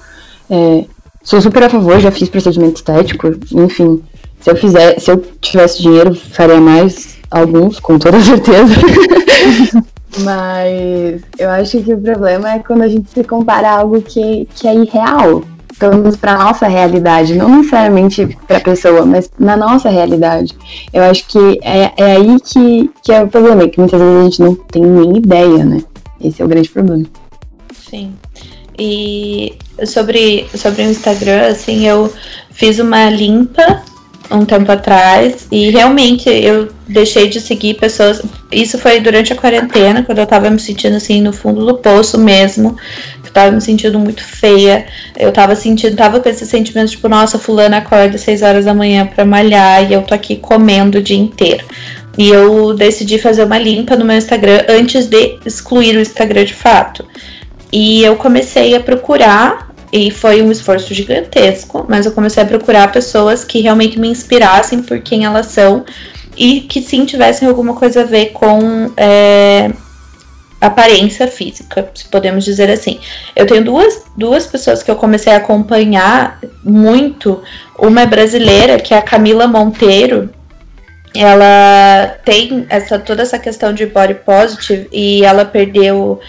É, 0.53 0.85
Sou 1.23 1.41
super 1.41 1.63
a 1.63 1.69
favor, 1.69 1.99
já 2.01 2.11
fiz 2.11 2.27
procedimento 2.27 2.75
estético, 2.75 3.31
enfim. 3.53 4.03
Se 4.41 4.51
eu 4.51 4.55
fizer, 4.57 4.99
se 4.99 5.09
eu 5.09 5.23
tivesse 5.39 5.81
dinheiro, 5.81 6.13
faria 6.13 6.59
mais 6.59 7.17
alguns, 7.31 7.79
com 7.79 7.97
toda 7.97 8.19
certeza. 8.21 8.73
Mas 10.19 11.21
eu 11.39 11.49
acho 11.49 11.81
que 11.81 11.93
o 11.93 11.97
problema 11.97 12.51
é 12.51 12.59
quando 12.59 12.81
a 12.81 12.89
gente 12.89 13.09
se 13.09 13.23
compara 13.23 13.69
a 13.69 13.79
algo 13.79 14.01
que, 14.01 14.47
que 14.53 14.67
é 14.67 14.75
irreal. 14.75 15.43
Pelo 15.79 15.95
menos 15.95 16.17
para 16.17 16.37
nossa 16.37 16.67
realidade, 16.67 17.35
não 17.35 17.57
necessariamente 17.57 18.37
para 18.47 18.57
a 18.57 18.61
pessoa, 18.61 19.05
mas 19.05 19.31
na 19.39 19.55
nossa 19.55 19.89
realidade. 19.89 20.53
Eu 20.91 21.03
acho 21.03 21.25
que 21.27 21.59
é, 21.63 21.91
é 21.97 22.15
aí 22.17 22.37
que, 22.41 22.91
que 23.01 23.11
é 23.13 23.23
o 23.23 23.27
problema, 23.27 23.67
que 23.67 23.79
muitas 23.79 23.99
vezes 23.99 24.17
a 24.17 24.23
gente 24.23 24.41
não 24.41 24.55
tem 24.55 24.83
nem 24.83 25.17
ideia, 25.17 25.65
né? 25.65 25.81
Esse 26.21 26.41
é 26.41 26.45
o 26.45 26.47
grande 26.49 26.69
problema. 26.69 27.05
Sim. 27.89 28.13
E 28.77 29.53
sobre, 29.85 30.47
sobre 30.55 30.83
o 30.83 30.89
Instagram, 30.89 31.47
assim, 31.47 31.87
eu 31.87 32.11
fiz 32.51 32.79
uma 32.79 33.09
limpa 33.09 33.83
um 34.31 34.45
tempo 34.45 34.71
atrás 34.71 35.47
e 35.51 35.69
realmente 35.69 36.29
eu 36.29 36.69
deixei 36.87 37.27
de 37.29 37.39
seguir 37.39 37.75
pessoas. 37.75 38.21
Isso 38.51 38.77
foi 38.77 38.99
durante 38.99 39.33
a 39.33 39.35
quarentena, 39.35 40.03
quando 40.03 40.19
eu 40.19 40.25
tava 40.25 40.49
me 40.49 40.59
sentindo 40.59 40.95
assim 40.95 41.21
no 41.21 41.33
fundo 41.33 41.65
do 41.65 41.75
poço 41.75 42.17
mesmo. 42.17 42.75
Eu 43.23 43.31
tava 43.31 43.51
me 43.51 43.61
sentindo 43.61 43.99
muito 43.99 44.23
feia. 44.23 44.85
Eu 45.17 45.31
tava 45.31 45.55
sentindo, 45.55 45.95
tava 45.95 46.19
com 46.19 46.29
esse 46.29 46.45
sentimento 46.45 46.91
tipo, 46.91 47.07
nossa, 47.07 47.37
fulana 47.37 47.77
acorda 47.77 48.15
às 48.15 48.21
6 48.21 48.41
horas 48.41 48.65
da 48.65 48.73
manhã 48.73 49.05
para 49.05 49.25
malhar 49.25 49.89
e 49.89 49.93
eu 49.93 50.01
tô 50.01 50.13
aqui 50.13 50.35
comendo 50.35 50.97
o 50.97 51.01
dia 51.01 51.17
inteiro. 51.17 51.65
E 52.17 52.29
eu 52.29 52.73
decidi 52.75 53.17
fazer 53.17 53.43
uma 53.43 53.57
limpa 53.57 53.95
no 53.95 54.05
meu 54.05 54.15
Instagram 54.15 54.63
antes 54.69 55.07
de 55.07 55.37
excluir 55.45 55.97
o 55.97 56.01
Instagram 56.01 56.45
de 56.45 56.53
fato. 56.53 57.05
E 57.75 58.03
eu 58.03 58.15
comecei 58.15 58.75
a 58.75 58.79
procurar, 58.79 59.73
e 59.91 60.11
foi 60.11 60.43
um 60.43 60.51
esforço 60.51 60.93
gigantesco, 60.93 61.87
mas 61.89 62.05
eu 62.05 62.11
comecei 62.11 62.43
a 62.43 62.45
procurar 62.45 62.91
pessoas 62.91 63.43
que 63.43 63.61
realmente 63.61 63.99
me 63.99 64.07
inspirassem 64.07 64.83
por 64.83 64.99
quem 64.99 65.25
elas 65.25 65.47
são 65.47 65.83
e 66.37 66.61
que 66.61 66.83
sim 66.83 67.03
tivessem 67.03 67.47
alguma 67.47 67.73
coisa 67.73 68.01
a 68.01 68.03
ver 68.03 68.27
com 68.27 68.91
é, 68.95 69.71
aparência 70.61 71.27
física, 71.27 71.89
se 71.95 72.05
podemos 72.09 72.45
dizer 72.45 72.69
assim. 72.69 72.99
Eu 73.35 73.47
tenho 73.47 73.65
duas, 73.65 74.03
duas 74.15 74.45
pessoas 74.45 74.83
que 74.83 74.91
eu 74.91 74.95
comecei 74.95 75.33
a 75.33 75.37
acompanhar 75.37 76.39
muito. 76.63 77.41
Uma 77.79 78.01
é 78.01 78.05
brasileira, 78.05 78.77
que 78.77 78.93
é 78.93 78.97
a 78.97 79.01
Camila 79.01 79.47
Monteiro. 79.47 80.29
Ela 81.15 82.17
tem 82.23 82.67
essa 82.69 82.99
toda 82.99 83.23
essa 83.23 83.39
questão 83.39 83.73
de 83.73 83.87
body 83.87 84.13
positive 84.15 84.87
e 84.91 85.23
ela 85.23 85.43
perdeu 85.43 86.19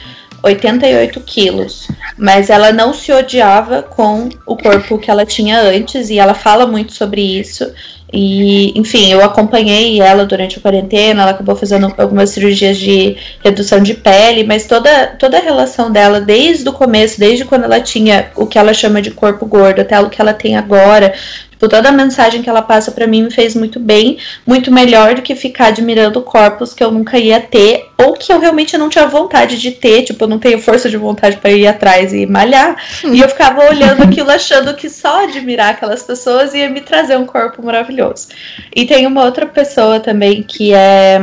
88 0.45 1.21
quilos, 1.23 1.89
mas 2.19 2.51
ela 2.51 2.71
não 2.71 2.93
se 2.93 3.11
odiava 3.11 3.83
com 3.83 4.29
o 4.47 4.57
corpo 4.57 4.99
que 4.99 5.11
ela 5.11 5.25
tinha 5.25 5.59
antes 5.59 6.11
e 6.11 6.19
ela 6.19 6.35
fala 6.35 6.67
muito 6.67 6.93
sobre 6.93 7.23
isso. 7.23 7.73
E, 8.17 8.79
enfim, 8.79 9.11
eu 9.11 9.25
acompanhei 9.25 10.01
ela 10.01 10.25
durante 10.25 10.59
a 10.59 10.63
quarentena, 10.63 11.23
ela 11.23 11.33
acabou 11.33 11.57
fazendo 11.57 11.93
algumas 11.99 12.31
cirurgias 12.31 12.77
de 12.77 13.17
redução 13.43 13.83
de 13.83 13.95
pele, 13.95 14.45
mas 14.45 14.67
toda, 14.67 15.09
toda 15.19 15.39
a 15.39 15.41
relação 15.41 15.91
dela, 15.91 16.21
desde 16.21 16.69
o 16.69 16.73
começo, 16.73 17.19
desde 17.19 17.45
quando 17.45 17.65
ela 17.65 17.81
tinha 17.81 18.31
o 18.37 18.47
que 18.47 18.57
ela 18.57 18.73
chama 18.73 19.03
de 19.03 19.11
corpo 19.11 19.45
gordo 19.47 19.81
até 19.81 19.99
o 19.99 20.09
que 20.09 20.21
ela 20.21 20.33
tem 20.33 20.57
agora, 20.57 21.13
Tipo, 21.55 21.69
toda 21.69 21.89
a 21.89 21.93
mensagem 21.93 22.43
que 22.43 22.51
ela 22.51 22.63
passa 22.63 22.91
para 22.91 23.07
mim 23.07 23.23
me 23.23 23.31
fez 23.31 23.55
muito 23.55 23.79
bem, 23.79 24.19
muito 24.45 24.73
melhor 24.73 25.15
do 25.15 25.23
que 25.23 25.37
ficar 25.37 25.69
admirando 25.69 26.21
corpos 26.21 26.75
que 26.75 26.83
eu 26.83 26.91
nunca 26.91 27.17
ia 27.17 27.41
ter, 27.41 27.89
ou 27.97 28.15
que 28.15 28.33
eu 28.33 28.41
realmente 28.41 28.77
não 28.77 28.89
tinha 28.89 29.07
vontade 29.07 29.57
de 29.57 29.71
ter, 29.71 30.03
tipo, 30.03 30.25
eu 30.25 30.29
não 30.29 30.39
tenho 30.39 30.61
força 30.61 30.91
de 30.91 30.97
vontade 30.97 31.37
para 31.37 31.53
ir 31.53 31.67
atrás 31.67 32.13
e 32.13 32.27
malhar. 32.27 32.77
e 33.05 33.21
eu 33.21 33.29
ficava 33.29 33.69
olhando 33.69 34.03
aquilo 34.03 34.31
achando 34.31 34.75
que 34.75 34.91
só 34.91 35.23
admirar 35.23 35.71
aquelas 35.71 36.03
pessoas 36.03 36.55
ia 36.55 36.69
me 36.69 36.81
trazer 36.81 37.17
um 37.17 37.25
corpo 37.25 37.65
maravilhoso. 37.65 38.29
E 38.75 38.85
tem 38.85 39.07
uma 39.07 39.25
outra 39.25 39.47
pessoa 39.47 40.01
também 40.01 40.43
que 40.43 40.75
é, 40.75 41.21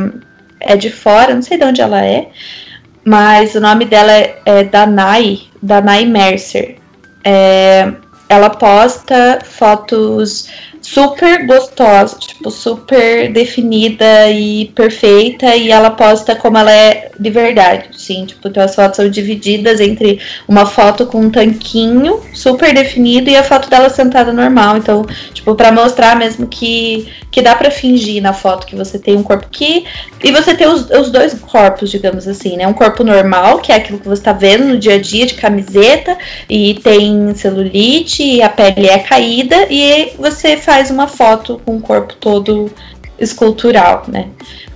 é 0.61 0.77
de 0.77 0.89
fora, 0.89 1.36
não 1.36 1.41
sei 1.41 1.57
de 1.57 1.65
onde 1.65 1.82
ela 1.82 2.01
é, 2.03 2.29
mas 3.03 3.53
o 3.53 3.59
nome 3.59 3.84
dela 3.84 4.13
é, 4.13 4.39
é 4.45 4.63
Danai, 4.63 5.41
Danai 5.61 6.05
Mercer. 6.05 6.77
É, 7.23 7.91
ela 8.32 8.49
posta 8.49 9.39
fotos 9.43 10.47
super 10.82 11.45
gostosa, 11.45 12.17
tipo, 12.17 12.49
super 12.49 13.32
definida 13.32 14.29
e 14.32 14.65
perfeita, 14.75 15.55
e 15.55 15.69
ela 15.69 15.91
posta 15.91 16.36
como 16.36 16.57
ela 16.57 16.71
é 16.71 17.11
de 17.17 17.29
verdade, 17.29 17.89
sim, 17.95 18.25
tipo, 18.25 18.47
então 18.47 18.63
as 18.63 18.73
fotos 18.73 18.97
são 18.97 19.07
divididas 19.07 19.79
entre 19.79 20.19
uma 20.47 20.65
foto 20.65 21.05
com 21.05 21.19
um 21.19 21.29
tanquinho 21.29 22.19
super 22.34 22.73
definido 22.73 23.29
e 23.29 23.36
a 23.36 23.43
foto 23.43 23.69
dela 23.69 23.89
sentada 23.89 24.34
normal, 24.34 24.77
então, 24.77 25.05
tipo, 25.34 25.53
para 25.53 25.71
mostrar 25.71 26.15
mesmo 26.15 26.47
que, 26.47 27.07
que 27.29 27.41
dá 27.41 27.55
para 27.55 27.69
fingir 27.69 28.21
na 28.21 28.34
foto 28.34 28.65
que 28.65 28.75
você 28.75 28.97
tem 28.97 29.15
um 29.15 29.23
corpo 29.23 29.47
que 29.51 29.86
e 30.23 30.32
você 30.32 30.55
tem 30.55 30.67
os, 30.67 30.89
os 30.89 31.11
dois 31.11 31.36
corpos, 31.36 31.91
digamos 31.91 32.27
assim, 32.27 32.57
né, 32.57 32.67
um 32.67 32.73
corpo 32.73 33.03
normal, 33.03 33.59
que 33.59 33.71
é 33.71 33.75
aquilo 33.75 33.99
que 33.99 34.07
você 34.07 34.21
tá 34.21 34.34
vendo 34.34 34.65
no 34.65 34.77
dia 34.77 34.95
a 34.95 35.01
dia 35.01 35.25
de 35.25 35.36
camiseta 35.36 36.17
e 36.49 36.75
tem 36.84 37.34
celulite 37.36 38.23
e 38.23 38.41
a 38.41 38.49
pele 38.49 38.88
é 38.88 38.99
caída 38.99 39.67
e 39.69 40.13
você 40.17 40.57
faz 40.57 40.70
faz 40.72 40.89
uma 40.89 41.05
foto 41.05 41.61
com 41.65 41.76
o 41.76 41.82
corpo 41.82 42.15
todo 42.15 42.72
escultural, 43.19 44.05
né? 44.07 44.30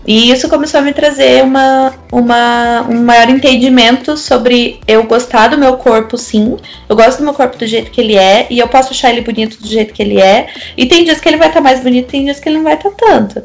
E 0.05 0.29
isso 0.29 0.49
começou 0.49 0.81
a 0.81 0.83
me 0.83 0.91
trazer 0.91 1.41
uma, 1.41 1.93
uma, 2.11 2.81
um 2.81 3.05
maior 3.05 3.29
entendimento 3.29 4.17
sobre 4.17 4.81
eu 4.85 5.03
gostar 5.03 5.47
do 5.47 5.57
meu 5.57 5.77
corpo, 5.77 6.17
sim. 6.17 6.57
Eu 6.89 6.97
gosto 6.97 7.19
do 7.19 7.23
meu 7.23 7.33
corpo 7.33 7.57
do 7.57 7.65
jeito 7.65 7.91
que 7.91 8.01
ele 8.01 8.17
é, 8.17 8.45
e 8.49 8.59
eu 8.59 8.67
posso 8.67 8.91
achar 8.91 9.09
ele 9.09 9.21
bonito 9.21 9.57
do 9.57 9.67
jeito 9.67 9.93
que 9.93 10.03
ele 10.03 10.19
é. 10.19 10.49
E 10.75 10.85
tem 10.85 11.05
dias 11.05 11.21
que 11.21 11.29
ele 11.29 11.37
vai 11.37 11.47
estar 11.47 11.61
tá 11.61 11.63
mais 11.63 11.79
bonito, 11.79 12.09
tem 12.09 12.25
dias 12.25 12.41
que 12.41 12.49
ele 12.49 12.57
não 12.57 12.65
vai 12.65 12.73
estar 12.73 12.91
tá 12.91 12.97
tanto. 12.99 13.41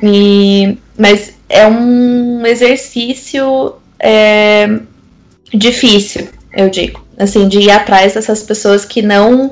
E, 0.00 0.78
mas 0.96 1.36
é 1.48 1.66
um 1.66 2.46
exercício 2.46 3.74
é, 3.98 4.68
difícil, 5.52 6.28
eu 6.56 6.70
digo. 6.70 7.04
Assim, 7.18 7.48
de 7.48 7.58
ir 7.58 7.70
atrás 7.72 8.14
dessas 8.14 8.44
pessoas 8.44 8.84
que 8.84 9.02
não 9.02 9.50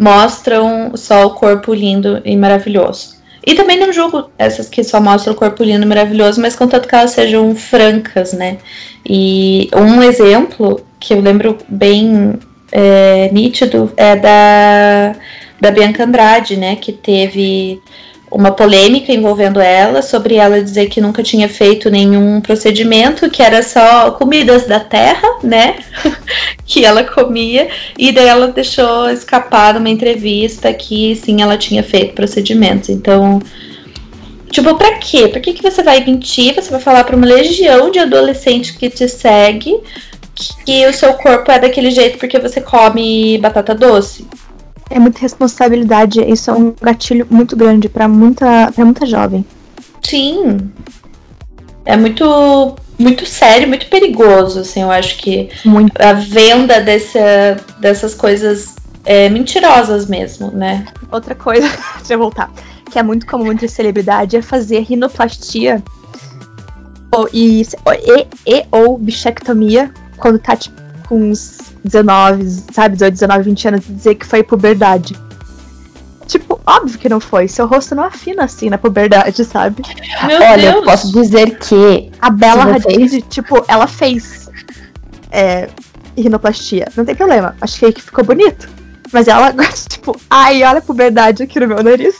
mostram 0.00 0.92
só 0.96 1.26
o 1.26 1.34
corpo 1.34 1.74
lindo 1.74 2.22
e 2.24 2.34
maravilhoso. 2.34 3.20
E 3.46 3.54
também 3.54 3.78
não 3.78 3.92
julgo 3.92 4.30
essas 4.38 4.68
que 4.68 4.82
só 4.82 5.00
mostram 5.00 5.34
o 5.34 5.36
corpo 5.36 5.62
lindo 5.62 5.84
e 5.84 5.88
maravilhoso, 5.88 6.40
mas 6.40 6.56
contanto 6.56 6.88
que 6.88 6.94
elas 6.94 7.10
sejam 7.10 7.54
francas, 7.54 8.32
né? 8.32 8.58
E 9.04 9.68
um 9.74 10.02
exemplo 10.02 10.84
que 10.98 11.12
eu 11.12 11.20
lembro 11.20 11.56
bem 11.68 12.38
é, 12.72 13.30
nítido 13.32 13.92
é 13.96 14.16
da, 14.16 15.16
da 15.60 15.70
Bianca 15.70 16.04
Andrade, 16.04 16.56
né? 16.56 16.76
Que 16.76 16.92
teve 16.92 17.80
uma 18.30 18.52
polêmica 18.52 19.12
envolvendo 19.12 19.60
ela, 19.60 20.02
sobre 20.02 20.36
ela 20.36 20.62
dizer 20.62 20.88
que 20.88 21.00
nunca 21.00 21.22
tinha 21.22 21.48
feito 21.48 21.90
nenhum 21.90 22.40
procedimento, 22.40 23.28
que 23.28 23.42
era 23.42 23.62
só 23.62 24.12
comidas 24.12 24.66
da 24.66 24.78
terra, 24.78 25.28
né? 25.42 25.76
que 26.64 26.84
ela 26.84 27.02
comia, 27.02 27.68
e 27.98 28.12
daí 28.12 28.28
ela 28.28 28.48
deixou 28.48 29.10
escapar 29.10 29.74
numa 29.74 29.88
entrevista 29.88 30.72
que 30.72 31.16
sim, 31.16 31.42
ela 31.42 31.56
tinha 31.56 31.82
feito 31.82 32.14
procedimentos. 32.14 32.88
Então, 32.88 33.42
tipo, 34.50 34.76
pra 34.76 34.98
quê? 34.98 35.26
Por 35.26 35.40
que, 35.40 35.52
que 35.52 35.62
você 35.62 35.82
vai 35.82 36.04
mentir? 36.04 36.54
Você 36.54 36.70
vai 36.70 36.80
falar 36.80 37.02
pra 37.02 37.16
uma 37.16 37.26
legião 37.26 37.90
de 37.90 37.98
adolescentes 37.98 38.70
que 38.70 38.88
te 38.88 39.08
segue 39.08 39.80
que 40.64 40.86
o 40.86 40.92
seu 40.92 41.14
corpo 41.14 41.50
é 41.50 41.58
daquele 41.58 41.90
jeito 41.90 42.18
porque 42.18 42.38
você 42.38 42.60
come 42.60 43.36
batata 43.38 43.74
doce? 43.74 44.26
É 44.90 44.98
muita 44.98 45.20
responsabilidade. 45.20 46.20
Isso 46.20 46.50
é 46.50 46.54
um 46.54 46.74
gatilho 46.80 47.26
muito 47.30 47.56
grande 47.56 47.88
para 47.88 48.08
muita, 48.08 48.70
pra 48.72 48.84
muita 48.84 49.06
jovem. 49.06 49.46
Sim. 50.02 50.70
É 51.84 51.96
muito, 51.96 52.76
muito 52.98 53.24
sério, 53.24 53.68
muito 53.68 53.86
perigoso, 53.86 54.60
assim, 54.60 54.82
eu 54.82 54.90
acho 54.90 55.16
que 55.16 55.48
muito. 55.64 55.92
a 55.98 56.12
venda 56.12 56.80
dessa, 56.80 57.56
dessas 57.78 58.14
coisas 58.14 58.76
é, 59.04 59.28
mentirosas 59.30 60.06
mesmo, 60.06 60.50
né? 60.50 60.84
Outra 61.10 61.34
coisa, 61.34 61.66
deixa 61.98 62.14
eu 62.14 62.18
voltar, 62.18 62.50
que 62.90 62.98
é 62.98 63.02
muito 63.02 63.26
comum 63.26 63.50
entre 63.50 63.66
celebridade 63.66 64.36
é 64.36 64.42
fazer 64.42 64.80
rinoplastia 64.80 65.82
ou, 67.12 67.28
e, 67.32 67.62
e, 67.62 68.26
e 68.46 68.66
ou 68.70 68.98
bichectomia 68.98 69.92
quando 70.18 70.38
tá, 70.38 70.54
tipo, 70.54 70.80
com 71.08 71.16
uns 71.16 71.69
19, 71.84 72.44
sabe, 72.72 72.94
18, 72.94 73.12
19, 73.14 73.42
20 73.44 73.68
anos 73.68 73.88
e 73.88 73.92
dizer 73.92 74.14
que 74.14 74.26
foi 74.26 74.42
puberdade. 74.42 75.16
Tipo, 76.26 76.60
óbvio 76.64 76.98
que 76.98 77.08
não 77.08 77.18
foi. 77.18 77.48
Seu 77.48 77.66
rosto 77.66 77.94
não 77.94 78.04
afina 78.04 78.44
assim 78.44 78.70
na 78.70 78.78
puberdade, 78.78 79.44
sabe? 79.44 79.82
Meu 80.26 80.36
Olha, 80.36 80.72
Deus. 80.72 80.84
posso 80.84 81.12
dizer 81.12 81.58
que. 81.58 82.10
A 82.20 82.30
Bela 82.30 82.62
Hadid, 82.62 83.22
tipo, 83.22 83.64
ela 83.66 83.88
fez 83.88 84.48
é, 85.32 85.68
rinoplastia. 86.16 86.86
Não 86.96 87.04
tem 87.04 87.16
problema. 87.16 87.56
Achei 87.60 87.92
que 87.92 88.00
ficou 88.00 88.22
bonito. 88.24 88.68
Mas 89.12 89.26
ela, 89.26 89.52
tipo, 89.88 90.16
ai, 90.30 90.62
olha 90.62 90.78
a 90.78 90.82
puberdade 90.82 91.42
aqui 91.42 91.58
no 91.58 91.66
meu 91.66 91.82
nariz. 91.82 92.16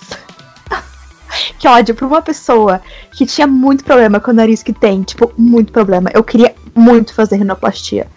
que 1.57 1.69
ódio 1.69 1.95
pra 1.95 2.07
uma 2.07 2.21
pessoa 2.21 2.81
que 3.13 3.25
tinha 3.25 3.47
muito 3.47 3.85
problema 3.85 4.19
com 4.19 4.33
o 4.33 4.35
nariz 4.35 4.61
que 4.61 4.73
tem. 4.73 5.03
Tipo, 5.03 5.33
muito 5.39 5.71
problema. 5.73 6.11
Eu 6.13 6.25
queria 6.25 6.53
muito 6.75 7.15
fazer 7.15 7.37
rinoplastia 7.37 8.09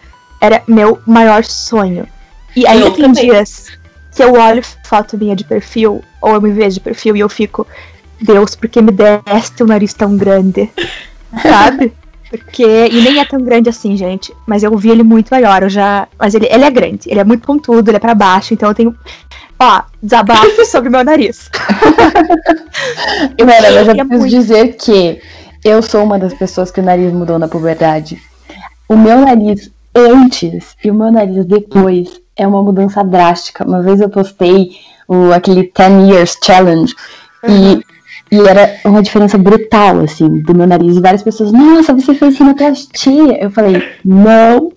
era 0.44 0.62
meu 0.68 1.00
maior 1.08 1.46
sonho. 1.46 2.06
E 2.54 2.68
ainda 2.68 2.88
eu 2.88 2.92
tem 2.92 3.06
também. 3.06 3.30
dias 3.30 3.68
que 4.14 4.22
eu 4.22 4.34
olho 4.34 4.62
foto 4.84 5.18
minha 5.18 5.36
de 5.36 5.46
perfil, 5.46 6.04
ou 6.22 6.34
eu 6.34 6.42
me 6.42 6.52
vejo 6.52 6.76
de 6.76 6.80
perfil 6.82 7.16
e 7.16 7.22
eu 7.22 7.30
fico, 7.30 7.66
Deus, 8.22 8.54
por 8.54 8.68
que 8.68 8.82
me 8.82 8.92
deste 8.92 9.64
um 9.64 9.68
nariz 9.68 9.94
tão 9.94 10.18
grande? 10.18 10.70
Sabe? 11.42 11.94
Porque. 12.30 12.66
E 12.92 13.02
nem 13.02 13.20
é 13.20 13.26
tão 13.26 13.42
grande 13.42 13.70
assim, 13.70 13.96
gente. 13.96 14.34
Mas 14.46 14.64
eu 14.64 14.78
vi 14.78 14.90
ele 14.90 15.02
muito 15.02 15.30
maior. 15.30 15.64
Eu 15.64 15.70
já. 15.70 16.08
Mas 16.20 16.36
ele, 16.36 16.48
ele 16.50 16.66
é 16.66 16.70
grande. 16.70 17.10
Ele 17.10 17.20
é 17.20 17.24
muito 17.24 17.46
pontudo, 17.46 17.90
ele 17.90 17.98
é 17.98 18.00
para 18.00 18.14
baixo. 18.14 18.54
Então 18.54 18.70
eu 18.70 18.76
tenho. 18.76 18.96
Ó, 19.60 19.82
desabafo 20.02 20.66
sobre 20.68 20.90
o 20.90 20.92
meu 20.92 21.04
nariz. 21.04 21.50
Mano, 23.40 23.68
eu 23.68 23.86
já 23.86 23.92
é 23.92 23.96
preciso 23.96 24.20
muito... 24.20 24.30
dizer 24.30 24.76
que 24.76 25.22
eu 25.64 25.82
sou 25.82 26.04
uma 26.04 26.20
das 26.20 26.34
pessoas 26.34 26.70
que 26.70 26.80
o 26.80 26.84
nariz 26.84 27.12
mudou 27.14 27.40
na 27.40 27.48
puberdade. 27.48 28.22
O 28.90 28.98
meu 28.98 29.22
nariz 29.22 29.73
antes 29.96 30.76
e 30.84 30.90
o 30.90 30.94
meu 30.94 31.12
nariz 31.12 31.46
depois 31.46 32.22
é 32.36 32.48
uma 32.48 32.62
mudança 32.64 33.04
drástica. 33.04 33.66
Uma 33.66 33.82
vez 33.82 34.02
eu 34.02 34.10
postei 34.10 34.72
o, 35.08 35.32
aquele 35.32 35.72
10 35.76 36.10
Years 36.10 36.38
Challenge 36.44 36.94
uhum. 37.44 37.84
e, 38.32 38.36
e 38.36 38.48
era 38.48 38.78
uma 38.86 39.02
diferença 39.04 39.38
brutal, 39.38 40.00
assim, 40.00 40.42
do 40.42 40.56
meu 40.56 40.66
nariz. 40.66 40.98
E 40.98 41.02
várias 41.02 41.22
pessoas, 41.22 41.52
nossa, 41.52 41.94
você 41.94 42.16
fez 42.16 42.38
rinoplastia. 42.38 43.44
Eu 43.44 43.52
falei, 43.52 43.84
não. 44.04 44.72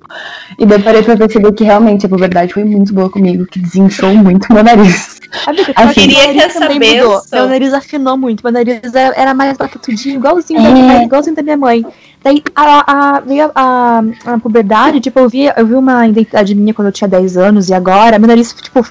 E 0.59 0.67
depois 0.67 0.85
parei 0.85 1.03
pra 1.03 1.17
perceber 1.17 1.53
que 1.53 1.65
realmente 1.65 2.07
a 2.07 2.09
puberdade 2.09 2.53
foi 2.53 2.65
muito 2.65 2.93
boa 2.93 3.11
comigo, 3.11 3.47
que 3.47 3.59
desinchou 3.59 4.15
muito 4.15 4.53
meu 4.53 4.63
nariz. 4.63 5.21
Amiga, 5.47 5.73
assim, 5.75 5.95
queria 5.95 6.33
que 6.33 6.39
essa 6.39 6.61
mudou. 6.61 7.23
Meu 7.33 7.49
nariz 7.49 7.73
afinou 7.73 8.17
muito, 8.17 8.43
meu 8.43 8.53
nariz 8.53 8.95
era 8.95 9.35
mais 9.35 9.57
batatudinho, 9.57 10.17
igualzinho, 10.17 10.61
é... 10.61 10.89
da, 10.99 11.05
igualzinho 11.05 11.37
da 11.37 11.43
minha 11.43 11.57
mãe. 11.57 11.85
Daí 12.27 12.43
a, 12.57 13.19
a, 13.19 13.21
veio 13.21 13.53
a, 13.55 14.03
a, 14.25 14.39
puberdade, 14.41 14.99
tipo, 14.99 15.21
eu 15.21 15.29
vi, 15.29 15.45
eu 15.45 15.65
vi 15.65 15.75
uma 15.75 16.09
identidade 16.09 16.57
minha 16.57 16.75
quando 16.75 16.89
eu 16.89 16.93
tinha 16.93 17.07
10 17.07 17.37
anos 17.37 17.69
e 17.69 17.75
agora 17.75 18.19
meu 18.19 18.27
nariz, 18.27 18.53
tipo, 18.53 18.85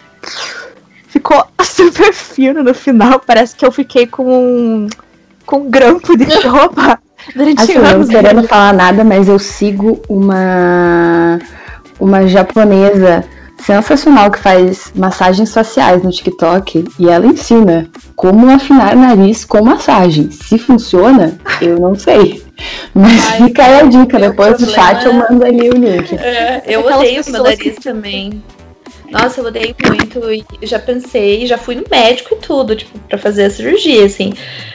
ficou 1.10 1.46
super 1.62 2.14
fino 2.14 2.64
no 2.64 2.74
final. 2.74 3.20
Parece 3.20 3.54
que 3.54 3.66
eu 3.66 3.74
fiquei 3.74 4.08
com 4.08 4.24
um, 4.26 4.88
com 5.46 5.58
um 5.58 5.70
grampo 5.70 6.16
de 6.16 6.24
roupa 6.48 6.98
durante 7.36 7.62
assim, 7.62 7.74
anos. 7.76 8.08
Não 8.08 8.22
querendo 8.22 8.48
falar 8.48 8.72
nada, 8.72 9.04
mas 9.04 9.28
eu 9.28 9.38
sigo 9.38 10.02
uma, 10.08 11.38
uma 12.00 12.26
japonesa 12.30 13.22
sensacional 13.66 14.32
que 14.32 14.40
faz 14.40 14.94
massagens 14.96 15.54
faciais 15.54 16.02
no 16.02 16.10
TikTok 16.10 16.86
e 16.98 17.10
ela 17.10 17.26
ensina 17.26 17.90
como 18.16 18.50
afinar 18.50 18.96
o 18.96 19.00
nariz 19.00 19.44
com 19.44 19.62
massagem. 19.62 20.32
Se 20.32 20.58
funciona, 20.58 21.38
eu 21.62 21.78
não 21.78 21.96
sei. 21.96 22.45
Mas 22.94 23.26
Ai, 23.32 23.48
fica 23.48 23.64
aí 23.64 23.80
a 23.80 23.84
dica, 23.84 24.20
depois 24.20 24.58
do 24.58 24.70
chat 24.72 25.06
eu 25.06 25.14
mando 25.14 25.44
ali 25.44 25.70
o 25.70 25.74
link. 25.74 26.16
É, 26.16 26.64
eu 26.66 26.82
Aquelas 26.82 27.00
odeio 27.00 27.24
meu 27.28 27.44
nariz 27.44 27.58
que... 27.76 27.82
também. 27.82 28.44
Nossa, 29.12 29.42
eu 29.42 29.46
odeio 29.46 29.76
muito 29.86 30.32
e 30.32 30.46
já 30.64 30.80
pensei, 30.80 31.46
já 31.46 31.58
fui 31.58 31.76
no 31.76 31.84
médico 31.90 32.36
e 32.36 32.38
tudo, 32.38 32.76
tipo, 32.76 32.98
pra 33.00 33.18
fazer 33.18 33.46
a 33.46 33.50
cirurgia, 33.50 34.06
assim. 34.06 34.34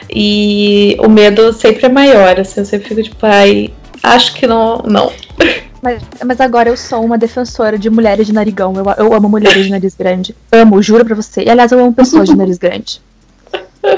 E 0.09 0.95
o 0.99 1.09
medo 1.09 1.51
sempre 1.51 1.85
é 1.85 1.89
maior, 1.89 2.39
assim, 2.39 2.61
eu 2.61 2.65
sempre 2.65 2.89
fico 2.89 3.03
tipo, 3.03 3.25
ai, 3.25 3.73
acho 4.03 4.33
que 4.33 4.47
não, 4.47 4.79
não. 4.79 5.11
Mas, 5.81 5.99
mas 6.23 6.39
agora 6.39 6.69
eu 6.69 6.77
sou 6.77 7.03
uma 7.03 7.17
defensora 7.17 7.75
de 7.75 7.89
mulheres 7.89 8.27
de 8.27 8.31
narigão. 8.31 8.71
Eu, 8.75 8.85
eu 9.03 9.13
amo 9.15 9.27
mulheres 9.27 9.65
de 9.65 9.71
nariz 9.71 9.95
grande. 9.95 10.35
Amo, 10.51 10.79
juro 10.79 11.03
pra 11.03 11.15
você. 11.15 11.41
E 11.41 11.49
aliás, 11.49 11.71
eu 11.71 11.79
amo 11.79 11.91
pessoas 11.91 12.29
de 12.29 12.35
nariz 12.35 12.59
grande. 12.59 13.01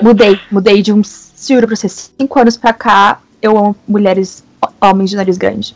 Mudei, 0.02 0.40
mudei 0.50 0.82
de 0.82 0.94
uns, 0.94 1.34
juro 1.46 1.68
pra 1.68 1.76
você, 1.76 1.90
cinco 1.90 2.40
anos 2.40 2.56
pra 2.56 2.72
cá, 2.72 3.20
eu 3.44 3.58
amo 3.58 3.76
mulheres, 3.88 4.44
homens 4.82 5.10
de 5.10 5.18
nariz 5.18 5.38
grande. 5.38 5.76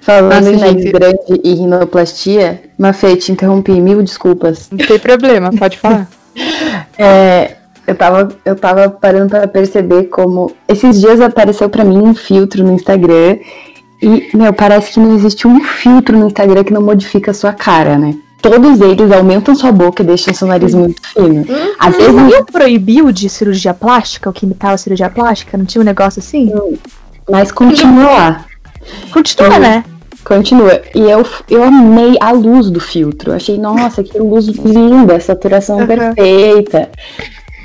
Falando 0.00 0.34
Nossa, 0.34 0.50
em 0.52 0.56
nariz 0.56 0.82
gente. 0.82 0.92
grande 0.92 1.40
e 1.42 1.54
rinoplastia, 1.54 2.62
Mafê, 2.78 3.16
te 3.16 3.32
interrompi, 3.32 3.80
mil 3.80 4.02
desculpas. 4.02 4.68
Não 4.70 4.78
tem 4.78 4.98
problema, 4.98 5.50
pode 5.50 5.78
falar. 5.78 6.08
É, 6.96 7.56
eu, 7.84 7.96
tava, 7.96 8.28
eu 8.44 8.54
tava 8.54 8.88
parando 8.90 9.30
pra 9.30 9.48
perceber 9.48 10.04
como. 10.04 10.52
Esses 10.68 11.00
dias 11.00 11.20
apareceu 11.20 11.68
pra 11.68 11.84
mim 11.84 11.98
um 11.98 12.14
filtro 12.14 12.62
no 12.62 12.74
Instagram. 12.74 13.38
E, 14.00 14.36
meu, 14.36 14.52
parece 14.52 14.92
que 14.92 15.00
não 15.00 15.16
existe 15.16 15.48
um 15.48 15.60
filtro 15.64 16.16
no 16.16 16.28
Instagram 16.28 16.62
que 16.62 16.72
não 16.72 16.82
modifica 16.82 17.32
a 17.32 17.34
sua 17.34 17.52
cara, 17.52 17.98
né? 17.98 18.14
Todos 18.40 18.80
eles 18.80 19.10
aumentam 19.10 19.54
sua 19.54 19.72
boca 19.72 20.02
e 20.02 20.06
deixam 20.06 20.32
seu 20.32 20.46
nariz 20.46 20.72
muito 20.72 21.02
fino. 21.08 21.44
Às 21.78 21.94
Vocês 21.96 21.96
vezes 21.96 22.14
não 22.14 22.28
o 22.28 23.12
de 23.12 23.28
cirurgia 23.28 23.74
plástica, 23.74 24.30
o 24.30 24.32
que 24.32 24.46
imitava 24.46 24.74
a 24.74 24.78
cirurgia 24.78 25.10
plástica? 25.10 25.58
Não 25.58 25.64
tinha 25.64 25.82
um 25.82 25.84
negócio 25.84 26.20
assim? 26.20 26.52
Mas 27.28 27.50
continua 27.50 28.04
lá. 28.12 28.44
Continua, 29.12 29.56
Hum. 29.56 29.58
né? 29.60 29.84
Continua. 30.24 30.80
E 30.94 31.00
eu, 31.00 31.26
eu 31.50 31.64
amei 31.64 32.16
a 32.20 32.30
luz 32.32 32.70
do 32.70 32.80
filtro. 32.80 33.32
Achei, 33.32 33.58
nossa, 33.58 34.02
que 34.04 34.18
luz 34.18 34.46
linda, 34.46 35.18
saturação 35.20 35.78
Uhum. 35.78 35.86
perfeita. 35.86 36.88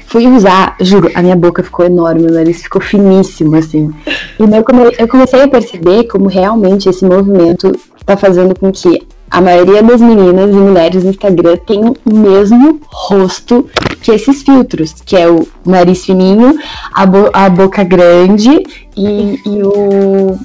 Fui 0.08 0.28
usar, 0.28 0.76
juro, 0.80 1.10
a 1.16 1.22
minha 1.22 1.36
boca 1.36 1.64
ficou 1.64 1.86
enorme, 1.86 2.24
meu 2.24 2.34
nariz 2.34 2.62
ficou 2.62 2.82
finíssimo, 2.82 3.56
assim. 3.56 3.92
E 4.40 4.44
eu 4.44 4.64
come- 4.64 4.94
eu 4.98 5.08
comecei 5.08 5.42
a 5.42 5.48
perceber 5.48 6.04
como 6.06 6.28
realmente 6.28 6.88
esse 6.90 7.04
movimento 7.06 7.72
tá 8.06 8.16
fazendo 8.16 8.58
com 8.60 8.72
que 8.72 9.02
a 9.34 9.42
maioria 9.42 9.82
das 9.82 10.00
meninas 10.00 10.52
e 10.52 10.54
mulheres 10.54 11.04
no 11.04 11.10
Instagram 11.10 11.58
tenham 11.66 11.96
o 12.06 12.16
mesmo 12.16 12.80
rosto 12.86 13.68
que 14.00 14.12
esses 14.12 14.44
filtros, 14.44 14.94
que 15.06 15.16
é 15.18 15.28
o 15.28 15.48
nariz 15.66 16.06
fininho, 16.06 16.56
a, 16.94 17.04
bo- 17.06 17.32
a 17.34 17.50
boca 17.50 17.84
grande 17.84 18.64
e, 18.96 19.40
e 19.44 19.64
o. 19.64 20.38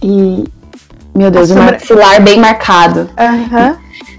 E. 0.00 0.44
Meu 1.12 1.30
Deus, 1.30 1.50
o 1.50 1.56
maxilar 1.56 2.22
bem 2.22 2.38
marcado. 2.38 3.08
Aham. 3.18 3.76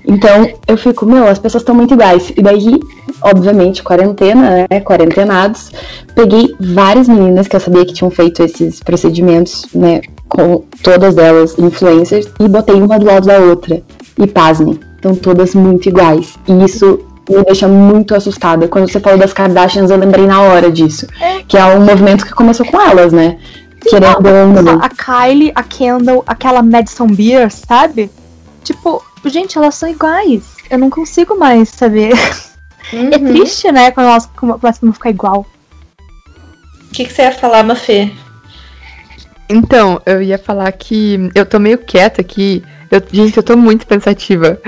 Então 0.08 0.50
eu 0.68 0.78
fico, 0.78 1.06
meu, 1.06 1.28
as 1.28 1.40
pessoas 1.40 1.62
estão 1.62 1.74
muito 1.74 1.94
iguais. 1.94 2.32
E 2.36 2.42
daí, 2.42 2.80
obviamente, 3.22 3.82
quarentena, 3.82 4.68
né? 4.70 4.80
Quarentenados. 4.82 5.72
Peguei 6.14 6.54
várias 6.60 7.08
meninas 7.08 7.48
que 7.48 7.56
eu 7.56 7.60
sabia 7.60 7.86
que 7.86 7.94
tinham 7.94 8.12
feito 8.12 8.44
esses 8.44 8.82
procedimentos, 8.82 9.66
né? 9.74 10.02
Com 10.36 10.64
todas 10.84 11.18
elas 11.18 11.58
influencers, 11.58 12.28
e 12.40 12.48
botei 12.48 12.76
uma 12.76 13.00
do 13.00 13.06
lado 13.06 13.26
da 13.28 13.40
outra. 13.40 13.82
E 14.18 14.28
pasmem, 14.28 14.80
estão 14.96 15.16
todas 15.16 15.56
muito 15.56 15.88
iguais. 15.90 16.36
E 16.48 16.64
isso 16.66 17.00
me 17.30 17.44
deixa 17.44 17.68
muito 17.68 18.14
assustada. 18.16 18.68
Quando 18.68 18.90
você 18.92 19.00
falou 19.00 19.18
das 19.20 19.34
Kardashians, 19.34 19.90
eu 19.90 19.98
lembrei 19.98 20.26
na 20.28 20.42
hora 20.42 20.72
disso. 20.72 21.08
Que 21.48 21.58
é 21.58 21.66
um 21.66 21.82
movimento 21.86 22.26
que 22.26 22.34
começou 22.34 22.66
com 22.66 22.80
elas, 22.80 23.12
né? 23.14 23.38
Querendo 23.82 24.58
ou 24.58 24.64
não. 24.64 24.80
A 24.82 24.90
Kylie, 24.90 25.52
a 25.56 25.64
Kendall, 25.64 26.24
aquela 26.28 26.62
Madison 26.62 27.08
Beer, 27.08 27.52
sabe? 27.52 28.10
Tipo, 28.64 29.04
gente, 29.26 29.58
elas 29.58 29.76
são 29.76 29.88
iguais. 29.90 30.44
Eu 30.70 30.78
não 30.80 30.90
consigo 30.90 31.38
mais 31.38 31.70
saber. 31.70 32.14
É 32.94 32.98
Uhum. 33.18 33.34
triste, 33.34 33.72
né? 33.72 33.90
Quando 33.90 34.06
elas 34.10 34.28
come- 34.38 34.54
começam 34.60 34.88
a 34.90 34.94
ficar 34.94 35.10
igual. 35.10 35.44
O 36.00 36.94
que, 36.94 37.04
que 37.04 37.12
você 37.12 37.24
ia 37.24 37.32
falar, 37.32 37.64
Mafê? 37.64 38.12
Então, 39.48 40.02
eu 40.06 40.22
ia 40.22 40.38
falar 40.38 40.72
que 40.72 41.30
eu 41.36 41.46
tô 41.46 41.60
meio 41.60 41.78
quieta 41.78 42.22
aqui. 42.22 42.64
Eu, 42.90 43.02
gente, 43.12 43.38
eu 43.38 43.44
tô 43.44 43.58
muito 43.58 43.86
pensativa. 43.86 44.60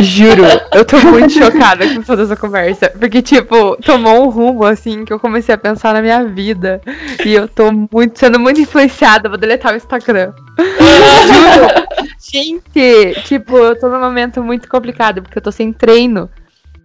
Juro, 0.00 0.44
eu 0.72 0.84
tô 0.84 0.98
muito 0.98 1.32
chocada 1.38 1.86
com 1.88 2.02
toda 2.02 2.22
essa 2.22 2.36
conversa. 2.36 2.90
Porque, 2.98 3.22
tipo, 3.22 3.76
tomou 3.82 4.24
um 4.24 4.28
rumo, 4.28 4.64
assim, 4.64 5.04
que 5.04 5.12
eu 5.12 5.20
comecei 5.20 5.54
a 5.54 5.58
pensar 5.58 5.94
na 5.94 6.02
minha 6.02 6.24
vida. 6.24 6.80
E 7.24 7.32
eu 7.32 7.48
tô 7.48 7.70
muito, 7.72 8.18
sendo 8.18 8.38
muito 8.38 8.60
influenciada. 8.60 9.28
Vou 9.28 9.38
deletar 9.38 9.72
o 9.72 9.76
Instagram. 9.76 10.32
Juro. 10.58 11.90
Gente, 12.30 13.22
tipo, 13.24 13.56
eu 13.56 13.78
tô 13.78 13.88
num 13.88 14.00
momento 14.00 14.42
muito 14.42 14.68
complicado, 14.68 15.22
porque 15.22 15.38
eu 15.38 15.42
tô 15.42 15.52
sem 15.52 15.72
treino. 15.72 16.28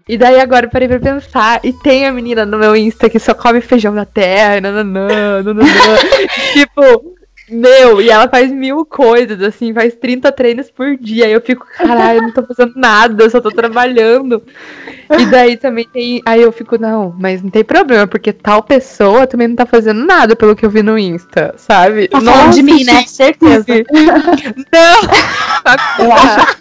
E 0.08 0.18
daí 0.18 0.40
agora 0.40 0.68
eu 0.68 0.70
parei 0.70 0.88
pra 0.88 1.00
pensar. 1.00 1.60
E 1.64 1.74
tem 1.74 2.06
a 2.06 2.12
menina 2.12 2.46
no 2.46 2.58
meu 2.58 2.76
Insta 2.76 3.10
que 3.10 3.20
só 3.20 3.34
come 3.34 3.60
feijão 3.60 3.94
da 3.94 4.06
terra, 4.06 4.62
nananã, 4.62 5.42
nananã. 5.42 5.66
tipo, 6.54 7.16
meu, 7.50 8.02
e 8.02 8.10
ela 8.10 8.28
faz 8.28 8.52
mil 8.52 8.84
coisas, 8.86 9.42
assim, 9.42 9.74
faz 9.74 9.94
30 9.96 10.32
treinos 10.32 10.72
por 10.72 10.98
dia. 10.98 11.28
E 11.28 11.32
eu 11.32 11.42
fico, 11.42 11.66
caralho, 11.78 12.18
eu 12.18 12.22
não 12.24 12.32
tô 12.32 12.44
fazendo 12.44 12.74
nada, 12.76 13.24
eu 13.24 13.30
só 13.30 13.40
tô 13.40 13.52
trabalhando. 13.52 14.42
E 15.20 15.26
daí 15.28 15.56
também 15.56 15.88
tem. 15.92 16.22
Aí 16.26 16.42
eu 16.42 16.52
fico, 16.52 16.80
não, 16.80 17.14
mas 17.20 17.44
não 17.44 17.50
tem 17.52 17.64
problema, 17.64 18.08
porque 18.08 18.34
tal 18.34 18.64
pessoa 18.64 19.28
também 19.28 19.48
não 19.48 19.56
tá 19.56 19.66
fazendo 19.66 20.04
nada 20.04 20.36
pelo 20.36 20.56
que 20.56 20.66
eu 20.66 20.70
vi 20.70 20.82
no 20.82 20.98
Insta, 20.98 21.54
sabe? 21.58 22.08
Tá 22.08 22.20
falando 22.20 22.54
de 22.54 22.64
mim, 22.64 22.84
né? 22.84 23.04
Certeza. 23.06 23.66
Não! 24.74 26.06
Eu 26.06 26.12
acho, 26.12 26.58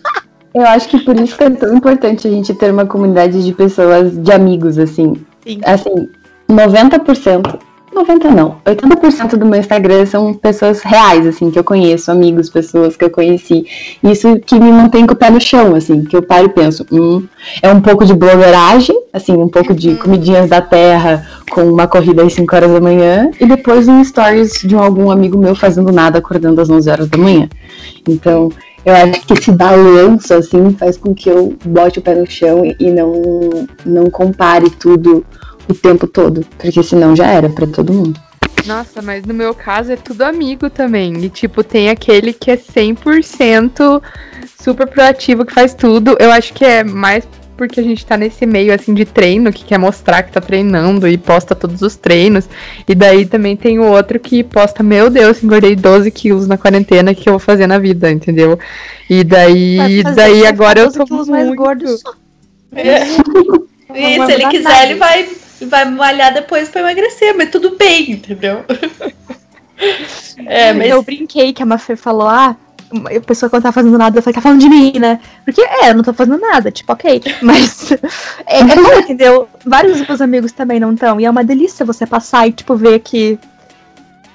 eu 0.54 0.66
acho 0.66 0.88
que 0.88 0.98
por 0.98 1.18
isso 1.18 1.36
que 1.36 1.44
é 1.44 1.50
tão 1.50 1.74
importante 1.74 2.28
a 2.28 2.30
gente 2.30 2.52
ter 2.54 2.70
uma 2.70 2.84
comunidade 2.84 3.42
de 3.42 3.52
pessoas, 3.52 4.16
de 4.16 4.32
amigos, 4.32 4.78
assim. 4.78 5.14
Sim. 5.46 5.60
Assim, 5.64 6.08
90%, 6.48 7.58
90 7.94 8.30
não, 8.30 8.56
80% 8.66 9.36
do 9.36 9.46
meu 9.46 9.60
Instagram 9.60 10.04
são 10.04 10.34
pessoas 10.34 10.82
reais, 10.82 11.26
assim, 11.26 11.50
que 11.50 11.58
eu 11.58 11.64
conheço, 11.64 12.10
amigos, 12.10 12.50
pessoas 12.50 12.96
que 12.96 13.04
eu 13.04 13.10
conheci. 13.10 13.64
Isso 14.02 14.38
que 14.40 14.58
me 14.58 14.70
mantém 14.72 15.06
com 15.06 15.12
o 15.14 15.16
pé 15.16 15.30
no 15.30 15.40
chão, 15.40 15.74
assim, 15.74 16.04
que 16.04 16.16
eu 16.16 16.22
paro 16.22 16.46
e 16.46 16.48
penso, 16.48 16.84
hum, 16.90 17.26
é 17.62 17.70
um 17.72 17.80
pouco 17.80 18.04
de 18.04 18.12
blogueiragem, 18.14 19.00
assim, 19.12 19.32
um 19.32 19.48
pouco 19.48 19.72
de 19.72 19.94
comidinhas 19.94 20.50
da 20.50 20.60
terra 20.60 21.26
com 21.50 21.62
uma 21.62 21.86
corrida 21.86 22.22
às 22.22 22.32
5 22.32 22.54
horas 22.54 22.72
da 22.72 22.80
manhã, 22.80 23.30
e 23.40 23.46
depois 23.46 23.86
um 23.86 24.02
stories 24.02 24.60
de 24.64 24.74
algum 24.74 25.10
amigo 25.10 25.38
meu 25.38 25.54
fazendo 25.54 25.92
nada, 25.92 26.18
acordando 26.18 26.60
às 26.60 26.68
11 26.68 26.90
horas 26.90 27.08
da 27.08 27.16
manhã. 27.16 27.48
Então, 28.08 28.50
eu 28.84 28.94
acho 28.94 29.26
que 29.26 29.32
esse 29.32 29.50
balanço, 29.50 30.34
assim, 30.34 30.70
faz 30.78 30.96
com 30.98 31.14
que 31.14 31.30
eu 31.30 31.56
bote 31.64 32.00
o 32.00 32.02
pé 32.02 32.14
no 32.14 32.26
chão 32.26 32.64
e- 32.64 32.76
e 32.78 32.90
não, 32.90 33.66
não 33.86 34.10
compare 34.10 34.68
tudo 34.68 35.24
o 35.68 35.74
tempo 35.74 36.06
todo. 36.06 36.44
Porque 36.58 36.82
senão 36.82 37.14
já 37.14 37.26
era 37.26 37.48
pra 37.48 37.66
todo 37.66 37.92
mundo. 37.92 38.20
Nossa, 38.66 39.02
mas 39.02 39.24
no 39.24 39.34
meu 39.34 39.54
caso 39.54 39.92
é 39.92 39.96
tudo 39.96 40.22
amigo 40.22 40.70
também. 40.70 41.22
E, 41.22 41.28
tipo, 41.28 41.62
tem 41.62 41.90
aquele 41.90 42.32
que 42.32 42.50
é 42.50 42.56
100% 42.56 44.02
super 44.58 44.86
proativo, 44.86 45.44
que 45.44 45.52
faz 45.52 45.74
tudo. 45.74 46.16
Eu 46.18 46.32
acho 46.32 46.52
que 46.54 46.64
é 46.64 46.82
mais 46.82 47.26
porque 47.56 47.78
a 47.78 47.82
gente 47.82 48.04
tá 48.04 48.16
nesse 48.16 48.44
meio, 48.46 48.74
assim, 48.74 48.92
de 48.94 49.04
treino, 49.04 49.52
que 49.52 49.64
quer 49.64 49.78
mostrar 49.78 50.22
que 50.22 50.32
tá 50.32 50.40
treinando 50.40 51.06
e 51.06 51.16
posta 51.16 51.54
todos 51.54 51.82
os 51.82 51.96
treinos. 51.96 52.48
E 52.88 52.94
daí 52.94 53.24
também 53.24 53.56
tem 53.56 53.78
o 53.78 53.84
outro 53.84 54.18
que 54.18 54.42
posta, 54.42 54.82
meu 54.82 55.08
Deus, 55.08 55.42
engordei 55.42 55.76
12 55.76 56.10
quilos 56.10 56.46
na 56.46 56.58
quarentena, 56.58 57.12
o 57.12 57.14
que 57.14 57.28
eu 57.28 57.34
vou 57.34 57.40
fazer 57.40 57.66
na 57.66 57.78
vida, 57.78 58.10
entendeu? 58.10 58.58
E 59.08 59.22
daí, 59.22 60.02
fazer 60.02 60.16
daí 60.16 60.40
você 60.40 60.46
agora 60.46 60.80
eu 60.80 60.92
tô 60.92 60.98
12 60.98 61.08
quilos 61.08 61.28
mais 61.28 61.54
gordo 61.54 61.98
só. 61.98 62.12
É. 62.76 63.04
E 63.94 64.26
se 64.26 64.32
ele 64.32 64.48
quiser, 64.48 64.90
ele 64.90 64.98
vai, 64.98 65.28
vai 65.64 65.84
malhar 65.84 66.32
depois 66.32 66.68
pra 66.68 66.80
emagrecer, 66.80 67.36
mas 67.36 67.50
tudo 67.50 67.76
bem, 67.76 68.12
entendeu? 68.12 68.64
É, 70.46 70.72
mas 70.72 70.88
Eu 70.88 71.02
brinquei 71.02 71.52
que 71.52 71.62
a 71.62 71.66
Mafê 71.66 71.96
falou, 71.96 72.28
ah, 72.28 72.56
a 72.92 73.20
pessoa 73.20 73.50
que 73.50 73.56
não 73.56 73.62
tá 73.62 73.72
fazendo 73.72 73.98
nada, 73.98 74.18
eu 74.18 74.22
falei, 74.22 74.34
tá 74.34 74.40
falando 74.40 74.60
de 74.60 74.68
mim, 74.68 74.92
né? 74.98 75.20
Porque 75.44 75.60
é, 75.60 75.90
eu 75.90 75.94
não 75.94 76.02
tô 76.02 76.12
fazendo 76.12 76.38
nada, 76.38 76.70
tipo, 76.70 76.92
ok. 76.92 77.22
Mas 77.42 77.92
é, 77.92 77.98
é 78.60 78.64
bom, 78.64 78.98
entendeu? 79.00 79.48
Vários 79.64 79.98
dos 79.98 80.06
meus 80.06 80.20
amigos 80.20 80.52
também 80.52 80.78
não 80.78 80.92
estão. 80.92 81.20
E 81.20 81.24
é 81.24 81.30
uma 81.30 81.44
delícia 81.44 81.84
você 81.84 82.06
passar 82.06 82.46
e, 82.48 82.52
tipo, 82.52 82.76
ver 82.76 83.00
que. 83.00 83.38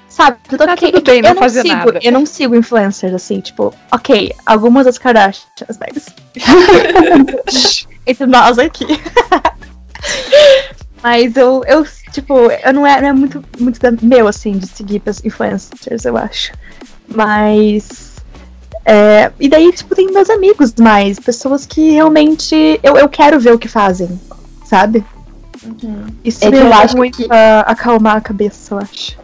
Sabe, 0.08 0.38
tudo 0.48 0.66
Tá 0.66 0.72
ok. 0.72 0.92
tudo 0.92 1.04
bem 1.04 1.18
eu 1.18 1.22
não 1.22 1.34
não 1.34 1.42
fazer 1.42 1.62
sigo, 1.62 1.74
nada. 1.74 2.00
Eu 2.02 2.12
não 2.12 2.26
sigo 2.26 2.56
influencers 2.56 3.14
assim, 3.14 3.40
tipo, 3.40 3.72
ok, 3.92 4.32
algumas 4.44 4.84
das 4.84 4.98
Kardashians, 4.98 5.78
mas. 5.78 6.08
Entre 8.06 8.26
nós 8.26 8.58
aqui. 8.58 8.86
Mas 11.02 11.36
eu, 11.36 11.62
eu, 11.66 11.84
tipo, 12.12 12.34
eu 12.34 12.72
não 12.74 12.86
é, 12.86 13.00
não 13.00 13.08
é 13.08 13.12
muito, 13.12 13.42
muito 13.58 13.80
meu, 14.02 14.28
assim, 14.28 14.52
de 14.52 14.66
seguir 14.66 15.00
pras 15.00 15.24
influencers, 15.24 16.04
eu 16.04 16.16
acho. 16.16 16.52
Mas. 17.08 18.16
é, 18.84 19.30
e 19.40 19.48
daí, 19.48 19.72
tipo, 19.72 19.94
tem 19.94 20.10
meus 20.12 20.28
amigos 20.30 20.74
mais, 20.78 21.18
pessoas 21.18 21.64
que 21.66 21.90
realmente 21.92 22.78
eu, 22.82 22.96
eu 22.96 23.08
quero 23.08 23.40
ver 23.40 23.52
o 23.54 23.58
que 23.58 23.68
fazem, 23.68 24.08
sabe? 24.64 25.04
Isso 26.24 26.44
É 26.44 26.50
me 26.50 26.58
eu 26.58 26.72
acho 26.72 26.96
muito 26.96 27.16
que- 27.18 27.28
a 27.32 27.60
acalmar 27.60 28.16
a 28.16 28.20
cabeça, 28.20 28.74
eu 28.74 28.78
acho. 28.78 29.18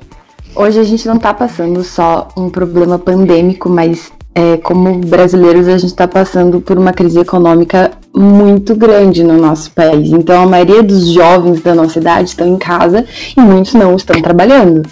Hoje 0.55 0.81
a 0.81 0.85
gente 0.85 1.07
não 1.07 1.19
tá 1.19 1.33
passando 1.35 1.83
só 1.85 2.29
um 2.37 2.49
problema 2.49 2.99
pandêmico, 2.99 3.69
mas 3.69 4.11
é, 4.35 4.57
como 4.59 4.99
brasileiros 4.99 5.69
a 5.69 5.77
gente 5.79 5.95
tá 5.95 6.09
passando 6.09 6.61
por 6.61 6.79
uma 6.79 6.93
crise 6.93 7.19
econômica 7.19 7.91
muito 8.17 8.75
grande 8.75 9.23
no 9.23 9.37
nosso 9.37 9.71
país. 9.73 10.11
Então 10.11 10.43
a 10.43 10.47
maioria 10.47 10.83
dos 10.83 11.09
jovens 11.09 11.61
da 11.61 11.75
nossa 11.75 11.99
idade 11.99 12.31
estão 12.31 12.47
em 12.49 12.57
casa 12.57 13.05
e 13.37 13.41
muitos 13.41 13.75
não 13.75 13.95
estão 13.95 14.21
trabalhando. 14.23 14.83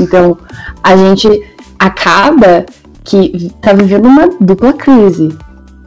Então 0.00 0.38
a 0.82 0.96
gente 0.96 1.28
acaba 1.78 2.64
que 3.04 3.52
tá 3.60 3.72
vivendo 3.72 4.06
uma 4.06 4.28
dupla 4.40 4.72
crise, 4.72 5.36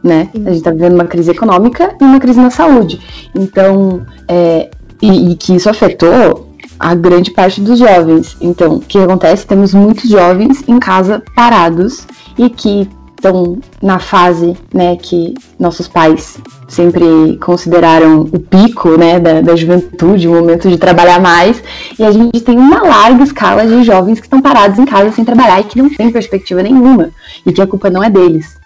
né? 0.02 0.28
A 0.34 0.50
gente 0.50 0.62
tá 0.62 0.70
vivendo 0.70 0.94
uma 0.94 1.06
crise 1.06 1.30
econômica 1.30 1.94
e 2.00 2.04
uma 2.04 2.20
crise 2.20 2.38
na 2.38 2.50
saúde. 2.50 3.00
Então, 3.34 4.02
é, 4.28 4.70
e, 5.02 5.32
e 5.32 5.34
que 5.34 5.56
isso 5.56 5.68
afetou 5.68 6.46
a 6.78 6.94
grande 6.94 7.30
parte 7.30 7.60
dos 7.60 7.78
jovens. 7.78 8.36
Então, 8.40 8.76
o 8.76 8.80
que 8.80 8.98
acontece? 8.98 9.46
Temos 9.46 9.72
muitos 9.72 10.08
jovens 10.08 10.62
em 10.68 10.78
casa 10.78 11.22
parados 11.34 12.06
e 12.38 12.50
que 12.50 12.88
estão 13.26 13.58
na 13.82 13.98
fase, 13.98 14.56
né, 14.72 14.96
que 14.96 15.34
nossos 15.58 15.88
pais 15.88 16.38
sempre 16.68 17.36
consideraram 17.38 18.22
o 18.22 18.38
pico, 18.38 18.96
né, 18.96 19.18
da, 19.18 19.40
da 19.40 19.56
juventude, 19.56 20.28
o 20.28 20.32
momento 20.32 20.68
de 20.68 20.78
trabalhar 20.78 21.20
mais, 21.20 21.62
e 21.98 22.04
a 22.04 22.10
gente 22.10 22.40
tem 22.40 22.58
uma 22.58 22.82
larga 22.82 23.22
escala 23.22 23.66
de 23.66 23.82
jovens 23.84 24.20
que 24.20 24.26
estão 24.26 24.40
parados 24.40 24.78
em 24.78 24.84
casa 24.84 25.12
sem 25.12 25.24
trabalhar 25.24 25.60
e 25.60 25.64
que 25.64 25.80
não 25.80 25.90
tem 25.90 26.10
perspectiva 26.10 26.62
nenhuma, 26.62 27.10
e 27.44 27.52
que 27.52 27.62
a 27.62 27.66
culpa 27.66 27.90
não 27.90 28.02
é 28.02 28.10
deles. 28.10 28.58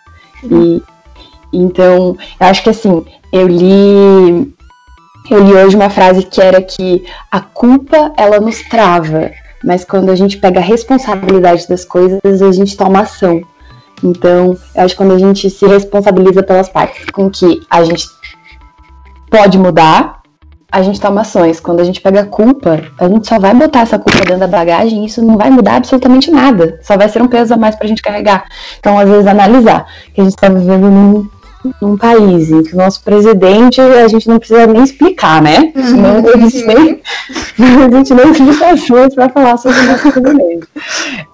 E 0.45 0.83
então, 1.53 2.17
eu 2.39 2.47
acho 2.47 2.63
que 2.63 2.71
assim, 2.71 3.05
eu 3.33 3.47
li 3.49 4.55
eu 5.31 5.45
li 5.45 5.53
hoje 5.53 5.77
uma 5.77 5.91
frase 5.91 6.23
que 6.25 6.41
era 6.41 6.61
que 6.61 7.05
a 7.31 7.41
culpa 7.41 8.13
ela 8.17 8.41
nos 8.41 8.63
trava, 8.63 9.31
mas 9.63 9.85
quando 9.85 10.11
a 10.11 10.17
gente 10.17 10.39
pega 10.39 10.59
a 10.59 10.63
responsabilidade 10.63 11.69
das 11.69 11.85
coisas, 11.85 12.21
a 12.25 12.53
gente 12.53 12.77
toma 12.77 13.01
ação. 13.01 13.43
Então, 14.03 14.57
eu 14.75 14.85
acho 14.85 14.95
que 14.95 14.99
quando 14.99 15.15
a 15.15 15.19
gente 15.19 15.49
se 15.51 15.67
responsabiliza 15.67 16.43
pelas 16.43 16.69
partes 16.69 17.07
com 17.11 17.31
que 17.31 17.61
a 17.71 17.85
gente 17.85 18.07
pode 19.31 19.59
mudar, 19.59 20.21
a 20.71 20.83
gente 20.83 21.01
toma 21.01 21.23
ações. 21.23 21.59
Quando 21.59 21.81
a 21.81 21.85
gente 21.85 22.01
pega 22.01 22.21
a 22.21 22.27
culpa, 22.27 22.81
a 22.99 23.09
gente 23.09 23.27
só 23.27 23.39
vai 23.39 23.55
botar 23.55 23.81
essa 23.81 23.99
culpa 23.99 24.19
dentro 24.19 24.39
da 24.39 24.47
bagagem 24.47 25.03
e 25.03 25.07
isso 25.07 25.25
não 25.25 25.37
vai 25.37 25.51
mudar 25.51 25.77
absolutamente 25.77 26.31
nada. 26.31 26.79
Só 26.83 26.97
vai 26.97 27.09
ser 27.09 27.21
um 27.23 27.29
peso 27.29 27.55
a 27.55 27.57
mais 27.57 27.75
pra 27.75 27.89
gente 27.89 28.03
carregar. 28.03 28.45
Então, 28.79 28.99
às 28.99 29.09
vezes, 29.09 29.27
analisar 29.27 29.87
que 30.15 30.21
a 30.21 30.25
gente 30.25 30.37
tá 30.37 30.49
vivendo 30.49 30.89
num, 30.91 31.29
num 31.83 31.97
país 31.97 32.51
em 32.51 32.63
que 32.63 32.75
o 32.75 32.77
nosso 32.77 33.03
presidente 33.03 33.81
a 33.81 34.07
gente 34.07 34.29
não 34.29 34.39
precisa 34.39 34.67
nem 34.67 34.83
explicar, 34.83 35.43
né? 35.43 35.73
Não 35.75 36.45
existe 36.45 36.67
nem, 36.67 37.01
não 37.59 37.99
existe 37.99 38.15
nem 38.15 38.31
explicações 38.31 39.15
para 39.15 39.29
falar 39.29 39.57
sobre 39.57 39.81
o 39.81 39.85
nosso 39.85 40.13
presidente. 40.13 40.69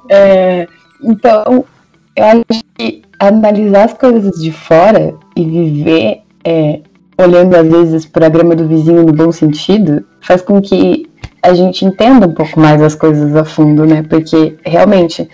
É, 0.08 0.66
então, 1.02 1.64
eu 2.16 2.24
acho 2.24 2.64
que 2.74 3.02
analisar 3.18 3.84
as 3.84 3.94
coisas 3.94 4.40
de 4.40 4.50
fora 4.50 5.14
e 5.36 5.44
viver 5.44 6.22
é, 6.44 6.80
olhando 7.18 7.54
às 7.54 7.68
vezes 7.68 8.06
para 8.06 8.26
a 8.26 8.30
grama 8.30 8.54
do 8.54 8.66
vizinho 8.66 9.04
no 9.04 9.12
bom 9.12 9.30
sentido 9.32 10.04
faz 10.20 10.42
com 10.42 10.60
que 10.60 11.08
a 11.42 11.54
gente 11.54 11.84
entenda 11.84 12.26
um 12.26 12.32
pouco 12.32 12.58
mais 12.58 12.82
as 12.82 12.94
coisas 12.94 13.36
a 13.36 13.44
fundo, 13.44 13.86
né? 13.86 14.02
Porque 14.02 14.56
realmente, 14.64 15.28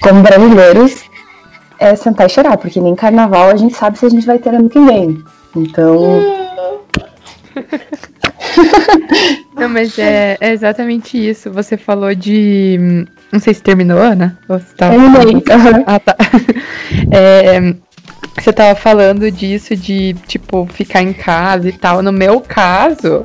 como 0.00 0.22
brasileiros, 0.22 1.04
é 1.78 1.94
sentar 1.94 2.26
e 2.26 2.30
chorar, 2.30 2.56
porque 2.56 2.80
nem 2.80 2.94
carnaval 2.94 3.50
a 3.50 3.56
gente 3.56 3.76
sabe 3.76 3.98
se 3.98 4.06
a 4.06 4.08
gente 4.08 4.24
vai 4.24 4.38
ter 4.38 4.54
ano 4.54 4.70
que 4.70 4.80
vem. 4.80 5.22
Então. 5.54 6.22
Não, 9.54 9.68
mas 9.68 9.98
é, 9.98 10.36
é 10.40 10.52
exatamente 10.52 11.18
isso. 11.18 11.50
Você 11.50 11.76
falou 11.76 12.14
de. 12.14 13.06
Não 13.32 13.40
sei 13.40 13.54
se 13.54 13.62
terminou, 13.62 13.98
Ana? 13.98 14.38
Ou 14.48 14.58
você 14.58 14.74
tava 14.76 14.92
Terminei. 14.92 15.42
Aham. 15.50 15.84
Ah, 15.86 15.98
tá. 15.98 16.16
É, 17.10 17.74
você 18.40 18.52
tava 18.52 18.74
falando 18.74 19.30
disso 19.30 19.76
de, 19.76 20.14
tipo, 20.26 20.66
ficar 20.66 21.02
em 21.02 21.12
casa 21.12 21.68
e 21.68 21.72
tal. 21.72 22.02
No 22.02 22.12
meu 22.12 22.40
caso, 22.40 23.24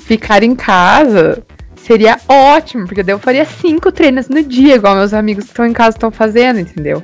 ficar 0.00 0.42
em 0.42 0.54
casa 0.54 1.42
seria 1.76 2.18
ótimo, 2.28 2.86
porque 2.86 3.02
daí 3.02 3.14
eu 3.14 3.18
faria 3.18 3.44
cinco 3.44 3.90
treinos 3.90 4.28
no 4.28 4.42
dia, 4.42 4.76
igual 4.76 4.94
meus 4.94 5.12
amigos 5.12 5.44
que 5.44 5.50
estão 5.50 5.66
em 5.66 5.72
casa 5.72 5.96
estão 5.96 6.10
fazendo, 6.10 6.60
entendeu? 6.60 7.02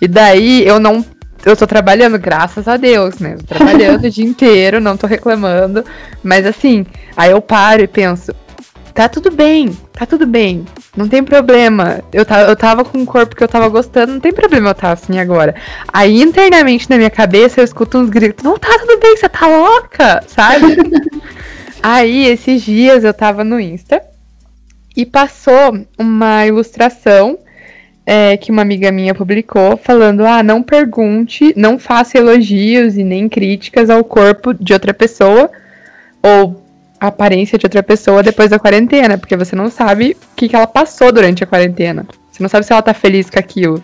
E 0.00 0.08
daí 0.08 0.66
eu 0.66 0.80
não. 0.80 1.04
Eu 1.44 1.56
tô 1.56 1.66
trabalhando, 1.66 2.18
graças 2.18 2.66
a 2.66 2.76
Deus, 2.76 3.18
né? 3.18 3.34
Eu 3.34 3.38
tô 3.38 3.54
trabalhando 3.54 4.04
o 4.06 4.10
dia 4.10 4.24
inteiro, 4.24 4.80
não 4.80 4.96
tô 4.96 5.06
reclamando. 5.06 5.84
Mas 6.22 6.46
assim, 6.46 6.84
aí 7.16 7.30
eu 7.30 7.40
paro 7.40 7.82
e 7.82 7.86
penso, 7.86 8.34
tá 8.98 9.08
tudo 9.08 9.30
bem, 9.30 9.70
tá 9.92 10.04
tudo 10.04 10.26
bem, 10.26 10.64
não 10.96 11.06
tem 11.06 11.22
problema. 11.22 12.02
Eu, 12.12 12.24
ta- 12.24 12.42
eu 12.42 12.56
tava 12.56 12.84
com 12.84 12.98
um 12.98 13.06
corpo 13.06 13.36
que 13.36 13.44
eu 13.44 13.46
tava 13.46 13.68
gostando, 13.68 14.14
não 14.14 14.18
tem 14.18 14.32
problema 14.32 14.70
eu 14.70 14.72
estar 14.72 14.90
assim 14.90 15.20
agora. 15.20 15.54
Aí 15.92 16.20
internamente 16.20 16.90
na 16.90 16.96
minha 16.96 17.08
cabeça 17.08 17.60
eu 17.60 17.64
escuto 17.64 17.96
uns 17.96 18.10
gritos, 18.10 18.42
não 18.42 18.58
tá 18.58 18.76
tudo 18.76 18.98
bem, 18.98 19.16
você 19.16 19.28
tá 19.28 19.46
louca, 19.46 20.24
sabe? 20.26 20.76
Aí 21.80 22.26
esses 22.26 22.60
dias 22.60 23.04
eu 23.04 23.14
tava 23.14 23.44
no 23.44 23.60
Insta 23.60 24.02
e 24.96 25.06
passou 25.06 25.78
uma 25.96 26.44
ilustração 26.44 27.38
é, 28.04 28.36
que 28.36 28.50
uma 28.50 28.62
amiga 28.62 28.90
minha 28.90 29.14
publicou 29.14 29.76
falando: 29.76 30.26
ah, 30.26 30.42
não 30.42 30.60
pergunte, 30.60 31.54
não 31.56 31.78
faça 31.78 32.18
elogios 32.18 32.96
e 32.96 33.04
nem 33.04 33.28
críticas 33.28 33.90
ao 33.90 34.02
corpo 34.02 34.52
de 34.52 34.72
outra 34.72 34.92
pessoa 34.92 35.48
ou 36.20 36.66
a 37.00 37.08
aparência 37.08 37.58
de 37.58 37.66
outra 37.66 37.82
pessoa 37.82 38.22
depois 38.22 38.50
da 38.50 38.58
quarentena, 38.58 39.18
porque 39.18 39.36
você 39.36 39.54
não 39.54 39.70
sabe 39.70 40.16
o 40.32 40.36
que, 40.36 40.48
que 40.48 40.56
ela 40.56 40.66
passou 40.66 41.12
durante 41.12 41.44
a 41.44 41.46
quarentena. 41.46 42.06
Você 42.30 42.42
não 42.42 42.48
sabe 42.48 42.64
se 42.64 42.72
ela 42.72 42.82
tá 42.82 42.94
feliz 42.94 43.28
com 43.30 43.38
aquilo. 43.38 43.82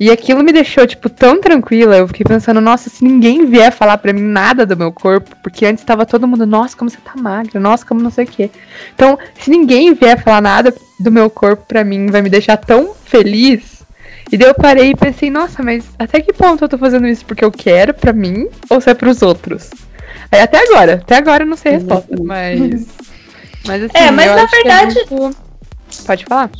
E 0.00 0.10
aquilo 0.10 0.44
me 0.44 0.52
deixou, 0.52 0.86
tipo, 0.86 1.08
tão 1.08 1.40
tranquila. 1.40 1.96
Eu 1.96 2.06
fiquei 2.06 2.24
pensando, 2.24 2.60
nossa, 2.60 2.88
se 2.88 3.02
ninguém 3.02 3.46
vier 3.46 3.72
falar 3.72 3.98
pra 3.98 4.12
mim 4.12 4.22
nada 4.22 4.64
do 4.64 4.76
meu 4.76 4.92
corpo, 4.92 5.34
porque 5.42 5.66
antes 5.66 5.82
tava 5.82 6.06
todo 6.06 6.28
mundo, 6.28 6.46
nossa, 6.46 6.76
como 6.76 6.88
você 6.88 6.98
tá 6.98 7.14
magra, 7.20 7.58
nossa, 7.58 7.84
como 7.84 8.00
não 8.00 8.10
sei 8.10 8.24
o 8.24 8.28
quê. 8.28 8.50
Então, 8.94 9.18
se 9.40 9.50
ninguém 9.50 9.94
vier 9.94 10.22
falar 10.22 10.40
nada 10.40 10.72
do 11.00 11.10
meu 11.10 11.28
corpo 11.28 11.64
pra 11.66 11.82
mim, 11.82 12.06
vai 12.06 12.22
me 12.22 12.30
deixar 12.30 12.56
tão 12.56 12.94
feliz. 13.04 13.82
E 14.30 14.36
daí 14.36 14.48
eu 14.48 14.54
parei 14.54 14.90
e 14.90 14.96
pensei, 14.96 15.30
nossa, 15.30 15.62
mas 15.62 15.84
até 15.98 16.20
que 16.20 16.32
ponto 16.32 16.62
eu 16.62 16.68
tô 16.68 16.78
fazendo 16.78 17.08
isso 17.08 17.24
porque 17.24 17.44
eu 17.44 17.50
quero 17.50 17.94
pra 17.94 18.12
mim 18.12 18.46
ou 18.68 18.80
se 18.80 18.90
é 18.90 18.94
pros 18.94 19.22
outros? 19.22 19.70
Aí 20.30 20.40
até 20.40 20.58
agora, 20.62 20.94
até 20.94 21.16
agora 21.16 21.42
eu 21.42 21.46
não 21.46 21.56
sei 21.56 21.72
a 21.72 21.74
resposta, 21.76 22.14
mas. 22.22 22.86
Mas 23.66 23.82
assim, 23.84 23.92
É, 23.94 24.10
mas 24.10 24.26
eu 24.26 24.36
na 24.36 24.42
acho 24.42 24.50
que 24.50 24.56
verdade- 24.62 25.04
muito- 25.10 25.36
Pode 26.06 26.24
falar? 26.26 26.50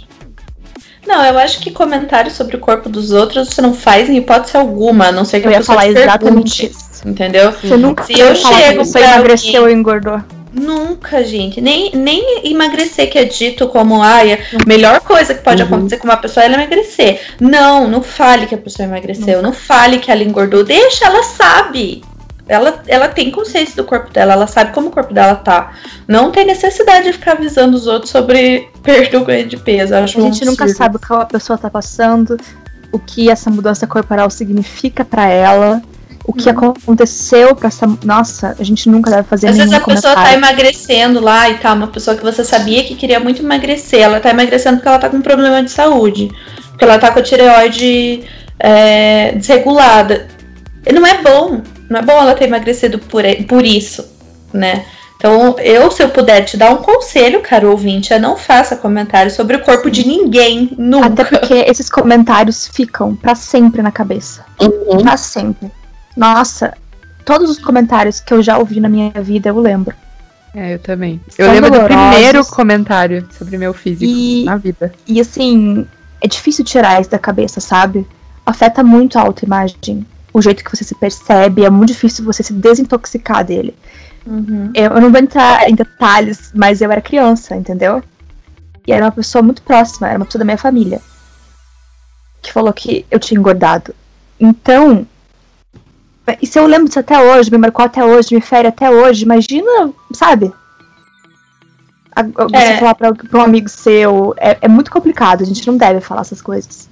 Não, 1.06 1.24
eu 1.24 1.38
acho 1.38 1.60
que 1.60 1.70
comentário 1.70 2.30
sobre 2.30 2.56
o 2.56 2.58
corpo 2.58 2.88
dos 2.88 3.12
outros 3.12 3.48
você 3.48 3.60
não 3.62 3.72
faz 3.72 4.10
em 4.10 4.16
hipótese 4.16 4.56
alguma, 4.56 5.06
a 5.08 5.12
não 5.12 5.24
ser 5.24 5.40
que 5.40 5.46
Eu 5.46 5.50
a 5.50 5.52
ia 5.52 5.58
pessoa 5.60 5.78
falar 5.78 5.92
te 5.92 5.98
exatamente 5.98 6.56
pergunte, 6.58 6.66
isso. 6.66 7.08
Entendeu? 7.08 7.52
Você 7.52 7.76
nunca 7.76 8.02
Se 8.04 8.18
eu 8.18 8.34
fala 8.36 8.54
que 8.56 8.62
chego 8.62 8.84
você 8.84 8.98
pra 8.98 9.14
emagreceu 9.14 9.48
alguém- 9.48 9.60
ou 9.60 9.70
engordou. 9.70 10.22
Nunca, 10.52 11.22
gente. 11.24 11.60
Nem, 11.60 11.92
nem 11.94 12.50
emagrecer, 12.50 13.10
que 13.10 13.18
é 13.18 13.24
dito 13.24 13.68
como 13.68 14.02
ai, 14.02 14.32
a 14.34 14.38
melhor 14.66 15.00
coisa 15.00 15.34
que 15.34 15.42
pode 15.42 15.62
Uhum. 15.62 15.68
acontecer 15.68 15.98
com 15.98 16.08
uma 16.08 16.16
pessoa 16.16 16.42
é 16.42 16.46
ela 16.46 16.56
emagrecer. 16.56 17.20
Não, 17.38 17.86
não 17.86 18.02
fale 18.02 18.46
que 18.46 18.54
a 18.54 18.58
pessoa 18.58 18.86
emagreceu. 18.86 19.40
Não 19.40 19.52
fale 19.52 19.98
que 19.98 20.10
ela 20.10 20.22
engordou. 20.24 20.64
Deixa, 20.64 21.04
ela 21.06 21.22
sabe. 21.22 22.02
Ela, 22.48 22.82
ela 22.86 23.08
tem 23.08 23.30
consciência 23.30 23.76
do 23.76 23.84
corpo 23.84 24.10
dela, 24.10 24.32
ela 24.32 24.46
sabe 24.46 24.72
como 24.72 24.88
o 24.88 24.90
corpo 24.90 25.12
dela 25.12 25.34
tá. 25.36 25.74
Não 26.06 26.30
tem 26.30 26.46
necessidade 26.46 27.06
de 27.06 27.12
ficar 27.12 27.32
avisando 27.32 27.76
os 27.76 27.86
outros 27.86 28.10
sobre 28.10 28.68
perda 28.82 29.18
ou 29.18 29.24
ganho 29.24 29.46
de 29.46 29.58
peso. 29.58 29.94
A 29.94 30.06
gente 30.06 30.44
nunca 30.46 30.64
absurdo. 30.64 30.76
sabe 30.76 30.96
o 30.96 30.98
que 30.98 31.12
a 31.12 31.26
pessoa 31.26 31.58
tá 31.58 31.68
passando, 31.68 32.38
o 32.90 32.98
que 32.98 33.30
essa 33.30 33.50
mudança 33.50 33.86
corporal 33.86 34.30
significa 34.30 35.04
pra 35.04 35.28
ela, 35.28 35.82
o 36.24 36.32
que 36.32 36.48
aconteceu 36.48 37.54
pra 37.54 37.68
essa. 37.68 37.86
Nossa, 38.04 38.56
a 38.58 38.62
gente 38.62 38.88
nunca 38.88 39.10
deve 39.10 39.24
fazer 39.24 39.48
Às 39.48 39.56
vezes 39.56 39.72
a 39.72 39.80
pessoa 39.80 40.14
tá 40.14 40.32
emagrecendo 40.32 41.20
lá 41.20 41.48
e 41.50 41.58
tal, 41.58 41.76
uma 41.76 41.88
pessoa 41.88 42.16
que 42.16 42.22
você 42.22 42.44
sabia 42.44 42.84
que 42.84 42.94
queria 42.94 43.20
muito 43.20 43.42
emagrecer, 43.42 44.00
ela 44.00 44.20
tá 44.20 44.30
emagrecendo 44.30 44.76
porque 44.76 44.88
ela 44.88 44.98
tá 44.98 45.08
com 45.08 45.18
um 45.18 45.22
problema 45.22 45.62
de 45.62 45.70
saúde, 45.70 46.30
porque 46.68 46.84
ela 46.84 46.98
tá 46.98 47.10
com 47.10 47.18
a 47.18 47.22
tireoide 47.22 48.24
é, 48.58 49.32
desregulada. 49.32 50.28
E 50.86 50.92
não 50.92 51.06
é 51.06 51.22
bom, 51.22 51.62
não 51.88 52.00
é 52.00 52.02
bom 52.02 52.12
ela 52.12 52.34
ter 52.34 52.44
emagrecido 52.44 52.98
por, 52.98 53.22
por 53.48 53.64
isso, 53.64 54.04
né? 54.52 54.84
Então, 55.16 55.56
eu, 55.58 55.90
se 55.90 56.00
eu 56.02 56.10
puder 56.10 56.42
te 56.44 56.56
dar 56.56 56.70
um 56.70 56.76
conselho, 56.76 57.40
caro 57.40 57.70
ouvinte, 57.72 58.12
é 58.12 58.20
não 58.20 58.36
faça 58.36 58.76
comentário 58.76 59.30
sobre 59.32 59.56
o 59.56 59.62
corpo 59.64 59.90
de 59.90 60.06
ninguém, 60.06 60.70
nunca. 60.78 61.08
Até 61.08 61.24
porque 61.24 61.54
esses 61.54 61.90
comentários 61.90 62.68
ficam 62.68 63.16
pra 63.16 63.34
sempre 63.34 63.82
na 63.82 63.90
cabeça. 63.90 64.44
Uhum. 64.60 64.98
Pra 65.02 65.16
sempre. 65.16 65.72
Nossa, 66.16 66.72
todos 67.24 67.50
os 67.50 67.58
comentários 67.58 68.20
que 68.20 68.32
eu 68.32 68.40
já 68.42 68.58
ouvi 68.58 68.78
na 68.78 68.88
minha 68.88 69.10
vida 69.20 69.48
eu 69.48 69.58
lembro. 69.58 69.92
É, 70.54 70.74
eu 70.74 70.78
também. 70.78 71.20
Eu 71.36 71.46
São 71.46 71.54
lembro 71.54 71.70
do 71.70 71.76
dolorosos. 71.78 72.08
primeiro 72.10 72.46
comentário 72.46 73.28
sobre 73.36 73.58
meu 73.58 73.74
físico 73.74 74.04
E- 74.10 74.44
na 74.44 74.56
vida. 74.56 74.92
E 75.06 75.20
assim, 75.20 75.84
é 76.20 76.28
difícil 76.28 76.64
tirar 76.64 77.00
isso 77.00 77.10
da 77.10 77.18
cabeça, 77.18 77.60
sabe? 77.60 78.06
Afeta 78.46 78.84
muito 78.84 79.18
a 79.18 79.22
autoimagem. 79.22 80.06
O 80.32 80.42
jeito 80.42 80.62
que 80.62 80.76
você 80.76 80.84
se 80.84 80.94
percebe, 80.94 81.64
é 81.64 81.70
muito 81.70 81.88
difícil 81.88 82.24
você 82.24 82.42
se 82.42 82.52
desintoxicar 82.52 83.44
dele. 83.44 83.74
Uhum. 84.26 84.70
Eu, 84.74 84.92
eu 84.92 85.00
não 85.00 85.10
vou 85.10 85.20
entrar 85.20 85.68
em 85.68 85.74
detalhes, 85.74 86.52
mas 86.54 86.80
eu 86.80 86.92
era 86.92 87.00
criança, 87.00 87.56
entendeu? 87.56 88.02
E 88.86 88.92
era 88.92 89.04
uma 89.04 89.12
pessoa 89.12 89.42
muito 89.42 89.62
próxima, 89.62 90.08
era 90.08 90.18
uma 90.18 90.26
pessoa 90.26 90.40
da 90.40 90.44
minha 90.44 90.58
família. 90.58 91.00
Que 92.42 92.52
falou 92.52 92.72
que 92.72 93.04
eu 93.10 93.18
tinha 93.18 93.38
engordado. 93.38 93.94
Então. 94.38 95.06
E 96.42 96.46
se 96.46 96.58
eu 96.58 96.66
lembro 96.66 96.86
disso 96.88 97.00
até 97.00 97.18
hoje, 97.18 97.50
me 97.50 97.56
marcou 97.56 97.84
até 97.84 98.04
hoje, 98.04 98.34
me 98.34 98.40
fere 98.40 98.68
até 98.68 98.90
hoje, 98.90 99.24
imagina, 99.24 99.90
sabe? 100.12 100.52
Você 102.36 102.56
É. 102.56 102.78
falar 102.78 102.94
pra, 102.94 103.14
pra 103.14 103.38
um 103.40 103.42
amigo 103.42 103.68
seu. 103.68 104.34
É, 104.36 104.58
é 104.60 104.68
muito 104.68 104.90
complicado, 104.90 105.42
a 105.42 105.46
gente 105.46 105.66
não 105.66 105.76
deve 105.76 106.00
falar 106.00 106.20
essas 106.22 106.42
coisas. 106.42 106.88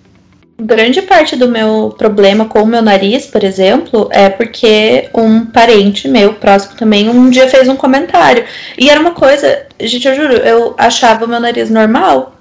Grande 0.58 1.02
parte 1.02 1.36
do 1.36 1.48
meu 1.48 1.94
problema 1.96 2.46
com 2.46 2.62
o 2.62 2.66
meu 2.66 2.80
nariz, 2.80 3.26
por 3.26 3.44
exemplo, 3.44 4.08
é 4.10 4.28
porque 4.28 5.08
um 5.14 5.44
parente 5.44 6.08
meu 6.08 6.34
próximo 6.34 6.76
também 6.76 7.08
um 7.08 7.28
dia 7.28 7.48
fez 7.48 7.68
um 7.68 7.76
comentário. 7.76 8.44
E 8.78 8.88
era 8.88 8.98
uma 8.98 9.12
coisa, 9.12 9.66
gente, 9.78 10.08
eu 10.08 10.14
juro, 10.14 10.32
eu 10.34 10.74
achava 10.78 11.24
o 11.24 11.28
meu 11.28 11.40
nariz 11.40 11.70
normal. 11.70 12.34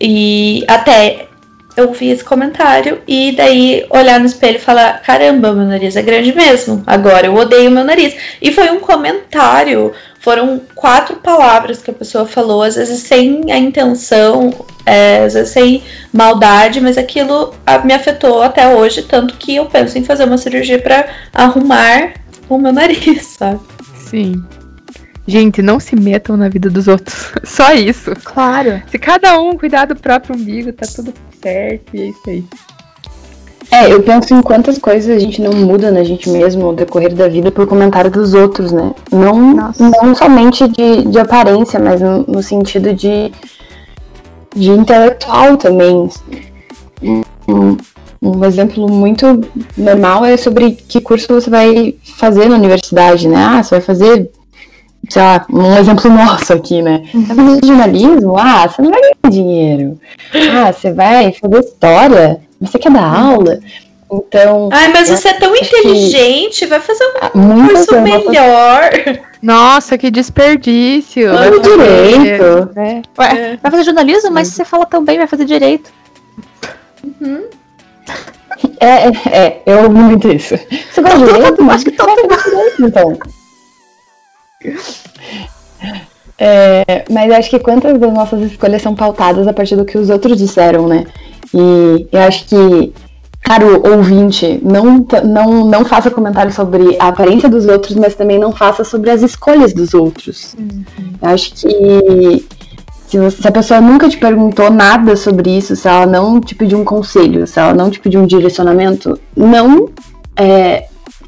E 0.00 0.64
até 0.68 1.28
eu 1.76 1.92
vi 1.92 2.08
esse 2.08 2.24
comentário 2.24 3.00
e 3.06 3.32
daí 3.32 3.86
olhar 3.90 4.18
no 4.18 4.26
espelho 4.26 4.56
e 4.56 4.60
falar: 4.60 5.00
caramba, 5.02 5.52
meu 5.52 5.64
nariz 5.64 5.94
é 5.94 6.02
grande 6.02 6.34
mesmo. 6.34 6.82
Agora 6.86 7.26
eu 7.26 7.34
odeio 7.34 7.70
meu 7.70 7.84
nariz. 7.84 8.16
E 8.42 8.52
foi 8.52 8.68
um 8.70 8.80
comentário, 8.80 9.92
foram 10.20 10.60
quatro 10.74 11.16
palavras 11.16 11.82
que 11.82 11.90
a 11.90 11.94
pessoa 11.94 12.26
falou, 12.26 12.62
às 12.62 12.76
vezes 12.76 13.00
sem 13.00 13.50
a 13.50 13.58
intenção, 13.58 14.66
é, 14.84 15.24
às 15.24 15.34
vezes 15.34 15.50
sem 15.50 15.82
maldade, 16.12 16.80
mas 16.80 16.98
aquilo 16.98 17.54
me 17.84 17.94
afetou 17.94 18.42
até 18.42 18.74
hoje, 18.74 19.02
tanto 19.02 19.36
que 19.36 19.56
eu 19.56 19.66
penso 19.66 19.96
em 19.98 20.04
fazer 20.04 20.24
uma 20.24 20.38
cirurgia 20.38 20.80
para 20.80 21.08
arrumar 21.32 22.14
o 22.48 22.58
meu 22.58 22.72
nariz, 22.72 23.24
sabe? 23.38 23.60
Sim. 23.94 24.42
Gente, 25.26 25.60
não 25.60 25.78
se 25.78 25.94
metam 25.94 26.38
na 26.38 26.48
vida 26.48 26.70
dos 26.70 26.88
outros. 26.88 27.32
Só 27.44 27.74
isso. 27.74 28.12
Claro. 28.24 28.82
Se 28.90 28.98
cada 28.98 29.38
um 29.38 29.58
cuidar 29.58 29.84
do 29.84 29.94
próprio 29.94 30.34
umbigo, 30.34 30.72
tá 30.72 30.86
tudo 30.86 31.12
certo 31.42 31.94
e 31.94 32.00
é 32.00 32.06
isso 32.06 32.22
aí. 32.26 32.44
É, 33.70 33.92
eu 33.92 34.02
penso 34.02 34.32
em 34.34 34.40
quantas 34.40 34.78
coisas 34.78 35.14
a 35.14 35.18
gente 35.18 35.42
não 35.42 35.52
muda 35.52 35.90
na 35.90 36.02
gente 36.02 36.28
mesmo 36.30 36.66
ao 36.66 36.74
decorrer 36.74 37.14
da 37.14 37.28
vida 37.28 37.50
por 37.52 37.66
comentário 37.66 38.10
dos 38.10 38.32
outros, 38.32 38.72
né? 38.72 38.92
Não, 39.12 39.54
não 39.78 40.14
somente 40.14 40.66
de, 40.68 41.02
de 41.04 41.18
aparência, 41.18 41.78
mas 41.78 42.00
no, 42.00 42.24
no 42.26 42.42
sentido 42.42 42.94
de, 42.94 43.30
de 44.56 44.70
intelectual 44.70 45.56
também. 45.56 46.08
Um, 47.02 47.76
um 48.20 48.44
exemplo 48.44 48.88
muito 48.88 49.40
normal 49.76 50.24
é 50.24 50.36
sobre 50.36 50.72
que 50.72 51.00
curso 51.00 51.28
você 51.28 51.48
vai 51.48 51.94
fazer 52.16 52.48
na 52.48 52.56
universidade, 52.56 53.28
né? 53.28 53.36
Ah, 53.36 53.62
você 53.62 53.76
vai 53.76 53.80
fazer 53.80 54.30
sei 55.08 55.22
lá, 55.22 55.46
um 55.50 55.76
exemplo 55.76 56.10
nosso 56.12 56.52
aqui, 56.52 56.82
né? 56.82 57.02
Tá 57.26 57.34
fazendo 57.34 57.66
jornalismo? 57.66 58.36
Ah, 58.38 58.68
você 58.68 58.82
não 58.82 58.90
vai 58.90 59.00
ganhar 59.00 59.30
dinheiro. 59.30 60.00
Ah, 60.52 60.72
você 60.72 60.92
vai 60.92 61.32
fazer 61.32 61.64
história? 61.64 62.40
Você 62.60 62.78
quer 62.78 62.92
dar 62.92 63.04
aula? 63.04 63.60
Então. 64.10 64.70
Ai, 64.72 64.88
mas 64.88 65.10
você 65.10 65.28
é 65.28 65.34
tão 65.34 65.54
inteligente, 65.54 66.64
vai 66.66 66.80
fazer 66.80 67.04
um 67.34 67.66
curso 67.66 68.00
melhor. 68.00 68.90
Nossa, 69.42 69.98
que 69.98 70.10
desperdício. 70.10 71.32
Vai 71.32 71.50
fazer 71.50 71.62
direito. 71.62 72.70
É. 72.76 73.02
Ué, 73.18 73.52
é. 73.52 73.58
Vai 73.62 73.70
fazer 73.70 73.84
jornalismo, 73.84 74.30
mas 74.30 74.48
você 74.48 74.64
fala 74.64 74.86
tão 74.86 75.04
bem, 75.04 75.18
vai 75.18 75.26
fazer 75.26 75.44
direito. 75.44 75.90
Uhum. 77.04 77.44
É, 78.80 78.86
é, 78.86 79.12
é, 79.30 79.62
eu 79.66 79.84
ouvi 79.84 79.98
muito 79.98 80.28
isso. 80.28 80.56
Você 80.90 81.02
gosta 81.02 81.18
de 81.18 81.26
direito? 81.32 81.62
Mas 81.62 81.84
que 81.84 81.90
todo 81.90 82.08
mundo 82.08 82.36
direito, 82.44 82.84
então. 82.84 83.18
É, 86.40 87.04
mas 87.10 87.32
acho 87.32 87.50
que 87.50 87.58
quantas 87.58 87.98
das 87.98 88.12
nossas 88.12 88.40
escolhas 88.42 88.80
são 88.80 88.94
pautadas 88.94 89.48
a 89.48 89.52
partir 89.52 89.74
do 89.74 89.84
que 89.84 89.98
os 89.98 90.08
outros 90.08 90.38
disseram, 90.38 90.86
né? 90.86 91.04
E 91.52 92.06
eu 92.12 92.20
acho 92.20 92.46
que, 92.46 92.92
caro 93.42 93.82
ouvinte, 93.84 94.60
não, 94.62 95.04
não, 95.24 95.64
não 95.66 95.84
faça 95.84 96.12
comentário 96.12 96.52
sobre 96.52 96.96
a 97.00 97.08
aparência 97.08 97.48
dos 97.48 97.66
outros, 97.66 97.96
mas 97.96 98.14
também 98.14 98.38
não 98.38 98.52
faça 98.52 98.84
sobre 98.84 99.10
as 99.10 99.22
escolhas 99.22 99.72
dos 99.72 99.94
outros. 99.94 100.54
Uhum. 100.56 100.84
Eu 101.20 101.28
acho 101.28 101.54
que 101.54 102.46
se, 103.08 103.18
você, 103.18 103.42
se, 103.42 103.48
a 103.48 103.52
pessoa 103.52 103.80
nunca 103.80 104.08
te 104.08 104.16
perguntou 104.16 104.70
nada 104.70 105.16
sobre 105.16 105.58
isso, 105.58 105.74
se 105.74 105.88
ela 105.88 106.06
não 106.06 106.40
te 106.40 106.54
pediu 106.54 106.78
um 106.78 106.84
conselho, 106.84 107.48
se 107.48 107.58
ela 107.58 107.74
não 107.74 107.90
te 107.90 107.98
pediu 107.98 108.20
um 108.20 108.26
direcionamento, 108.26 109.18
não 109.36 109.88
é, 110.36 110.86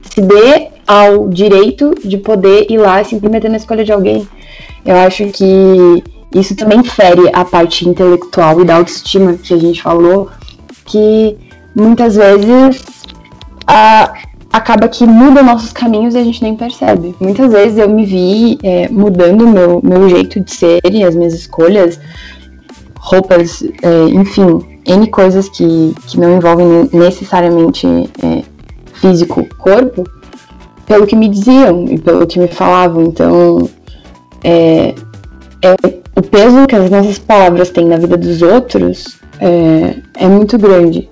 se 0.08 0.20
dê 0.20 0.68
ao 0.90 1.28
direito 1.28 1.94
de 2.04 2.18
poder 2.18 2.66
ir 2.68 2.78
lá 2.78 3.00
e 3.00 3.04
se 3.04 3.14
meter 3.28 3.48
na 3.48 3.58
escolha 3.58 3.84
de 3.84 3.92
alguém. 3.92 4.26
Eu 4.84 4.96
acho 4.96 5.24
que 5.26 6.02
isso 6.34 6.56
também 6.56 6.82
fere 6.82 7.30
a 7.32 7.44
parte 7.44 7.88
intelectual 7.88 8.60
e 8.60 8.64
da 8.64 8.74
autoestima 8.74 9.34
que 9.34 9.54
a 9.54 9.56
gente 9.56 9.80
falou, 9.80 10.28
que 10.84 11.36
muitas 11.76 12.16
vezes 12.16 12.84
a, 13.64 14.12
acaba 14.52 14.88
que 14.88 15.06
muda 15.06 15.44
nossos 15.44 15.72
caminhos 15.72 16.16
e 16.16 16.18
a 16.18 16.24
gente 16.24 16.42
nem 16.42 16.56
percebe. 16.56 17.14
Muitas 17.20 17.52
vezes 17.52 17.78
eu 17.78 17.88
me 17.88 18.04
vi 18.04 18.58
é, 18.60 18.88
mudando 18.88 19.46
meu, 19.46 19.80
meu 19.84 20.08
jeito 20.08 20.40
de 20.40 20.52
ser 20.52 20.80
e 20.90 21.04
as 21.04 21.14
minhas 21.14 21.34
escolhas, 21.34 22.00
roupas, 22.98 23.62
é, 23.62 24.08
enfim, 24.08 24.58
N 24.84 25.06
coisas 25.06 25.48
que, 25.48 25.94
que 26.08 26.18
não 26.18 26.36
envolvem 26.36 26.90
necessariamente 26.92 27.86
é, 28.24 28.42
físico, 28.94 29.46
corpo, 29.56 30.04
pelo 30.90 31.06
que 31.06 31.14
me 31.14 31.28
diziam 31.28 31.84
e 31.84 31.96
pelo 31.96 32.26
que 32.26 32.40
me 32.40 32.48
falavam. 32.48 33.04
Então, 33.04 33.70
é, 34.42 34.92
é, 35.62 35.74
o 36.16 36.20
peso 36.20 36.66
que 36.66 36.74
as 36.74 36.90
nossas 36.90 37.16
palavras 37.16 37.70
têm 37.70 37.86
na 37.86 37.96
vida 37.96 38.16
dos 38.16 38.42
outros 38.42 39.16
é, 39.38 39.94
é 40.16 40.26
muito 40.26 40.58
grande. 40.58 41.08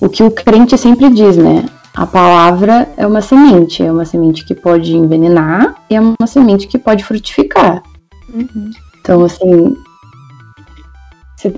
O 0.00 0.08
que 0.08 0.22
o 0.22 0.30
crente 0.30 0.78
sempre 0.78 1.10
diz, 1.10 1.36
né? 1.36 1.66
A 1.94 2.06
palavra 2.06 2.88
é 2.96 3.06
uma 3.06 3.20
semente, 3.20 3.82
é 3.82 3.92
uma 3.92 4.06
semente 4.06 4.42
que 4.46 4.54
pode 4.54 4.96
envenenar 4.96 5.74
e 5.90 5.94
é 5.94 6.00
uma 6.00 6.26
semente 6.26 6.66
que 6.66 6.78
pode 6.78 7.04
frutificar. 7.04 7.82
Uhum. 8.32 8.70
Então, 9.02 9.22
assim, 9.22 9.76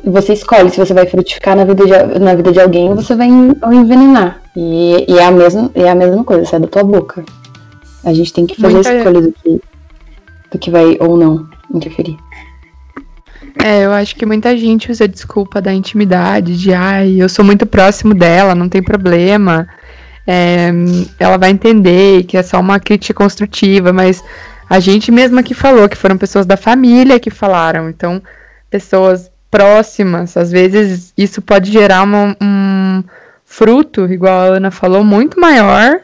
você 0.05 0.33
escolhe 0.33 0.69
se 0.71 0.79
você 0.79 0.93
vai 0.93 1.07
frutificar 1.07 1.57
na 1.57 1.65
vida 1.65 1.85
de, 1.85 2.19
na 2.19 2.35
vida 2.35 2.51
de 2.51 2.61
alguém 2.61 2.89
ou 2.89 2.97
você 2.97 3.15
vai 3.15 3.29
envenenar. 3.29 4.41
E, 4.63 5.07
e, 5.09 5.19
é, 5.19 5.25
a 5.25 5.31
mesma, 5.31 5.71
é 5.75 5.89
a 5.89 5.95
mesma 5.95 6.23
coisa, 6.23 6.45
sai 6.45 6.61
da 6.61 6.69
tua 6.69 6.85
boca. 6.85 7.25
A 8.05 8.13
gente 8.13 8.31
tem 8.31 8.47
que 8.47 8.61
fazer 8.61 8.75
Muita... 8.75 8.91
a 8.91 8.97
escolha 8.99 9.23
do 9.23 9.33
que, 9.33 9.61
do 10.53 10.59
que 10.59 10.71
vai 10.71 10.99
ou 11.01 11.17
não 11.17 11.49
interferir. 11.75 12.19
É, 13.65 13.87
eu 13.87 13.93
acho 13.93 14.15
que 14.17 14.27
muita 14.27 14.55
gente 14.59 14.93
usa 14.93 15.09
desculpa 15.09 15.63
da 15.63 15.73
intimidade, 15.73 16.59
de 16.59 16.75
ai, 16.75 17.17
eu 17.17 17.27
sou 17.27 17.43
muito 17.43 17.65
próximo 17.65 18.13
dela, 18.13 18.55
não 18.55 18.69
tem 18.69 18.83
problema. 18.83 19.67
É, 20.27 20.71
ela 21.19 21.39
vai 21.39 21.51
entender 21.51 22.25
que 22.25 22.37
é 22.37 22.43
só 22.43 22.61
uma 22.61 22.79
crítica 22.79 23.15
construtiva, 23.15 23.95
mas 23.95 24.23
a 24.69 24.79
gente 24.79 25.11
mesma 25.11 25.43
que 25.43 25.55
falou, 25.55 25.89
que 25.89 25.97
foram 25.97 26.19
pessoas 26.19 26.45
da 26.45 26.59
família 26.59 27.19
que 27.19 27.31
falaram. 27.31 27.89
Então, 27.89 28.23
pessoas 28.69 29.31
próximas. 29.51 30.37
Às 30.37 30.51
vezes 30.51 31.15
isso 31.17 31.41
pode 31.41 31.73
gerar 31.73 32.03
uma, 32.03 32.37
um 32.43 33.03
fruto, 33.51 34.05
igual 34.05 34.53
a 34.53 34.57
Ana 34.57 34.71
falou, 34.71 35.03
muito 35.03 35.39
maior 35.39 36.01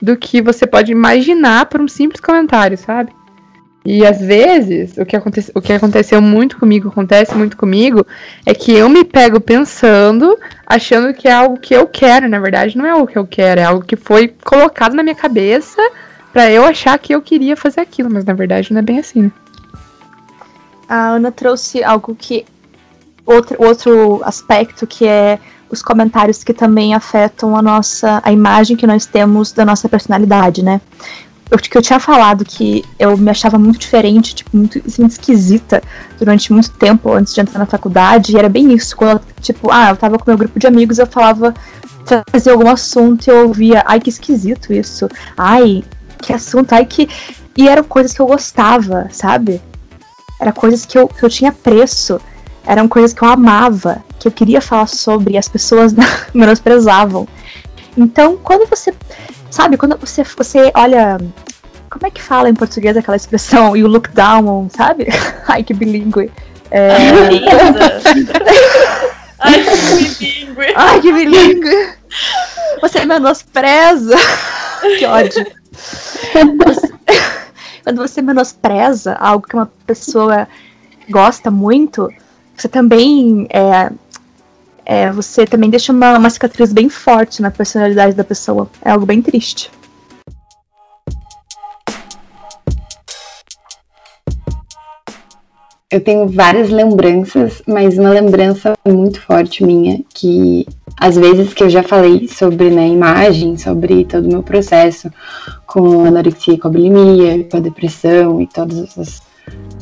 do 0.00 0.14
que 0.14 0.42
você 0.42 0.66
pode 0.66 0.92
imaginar 0.92 1.64
por 1.64 1.80
um 1.80 1.88
simples 1.88 2.20
comentário, 2.20 2.76
sabe? 2.76 3.10
E 3.82 4.06
às 4.06 4.20
vezes, 4.20 4.98
o 4.98 5.06
que, 5.06 5.16
aconte 5.16 5.50
o 5.54 5.60
que 5.60 5.72
aconteceu 5.72 6.20
muito 6.20 6.58
comigo, 6.58 6.90
acontece 6.90 7.34
muito 7.34 7.56
comigo, 7.56 8.06
é 8.44 8.52
que 8.52 8.72
eu 8.72 8.90
me 8.90 9.04
pego 9.04 9.40
pensando, 9.40 10.38
achando 10.66 11.14
que 11.14 11.26
é 11.26 11.32
algo 11.32 11.58
que 11.58 11.74
eu 11.74 11.86
quero. 11.86 12.28
Na 12.28 12.38
verdade, 12.38 12.76
não 12.76 12.84
é 12.84 12.90
algo 12.90 13.06
que 13.06 13.18
eu 13.18 13.26
quero, 13.26 13.60
é 13.60 13.64
algo 13.64 13.84
que 13.84 13.96
foi 13.96 14.28
colocado 14.44 14.94
na 14.94 15.02
minha 15.02 15.16
cabeça 15.16 15.80
para 16.30 16.50
eu 16.50 16.62
achar 16.62 16.98
que 16.98 17.14
eu 17.14 17.22
queria 17.22 17.56
fazer 17.56 17.80
aquilo, 17.80 18.10
mas 18.10 18.24
na 18.24 18.34
verdade 18.34 18.70
não 18.70 18.80
é 18.80 18.82
bem 18.82 18.98
assim. 18.98 19.22
Né? 19.22 19.32
A 20.88 21.08
Ana 21.12 21.32
trouxe 21.32 21.82
algo 21.82 22.14
que 22.14 22.44
outro, 23.24 23.56
outro 23.58 24.20
aspecto 24.24 24.86
que 24.86 25.06
é 25.06 25.38
os 25.72 25.82
comentários 25.82 26.44
que 26.44 26.52
também 26.52 26.94
afetam 26.94 27.56
a 27.56 27.62
nossa 27.62 28.20
a 28.22 28.30
imagem 28.30 28.76
que 28.76 28.86
nós 28.86 29.06
temos 29.06 29.52
da 29.52 29.64
nossa 29.64 29.88
personalidade, 29.88 30.62
né? 30.62 30.80
Eu, 31.50 31.58
que 31.58 31.76
eu 31.76 31.82
tinha 31.82 31.98
falado 31.98 32.44
que 32.44 32.84
eu 32.98 33.16
me 33.16 33.30
achava 33.30 33.58
muito 33.58 33.80
diferente, 33.80 34.34
tipo, 34.34 34.56
muito, 34.56 34.80
muito 34.98 35.12
esquisita 35.12 35.82
durante 36.18 36.52
muito 36.52 36.70
tempo 36.70 37.12
antes 37.12 37.34
de 37.34 37.40
entrar 37.40 37.58
na 37.58 37.66
faculdade, 37.66 38.32
e 38.32 38.38
era 38.38 38.48
bem 38.48 38.72
isso, 38.72 38.96
quando, 38.96 39.20
tipo, 39.40 39.70
ah, 39.70 39.90
eu 39.90 39.96
tava 39.96 40.18
com 40.18 40.30
meu 40.30 40.38
grupo 40.38 40.58
de 40.58 40.66
amigos, 40.66 40.98
eu 40.98 41.06
falava, 41.06 41.52
fazia 42.30 42.52
algum 42.52 42.70
assunto 42.70 43.26
e 43.26 43.30
eu 43.30 43.48
ouvia, 43.48 43.82
ai, 43.86 44.00
que 44.00 44.08
esquisito 44.08 44.72
isso, 44.72 45.08
ai, 45.36 45.84
que 46.22 46.32
assunto, 46.32 46.72
ai, 46.72 46.86
que... 46.86 47.08
E 47.54 47.68
eram 47.68 47.84
coisas 47.84 48.14
que 48.14 48.20
eu 48.20 48.26
gostava, 48.26 49.08
sabe? 49.10 49.60
Era 50.40 50.52
coisas 50.52 50.86
que 50.86 50.96
eu, 50.98 51.06
que 51.06 51.22
eu 51.22 51.28
tinha 51.28 51.52
preço 51.52 52.18
eram 52.66 52.88
coisas 52.88 53.12
que 53.12 53.22
eu 53.22 53.28
amava, 53.28 54.04
que 54.18 54.28
eu 54.28 54.32
queria 54.32 54.60
falar 54.60 54.86
sobre 54.86 55.34
e 55.34 55.38
as 55.38 55.48
pessoas 55.48 55.94
menosprezavam. 56.32 57.26
Então, 57.96 58.36
quando 58.36 58.68
você. 58.68 58.94
Sabe, 59.50 59.76
quando 59.76 59.96
você, 59.98 60.22
você 60.24 60.70
olha. 60.74 61.18
Como 61.90 62.06
é 62.06 62.10
que 62.10 62.22
fala 62.22 62.48
em 62.48 62.54
português 62.54 62.96
aquela 62.96 63.16
expressão? 63.16 63.76
You 63.76 63.86
look 63.86 64.08
down, 64.12 64.70
sabe? 64.70 65.08
Ai, 65.46 65.62
que 65.62 65.74
bilíngue. 65.74 66.30
É... 66.70 66.88
Ai, 69.40 69.62
que 69.62 69.76
bilíngue. 70.24 70.72
Ai, 70.74 71.00
que 71.00 71.12
bilíngue. 71.12 71.88
Você 72.80 73.04
menospreza. 73.04 74.16
que 74.98 75.04
ódio. 75.04 75.46
Você... 76.64 76.92
Quando 77.82 78.00
você 78.00 78.22
menospreza 78.22 79.14
algo 79.14 79.46
que 79.46 79.54
uma 79.54 79.70
pessoa 79.86 80.48
gosta 81.10 81.50
muito, 81.50 82.08
você 82.56 82.68
também 82.68 83.46
é, 83.50 83.90
é, 84.84 85.10
você 85.10 85.46
também 85.46 85.70
deixa 85.70 85.92
uma, 85.92 86.18
uma 86.18 86.30
cicatriz 86.30 86.72
bem 86.72 86.88
forte 86.88 87.40
na 87.40 87.50
personalidade 87.50 88.14
da 88.14 88.24
pessoa. 88.24 88.68
É 88.84 88.90
algo 88.90 89.06
bem 89.06 89.22
triste. 89.22 89.70
Eu 95.90 96.00
tenho 96.00 96.26
várias 96.26 96.70
lembranças, 96.70 97.62
mas 97.66 97.98
uma 97.98 98.08
lembrança 98.08 98.72
muito 98.82 99.20
forte 99.20 99.62
minha, 99.62 100.00
que 100.14 100.66
às 100.96 101.16
vezes 101.16 101.52
que 101.52 101.62
eu 101.62 101.68
já 101.68 101.82
falei 101.82 102.26
sobre 102.28 102.70
né, 102.70 102.88
imagem, 102.88 103.58
sobre 103.58 104.06
todo 104.06 104.24
o 104.24 104.28
meu 104.28 104.42
processo 104.42 105.12
com 105.66 106.06
anorexia 106.06 106.54
e 106.54 106.58
com 106.58 106.68
a 106.68 106.70
bulimia, 106.70 107.44
com 107.44 107.58
a 107.58 107.60
depressão 107.60 108.40
e 108.40 108.46
todas 108.46 108.78
essas, 108.78 109.22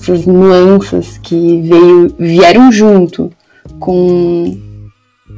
essas 0.00 0.26
nuances 0.26 1.18
que 1.18 1.60
veio, 1.60 2.14
vieram 2.18 2.72
junto 2.72 3.30
com, 3.78 4.58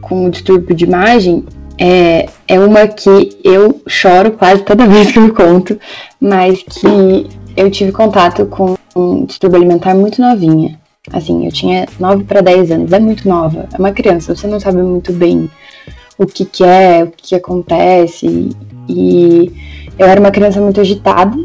com 0.00 0.26
o 0.26 0.30
distúrbio 0.30 0.74
de 0.74 0.84
imagem, 0.84 1.44
é, 1.76 2.28
é 2.46 2.60
uma 2.60 2.86
que 2.86 3.36
eu 3.42 3.82
choro 3.88 4.30
quase 4.32 4.62
toda 4.62 4.86
vez 4.88 5.10
que 5.10 5.18
eu 5.18 5.34
conto, 5.34 5.78
mas 6.20 6.62
que 6.62 7.26
eu 7.56 7.70
tive 7.70 7.90
contato 7.90 8.46
com 8.46 8.76
um 8.94 9.24
distúrbio 9.24 9.58
alimentar 9.58 9.94
muito 9.94 10.20
novinha. 10.20 10.78
Assim, 11.12 11.44
eu 11.44 11.50
tinha 11.50 11.88
9 11.98 12.24
para 12.24 12.40
10 12.40 12.70
anos, 12.70 12.92
é 12.92 13.00
muito 13.00 13.28
nova, 13.28 13.66
é 13.72 13.78
uma 13.78 13.90
criança, 13.90 14.36
você 14.36 14.46
não 14.46 14.60
sabe 14.60 14.80
muito 14.82 15.12
bem 15.12 15.50
o 16.16 16.24
que, 16.24 16.44
que 16.44 16.62
é, 16.62 17.02
o 17.02 17.08
que, 17.08 17.30
que 17.30 17.34
acontece. 17.34 18.50
E 18.88 19.52
eu 19.98 20.06
era 20.06 20.20
uma 20.20 20.30
criança 20.30 20.60
muito 20.60 20.80
agitada 20.80 21.36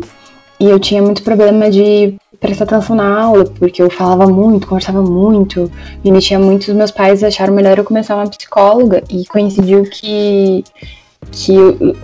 e 0.60 0.66
eu 0.66 0.80
tinha 0.80 1.02
muito 1.02 1.24
problema 1.24 1.72
de 1.72 2.16
prestar 2.40 2.66
atenção 2.66 2.96
na 2.96 3.22
aula, 3.22 3.46
porque 3.46 3.82
eu 3.82 3.90
falava 3.90 4.28
muito, 4.28 4.68
conversava 4.68 5.02
muito, 5.02 5.72
me 6.04 6.12
metia 6.12 6.40
muito. 6.40 6.68
Os 6.68 6.76
meus 6.76 6.92
pais 6.92 7.24
acharam 7.24 7.54
melhor 7.54 7.78
eu 7.78 7.84
começar 7.84 8.16
uma 8.16 8.30
psicóloga 8.30 9.04
e 9.10 9.26
coincidiu 9.26 9.84
que, 9.84 10.64
que 11.32 11.56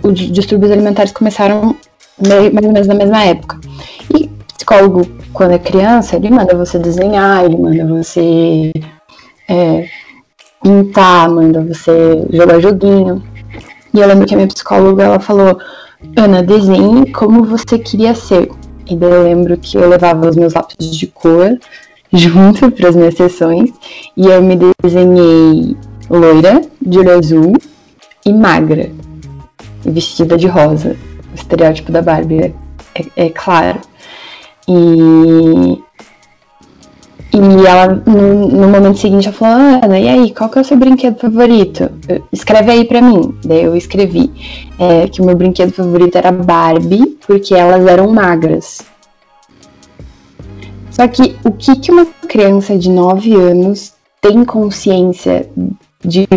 os 0.02 0.18
distúrbios 0.18 0.72
alimentares 0.72 1.12
começaram 1.12 1.76
mais 2.18 2.66
ou 2.66 2.72
menos 2.72 2.86
na 2.86 2.94
mesma 2.94 3.24
época. 3.24 3.60
E 4.14 4.28
psicólogo, 4.56 5.06
quando 5.32 5.52
é 5.52 5.58
criança, 5.58 6.16
ele 6.16 6.30
manda 6.30 6.56
você 6.56 6.78
desenhar, 6.78 7.44
ele 7.44 7.56
manda 7.56 7.86
você 7.86 8.72
é, 9.48 9.88
pintar, 10.62 11.28
manda 11.30 11.62
você 11.62 12.26
jogar 12.30 12.60
joguinho. 12.60 13.22
E 13.92 14.00
eu 14.00 14.08
lembro 14.08 14.26
que 14.26 14.34
a 14.34 14.36
minha 14.36 14.48
psicóloga 14.48 15.04
ela 15.04 15.20
falou: 15.20 15.58
Ana, 16.16 16.42
desenhe 16.42 17.12
como 17.12 17.44
você 17.44 17.78
queria 17.78 18.14
ser. 18.14 18.50
E 18.86 18.96
daí 18.96 19.10
eu 19.10 19.22
lembro 19.24 19.56
que 19.56 19.76
eu 19.76 19.88
levava 19.88 20.28
os 20.28 20.36
meus 20.36 20.52
lápis 20.52 20.96
de 20.96 21.06
cor 21.06 21.58
junto 22.12 22.70
para 22.70 22.88
as 22.88 22.96
minhas 22.96 23.14
sessões 23.14 23.72
e 24.16 24.26
eu 24.26 24.42
me 24.42 24.58
desenhei 24.82 25.76
loira, 26.08 26.62
de 26.80 26.98
olho 26.98 27.18
azul 27.18 27.54
e 28.24 28.32
magra, 28.32 28.90
vestida 29.84 30.36
de 30.36 30.46
rosa. 30.46 30.96
O 31.32 31.34
estereótipo 31.34 31.90
da 31.90 32.02
Barbie 32.02 32.42
é, 32.42 32.52
é, 32.94 33.26
é 33.26 33.30
claro. 33.30 33.80
E 34.68 35.82
e 37.34 37.66
ela, 37.66 38.00
no, 38.06 38.48
no, 38.48 38.68
momento 38.68 38.96
seguinte, 38.96 39.26
ela 39.26 39.36
falou: 39.36 39.56
Ana, 39.82 39.98
e 39.98 40.08
aí, 40.08 40.32
qual 40.32 40.48
que 40.48 40.58
é 40.58 40.60
o 40.60 40.64
seu 40.64 40.76
brinquedo 40.76 41.18
favorito? 41.18 41.90
Escreve 42.32 42.70
aí 42.70 42.84
pra 42.84 43.02
mim. 43.02 43.34
Daí 43.44 43.64
eu 43.64 43.74
escrevi 43.74 44.30
é, 44.78 45.08
que 45.08 45.20
o 45.20 45.24
meu 45.24 45.34
brinquedo 45.34 45.72
favorito 45.72 46.16
era 46.16 46.30
Barbie, 46.30 47.18
porque 47.26 47.52
elas 47.52 47.84
eram 47.88 48.12
magras. 48.12 48.82
Só 50.92 51.08
que 51.08 51.34
o 51.44 51.50
que, 51.50 51.74
que 51.74 51.90
uma 51.90 52.06
criança 52.28 52.78
de 52.78 52.88
9 52.88 53.34
anos 53.34 53.94
tem 54.20 54.44
consciência 54.44 55.50
de 56.04 56.28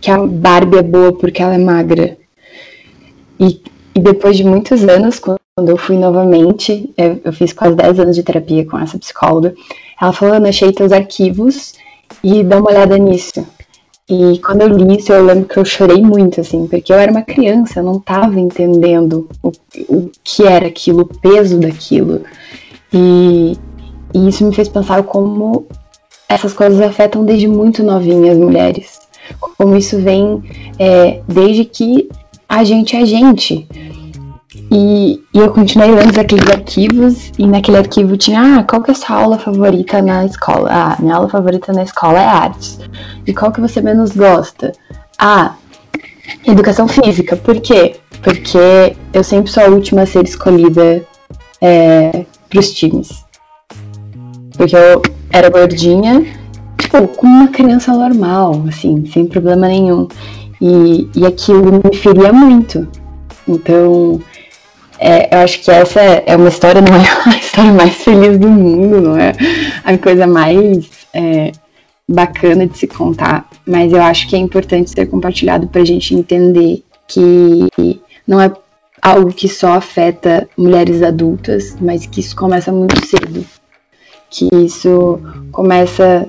que 0.00 0.10
a 0.10 0.18
Barbie 0.26 0.78
é 0.78 0.82
boa 0.82 1.12
porque 1.12 1.40
ela 1.40 1.54
é 1.54 1.58
magra? 1.58 2.18
E, 3.38 3.62
e 3.94 4.00
depois 4.00 4.36
de 4.36 4.42
muitos 4.42 4.82
anos, 4.82 5.20
quando 5.20 5.68
eu 5.68 5.76
fui 5.76 5.96
novamente, 5.96 6.92
eu, 6.98 7.20
eu 7.24 7.32
fiz 7.32 7.52
quase 7.52 7.76
10 7.76 8.00
anos 8.00 8.16
de 8.16 8.24
terapia 8.24 8.66
com 8.66 8.76
essa 8.76 8.98
psicóloga, 8.98 9.54
ela 10.00 10.12
falou, 10.12 10.34
Ana, 10.34 10.48
achei 10.48 10.72
teus 10.72 10.92
arquivos 10.92 11.74
e 12.24 12.42
dá 12.42 12.58
uma 12.58 12.70
olhada 12.70 12.96
nisso. 12.96 13.46
E 14.08 14.40
quando 14.40 14.62
eu 14.62 14.68
li 14.68 14.96
isso, 14.96 15.12
eu 15.12 15.24
lembro 15.24 15.44
que 15.44 15.56
eu 15.56 15.64
chorei 15.64 16.02
muito, 16.02 16.40
assim, 16.40 16.66
porque 16.66 16.92
eu 16.92 16.98
era 16.98 17.12
uma 17.12 17.22
criança, 17.22 17.78
eu 17.78 17.84
não 17.84 17.96
estava 17.96 18.40
entendendo 18.40 19.28
o, 19.40 19.52
o 19.88 20.10
que 20.24 20.44
era 20.44 20.66
aquilo, 20.66 21.02
o 21.02 21.20
peso 21.20 21.58
daquilo. 21.60 22.22
E, 22.92 23.56
e 24.12 24.28
isso 24.28 24.44
me 24.44 24.52
fez 24.52 24.68
pensar 24.68 25.04
como 25.04 25.66
essas 26.28 26.52
coisas 26.52 26.80
afetam 26.80 27.24
desde 27.24 27.46
muito 27.46 27.84
novinha 27.84 28.32
as 28.32 28.38
mulheres. 28.38 28.98
Como 29.56 29.76
isso 29.76 29.96
vem 30.00 30.42
é, 30.76 31.20
desde 31.28 31.64
que 31.64 32.08
a 32.48 32.64
gente 32.64 32.96
é 32.96 33.06
gente. 33.06 33.68
E, 34.70 35.20
e, 35.34 35.38
eu 35.38 35.50
continuei 35.50 35.90
lendo 35.90 36.16
aqueles 36.18 36.48
arquivos, 36.48 37.32
e 37.36 37.46
naquele 37.46 37.78
arquivo 37.78 38.16
tinha, 38.16 38.58
ah, 38.58 38.62
qual 38.62 38.80
que 38.82 38.90
é 38.90 38.94
a 38.94 38.96
sua 38.96 39.16
aula 39.16 39.38
favorita 39.38 40.00
na 40.00 40.24
escola? 40.24 40.68
Ah, 40.70 40.96
minha 41.00 41.16
aula 41.16 41.28
favorita 41.28 41.72
na 41.72 41.82
escola 41.82 42.20
é 42.20 42.24
artes. 42.24 42.78
E 43.26 43.34
qual 43.34 43.50
que 43.50 43.60
você 43.60 43.80
menos 43.80 44.12
gosta? 44.12 44.72
Ah, 45.18 45.54
educação 46.46 46.86
física. 46.86 47.36
Por 47.36 47.60
quê? 47.60 47.96
Porque 48.22 48.96
eu 49.12 49.24
sempre 49.24 49.50
sou 49.50 49.64
a 49.64 49.68
última 49.68 50.02
a 50.02 50.06
ser 50.06 50.24
escolhida 50.24 51.04
é, 51.60 52.24
pros 52.48 52.72
times. 52.72 53.24
Porque 54.56 54.76
eu 54.76 55.02
era 55.30 55.50
gordinha, 55.50 56.24
tipo, 56.78 57.08
como 57.08 57.32
uma 57.32 57.48
criança 57.48 57.92
normal, 57.92 58.62
assim, 58.68 59.04
sem 59.06 59.26
problema 59.26 59.66
nenhum. 59.66 60.06
E, 60.60 61.08
e 61.16 61.26
aquilo 61.26 61.80
me 61.84 61.96
feria 61.96 62.32
muito. 62.32 62.86
Então, 63.48 64.20
é, 65.00 65.34
eu 65.34 65.40
acho 65.40 65.62
que 65.62 65.70
essa 65.70 65.98
é 65.98 66.36
uma 66.36 66.48
história, 66.48 66.80
não 66.82 66.94
é 66.94 67.34
a 67.34 67.38
história 67.38 67.72
mais 67.72 67.94
feliz 67.94 68.38
do 68.38 68.48
mundo, 68.48 69.00
não 69.00 69.16
é 69.16 69.32
a 69.82 69.96
coisa 69.96 70.26
mais 70.26 70.90
é, 71.14 71.52
bacana 72.06 72.66
de 72.66 72.76
se 72.76 72.86
contar, 72.86 73.48
mas 73.66 73.92
eu 73.92 74.02
acho 74.02 74.28
que 74.28 74.36
é 74.36 74.38
importante 74.38 74.90
ser 74.90 75.06
compartilhado 75.06 75.66
para 75.68 75.80
a 75.80 75.84
gente 75.86 76.14
entender 76.14 76.84
que 77.08 77.66
não 78.26 78.40
é 78.40 78.52
algo 79.00 79.32
que 79.32 79.48
só 79.48 79.72
afeta 79.72 80.46
mulheres 80.56 81.02
adultas, 81.02 81.76
mas 81.80 82.04
que 82.04 82.20
isso 82.20 82.36
começa 82.36 82.70
muito 82.70 83.04
cedo. 83.06 83.44
Que 84.28 84.48
isso 84.54 85.18
começa 85.50 86.28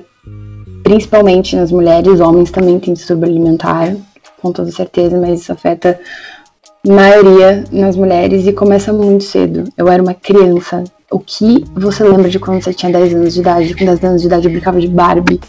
principalmente 0.82 1.54
nas 1.54 1.70
mulheres, 1.70 2.20
homens 2.20 2.50
também 2.50 2.80
têm 2.80 2.94
distúrbio 2.94 3.28
alimentar, 3.28 3.94
com 4.40 4.50
toda 4.50 4.72
certeza, 4.72 5.16
mas 5.20 5.40
isso 5.40 5.52
afeta 5.52 6.00
maioria 6.86 7.62
nas 7.70 7.94
mulheres 7.94 8.46
e 8.46 8.52
começa 8.52 8.92
muito 8.92 9.22
cedo. 9.22 9.64
Eu 9.76 9.88
era 9.88 10.02
uma 10.02 10.14
criança. 10.14 10.82
O 11.10 11.20
que 11.20 11.64
você 11.74 12.02
lembra 12.02 12.28
de 12.28 12.40
quando 12.40 12.62
você 12.62 12.74
tinha 12.74 12.90
10 12.90 13.14
anos 13.14 13.34
de 13.34 13.40
idade? 13.40 13.74
Com 13.74 13.84
10 13.84 14.04
anos 14.04 14.20
de 14.22 14.26
idade 14.26 14.46
eu 14.46 14.50
brincava 14.50 14.80
de 14.80 14.88
Barbie 14.88 15.40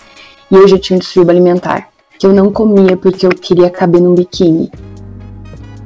e 0.51 0.55
eu 0.55 0.67
já 0.67 0.77
tinha 0.77 0.97
um 0.97 0.99
distúrbio 0.99 1.31
alimentar. 1.31 1.89
Que 2.19 2.27
eu 2.27 2.33
não 2.33 2.51
comia 2.51 2.95
porque 2.95 3.25
eu 3.25 3.31
queria 3.31 3.69
caber 3.69 3.99
num 3.99 4.13
biquíni. 4.13 4.71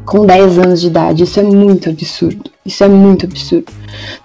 Com 0.05 0.25
10 0.25 0.59
anos 0.59 0.81
de 0.81 0.87
idade, 0.87 1.23
isso 1.23 1.39
é 1.39 1.43
muito 1.43 1.89
absurdo. 1.89 2.49
Isso 2.65 2.83
é 2.83 2.89
muito 2.89 3.25
absurdo. 3.25 3.71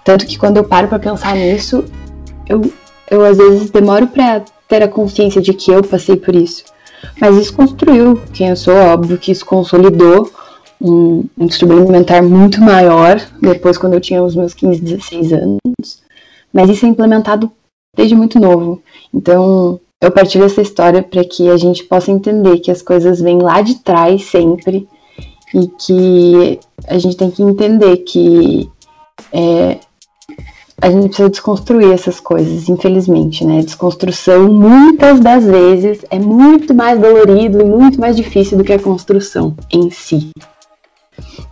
Tanto 0.03 0.25
que 0.25 0.37
quando 0.37 0.57
eu 0.57 0.63
paro 0.63 0.89
para 0.89 0.99
pensar 0.99 1.35
nisso, 1.35 1.85
eu, 2.47 2.61
eu 3.09 3.25
às 3.25 3.37
vezes 3.37 3.69
demoro 3.69 4.07
para 4.07 4.43
ter 4.67 4.83
a 4.83 4.87
consciência 4.87 5.41
de 5.41 5.53
que 5.53 5.71
eu 5.71 5.81
passei 5.83 6.17
por 6.17 6.35
isso. 6.35 6.65
Mas 7.19 7.37
isso 7.37 7.53
construiu 7.53 8.19
quem 8.33 8.49
eu 8.49 8.55
sou, 8.55 8.75
óbvio 8.75 9.17
que 9.17 9.31
isso 9.31 9.45
consolidou 9.45 10.29
um, 10.83 11.25
um 11.37 11.47
distúrbio 11.47 11.77
alimentar 11.77 12.21
muito 12.21 12.61
maior, 12.61 13.21
depois 13.41 13.77
quando 13.77 13.93
eu 13.93 14.01
tinha 14.01 14.21
os 14.21 14.35
meus 14.35 14.53
15, 14.53 14.81
16 14.81 15.33
anos. 15.33 15.57
Mas 16.51 16.69
isso 16.69 16.85
é 16.85 16.89
implementado 16.89 17.49
desde 17.95 18.13
muito 18.13 18.39
novo. 18.39 18.83
Então, 19.13 19.79
eu 20.01 20.11
partilho 20.11 20.43
essa 20.43 20.61
história 20.61 21.01
para 21.01 21.23
que 21.23 21.49
a 21.49 21.55
gente 21.55 21.85
possa 21.85 22.11
entender 22.11 22.59
que 22.59 22.69
as 22.69 22.81
coisas 22.81 23.21
vêm 23.21 23.41
lá 23.41 23.61
de 23.61 23.75
trás 23.75 24.25
sempre 24.25 24.87
e 25.53 25.67
que 25.67 26.59
a 26.87 26.97
gente 26.97 27.15
tem 27.15 27.31
que 27.31 27.41
entender 27.41 27.97
que 27.97 28.69
é, 29.31 29.77
a 30.81 30.91
gente 30.91 31.07
precisa 31.07 31.29
desconstruir 31.29 31.93
essas 31.93 32.19
coisas, 32.19 32.67
infelizmente, 32.67 33.45
né? 33.45 33.61
Desconstrução, 33.61 34.51
muitas 34.51 35.19
das 35.19 35.45
vezes, 35.45 36.03
é 36.09 36.19
muito 36.19 36.73
mais 36.73 36.99
dolorido 36.99 37.61
e 37.61 37.63
muito 37.63 38.01
mais 38.01 38.17
difícil 38.17 38.57
do 38.57 38.63
que 38.63 38.73
a 38.73 38.79
construção 38.79 39.55
em 39.71 39.89
si 39.89 40.31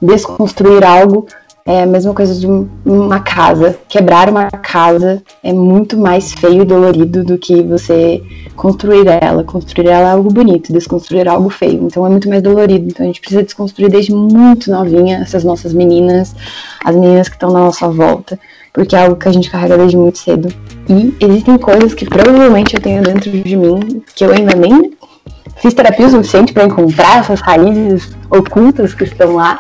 desconstruir 0.02 0.84
algo 0.84 1.28
é 1.66 1.84
a 1.84 1.86
mesma 1.86 2.14
coisa 2.14 2.34
de 2.34 2.48
uma 2.86 3.20
casa. 3.20 3.78
Quebrar 3.88 4.30
uma 4.30 4.50
casa 4.50 5.22
é 5.44 5.54
muito 5.54 5.98
mais 5.98 6.34
feio 6.34 6.64
e 6.64 6.66
dolorido 6.66 7.24
do 7.24 7.38
que 7.38 7.62
você 7.62 8.22
construir 8.56 9.06
ela. 9.08 9.44
Construir 9.44 9.88
ela 9.88 10.10
é 10.10 10.12
algo 10.12 10.32
bonito, 10.32 10.74
desconstruir 10.74 11.28
é 11.28 11.30
algo 11.30 11.50
feio. 11.50 11.84
Então 11.84 12.06
é 12.06 12.10
muito 12.10 12.28
mais 12.28 12.42
dolorido. 12.42 12.88
Então 12.88 13.04
a 13.04 13.08
gente 13.08 13.22
precisa 13.22 13.44
desconstruir 13.44 13.90
desde 13.90 14.14
muito 14.14 14.72
novinha 14.72 15.20
essas 15.20 15.44
nossas 15.44 15.74
meninas, 15.74 16.36
as 16.84 16.96
meninas 16.96 17.30
que 17.30 17.36
estão 17.36 17.52
na 17.52 17.60
nossa 17.60 17.88
volta, 17.88 18.40
porque 18.74 18.96
é 18.96 19.04
algo 19.04 19.16
que 19.16 19.28
a 19.28 19.32
gente 19.32 19.50
carrega 19.50 19.78
desde 19.78 19.98
muito 19.98 20.18
cedo. 20.18 20.50
E 20.90 21.16
existem 21.24 21.58
coisas 21.58 21.94
que 21.94 22.06
provavelmente 22.06 22.76
eu 22.76 22.82
tenho 22.82 23.04
dentro 23.04 23.30
de 23.30 23.56
mim 23.56 24.02
que 24.16 24.26
eu 24.26 24.32
ainda 24.32 24.56
nem 24.56 24.92
fiz 25.62 25.74
terapia 25.74 26.08
o 26.08 26.10
suficiente 26.10 26.54
para 26.54 26.66
encontrar 26.66 27.20
essas 27.20 27.40
raízes 27.40 28.16
ocultas 28.30 28.94
que 28.94 29.04
estão 29.04 29.36
lá, 29.36 29.60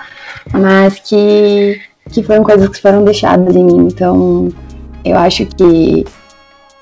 mas 0.51 0.99
que, 0.99 1.79
que 2.09 2.23
foram 2.23 2.43
coisas 2.43 2.67
que 2.69 2.81
foram 2.81 3.03
deixadas 3.03 3.55
em 3.55 3.63
mim. 3.63 3.87
Então, 3.87 4.49
eu 5.05 5.17
acho 5.17 5.45
que 5.45 6.05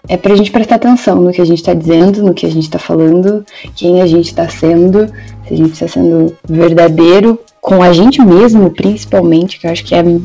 é 0.07 0.15
pra 0.15 0.35
gente 0.35 0.51
prestar 0.51 0.75
atenção 0.75 1.17
no 1.17 1.31
que 1.31 1.41
a 1.41 1.45
gente 1.45 1.61
tá 1.61 1.73
dizendo, 1.73 2.23
no 2.23 2.33
que 2.33 2.45
a 2.45 2.51
gente 2.51 2.69
tá 2.69 2.79
falando, 2.79 3.45
quem 3.75 4.01
a 4.01 4.07
gente 4.07 4.33
tá 4.33 4.47
sendo, 4.47 5.07
se 5.47 5.53
a 5.53 5.57
gente 5.57 5.77
tá 5.77 5.87
sendo 5.87 6.35
verdadeiro 6.47 7.37
com 7.61 7.83
a 7.83 7.91
gente 7.91 8.21
mesmo, 8.21 8.71
principalmente, 8.71 9.59
que 9.59 9.67
eu 9.67 9.71
acho 9.71 9.83
que 9.83 9.93
é. 9.93 10.01
Eu 10.01 10.21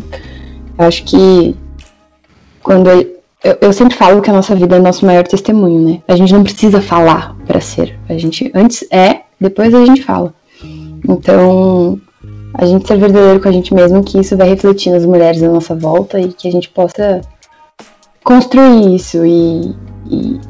acho 0.78 1.04
que 1.04 1.56
quando. 2.62 3.13
Eu, 3.44 3.58
eu 3.60 3.72
sempre 3.74 3.94
falo 3.94 4.22
que 4.22 4.30
a 4.30 4.32
nossa 4.32 4.54
vida 4.54 4.76
é 4.76 4.78
nosso 4.78 5.04
maior 5.04 5.22
testemunho, 5.24 5.86
né? 5.86 6.02
A 6.08 6.16
gente 6.16 6.32
não 6.32 6.42
precisa 6.42 6.80
falar 6.80 7.36
para 7.46 7.60
ser. 7.60 7.98
A 8.08 8.16
gente 8.16 8.50
antes 8.54 8.86
é, 8.90 9.20
depois 9.38 9.74
a 9.74 9.84
gente 9.84 10.02
fala. 10.02 10.32
Então, 11.06 12.00
a 12.54 12.64
gente 12.64 12.88
ser 12.88 12.96
verdadeiro 12.96 13.40
com 13.40 13.48
a 13.48 13.52
gente 13.52 13.74
mesmo, 13.74 14.02
que 14.02 14.18
isso 14.18 14.34
vai 14.34 14.48
refletir 14.48 14.90
nas 14.90 15.04
mulheres 15.04 15.42
à 15.42 15.48
nossa 15.48 15.74
volta 15.74 16.18
e 16.18 16.32
que 16.32 16.48
a 16.48 16.50
gente 16.50 16.70
possa 16.70 17.20
construir 18.22 18.94
isso 18.96 19.26
e, 19.26 19.74
e, 20.10 20.40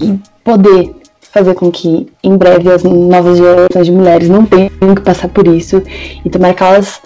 e 0.00 0.20
poder 0.44 0.94
fazer 1.20 1.54
com 1.54 1.70
que 1.70 2.06
em 2.22 2.36
breve 2.36 2.70
as 2.70 2.84
novas 2.84 3.38
gerações 3.38 3.86
de 3.86 3.92
mulheres 3.92 4.28
não 4.28 4.46
tenham 4.46 4.94
que 4.94 5.02
passar 5.02 5.28
por 5.28 5.48
isso 5.48 5.82
e 6.24 6.30
tomar 6.30 6.54
que 6.54 6.62
elas 6.62 7.00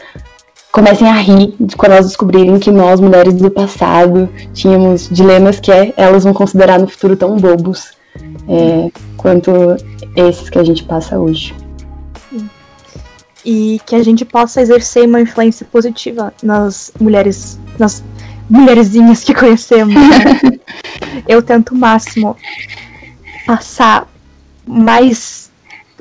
comecem 0.70 1.08
a 1.08 1.14
rir 1.14 1.54
quando 1.76 1.92
elas 1.92 2.06
descobrirem 2.06 2.58
que 2.58 2.70
nós, 2.70 3.00
mulheres 3.00 3.34
do 3.34 3.50
passado, 3.50 4.28
tínhamos 4.52 5.08
dilemas 5.08 5.58
que 5.58 5.70
é, 5.70 5.92
elas 5.96 6.24
vão 6.24 6.32
considerar 6.32 6.78
no 6.78 6.86
futuro 6.86 7.16
tão 7.16 7.36
bobos 7.36 7.92
é, 8.48 8.90
quanto 9.16 9.50
esses 10.16 10.48
que 10.48 10.58
a 10.58 10.64
gente 10.64 10.84
passa 10.84 11.18
hoje. 11.18 11.54
E 13.44 13.80
que 13.86 13.96
a 13.96 14.02
gente 14.02 14.24
possa 14.24 14.60
exercer 14.60 15.06
uma 15.06 15.20
influência 15.20 15.66
positiva 15.70 16.32
nas 16.42 16.92
mulheres, 17.00 17.58
nas 17.78 18.04
mulherzinhas 18.48 19.24
que 19.24 19.34
conhecemos. 19.34 19.94
Né? 19.94 20.60
Eu 21.26 21.42
tento 21.42 21.70
o 21.70 21.76
máximo 21.76 22.36
passar 23.46 24.06
mais 24.66 25.50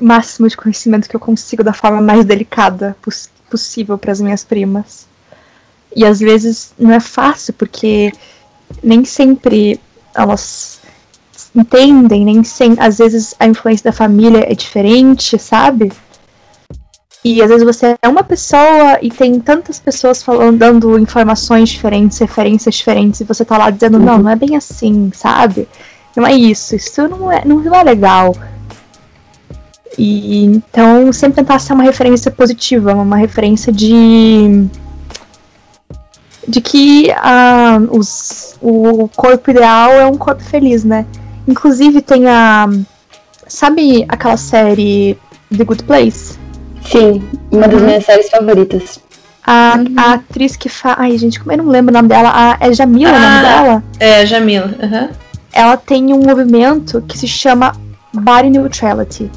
máximo 0.00 0.48
de 0.48 0.56
conhecimento 0.56 1.08
que 1.08 1.14
eu 1.14 1.20
consigo 1.20 1.62
da 1.62 1.74
forma 1.74 2.00
mais 2.00 2.24
delicada 2.24 2.96
poss 3.02 3.28
possível 3.50 3.98
para 3.98 4.12
as 4.12 4.20
minhas 4.20 4.44
primas. 4.44 5.06
E 5.94 6.04
às 6.04 6.20
vezes 6.20 6.72
não 6.78 6.92
é 6.92 7.00
fácil 7.00 7.52
porque 7.54 8.12
nem 8.82 9.04
sempre 9.04 9.80
elas 10.14 10.80
entendem, 11.54 12.24
nem 12.24 12.44
sempre, 12.44 12.82
às 12.82 12.98
vezes 12.98 13.34
a 13.38 13.46
influência 13.46 13.90
da 13.90 13.92
família 13.92 14.50
é 14.50 14.54
diferente, 14.54 15.38
sabe? 15.38 15.92
E 17.24 17.42
às 17.42 17.48
vezes 17.48 17.64
você 17.64 17.96
é 18.00 18.08
uma 18.08 18.22
pessoa 18.22 18.98
e 19.02 19.10
tem 19.10 19.38
tantas 19.40 19.78
pessoas 19.78 20.22
falando, 20.22 20.56
dando 20.56 20.98
informações 20.98 21.68
diferentes, 21.68 22.18
referências 22.18 22.76
diferentes, 22.76 23.20
e 23.20 23.24
você 23.24 23.44
tá 23.44 23.58
lá 23.58 23.68
dizendo, 23.70 23.98
não, 23.98 24.18
não 24.18 24.30
é 24.30 24.36
bem 24.36 24.56
assim, 24.56 25.10
sabe? 25.12 25.68
Não 26.16 26.26
é 26.26 26.32
isso, 26.32 26.74
isso 26.76 27.06
não 27.08 27.30
é, 27.30 27.44
não 27.44 27.74
é 27.74 27.82
legal. 27.82 28.34
E 29.98 30.44
então 30.44 31.12
sempre 31.12 31.36
tentar 31.36 31.58
ser 31.58 31.72
uma 31.72 31.82
referência 31.82 32.30
positiva, 32.30 32.94
uma 32.94 33.16
referência 33.16 33.72
de 33.72 34.66
de 36.46 36.60
que 36.60 37.10
ah, 37.12 37.78
os, 37.90 38.56
o 38.60 39.08
corpo 39.14 39.50
ideal 39.50 39.92
é 39.92 40.06
um 40.06 40.16
corpo 40.16 40.42
feliz, 40.42 40.84
né? 40.84 41.06
Inclusive 41.46 42.00
tem 42.00 42.28
a 42.28 42.68
sabe 43.46 44.04
aquela 44.08 44.36
série 44.36 45.18
The 45.56 45.64
Good 45.64 45.84
Place? 45.84 46.38
Sim, 46.84 47.22
uma 47.50 47.68
das 47.68 47.80
uhum. 47.80 47.86
minhas 47.86 48.04
séries 48.04 48.30
favoritas. 48.30 49.00
A, 49.44 49.76
uhum. 49.76 49.94
a 49.96 50.12
atriz 50.14 50.56
que 50.56 50.68
faz. 50.68 50.96
Ai, 50.98 51.18
gente, 51.18 51.38
como 51.40 51.52
eu 51.52 51.58
não 51.58 51.66
lembro 51.66 51.92
o 51.92 51.96
nome 51.96 52.08
dela? 52.08 52.30
A, 52.32 52.56
é 52.60 52.72
Jamila 52.72 53.12
ah, 53.12 53.16
o 53.16 53.20
nome 53.20 53.36
ah, 53.36 53.42
dela? 53.42 53.84
É, 53.98 54.26
Jamila. 54.26 54.74
Uhum. 54.80 55.08
Ela 55.52 55.76
tem 55.76 56.12
um 56.12 56.20
movimento 56.20 57.02
que 57.02 57.18
se 57.18 57.26
chama 57.26 57.72
Body 58.12 58.50
Neutrality. 58.50 59.30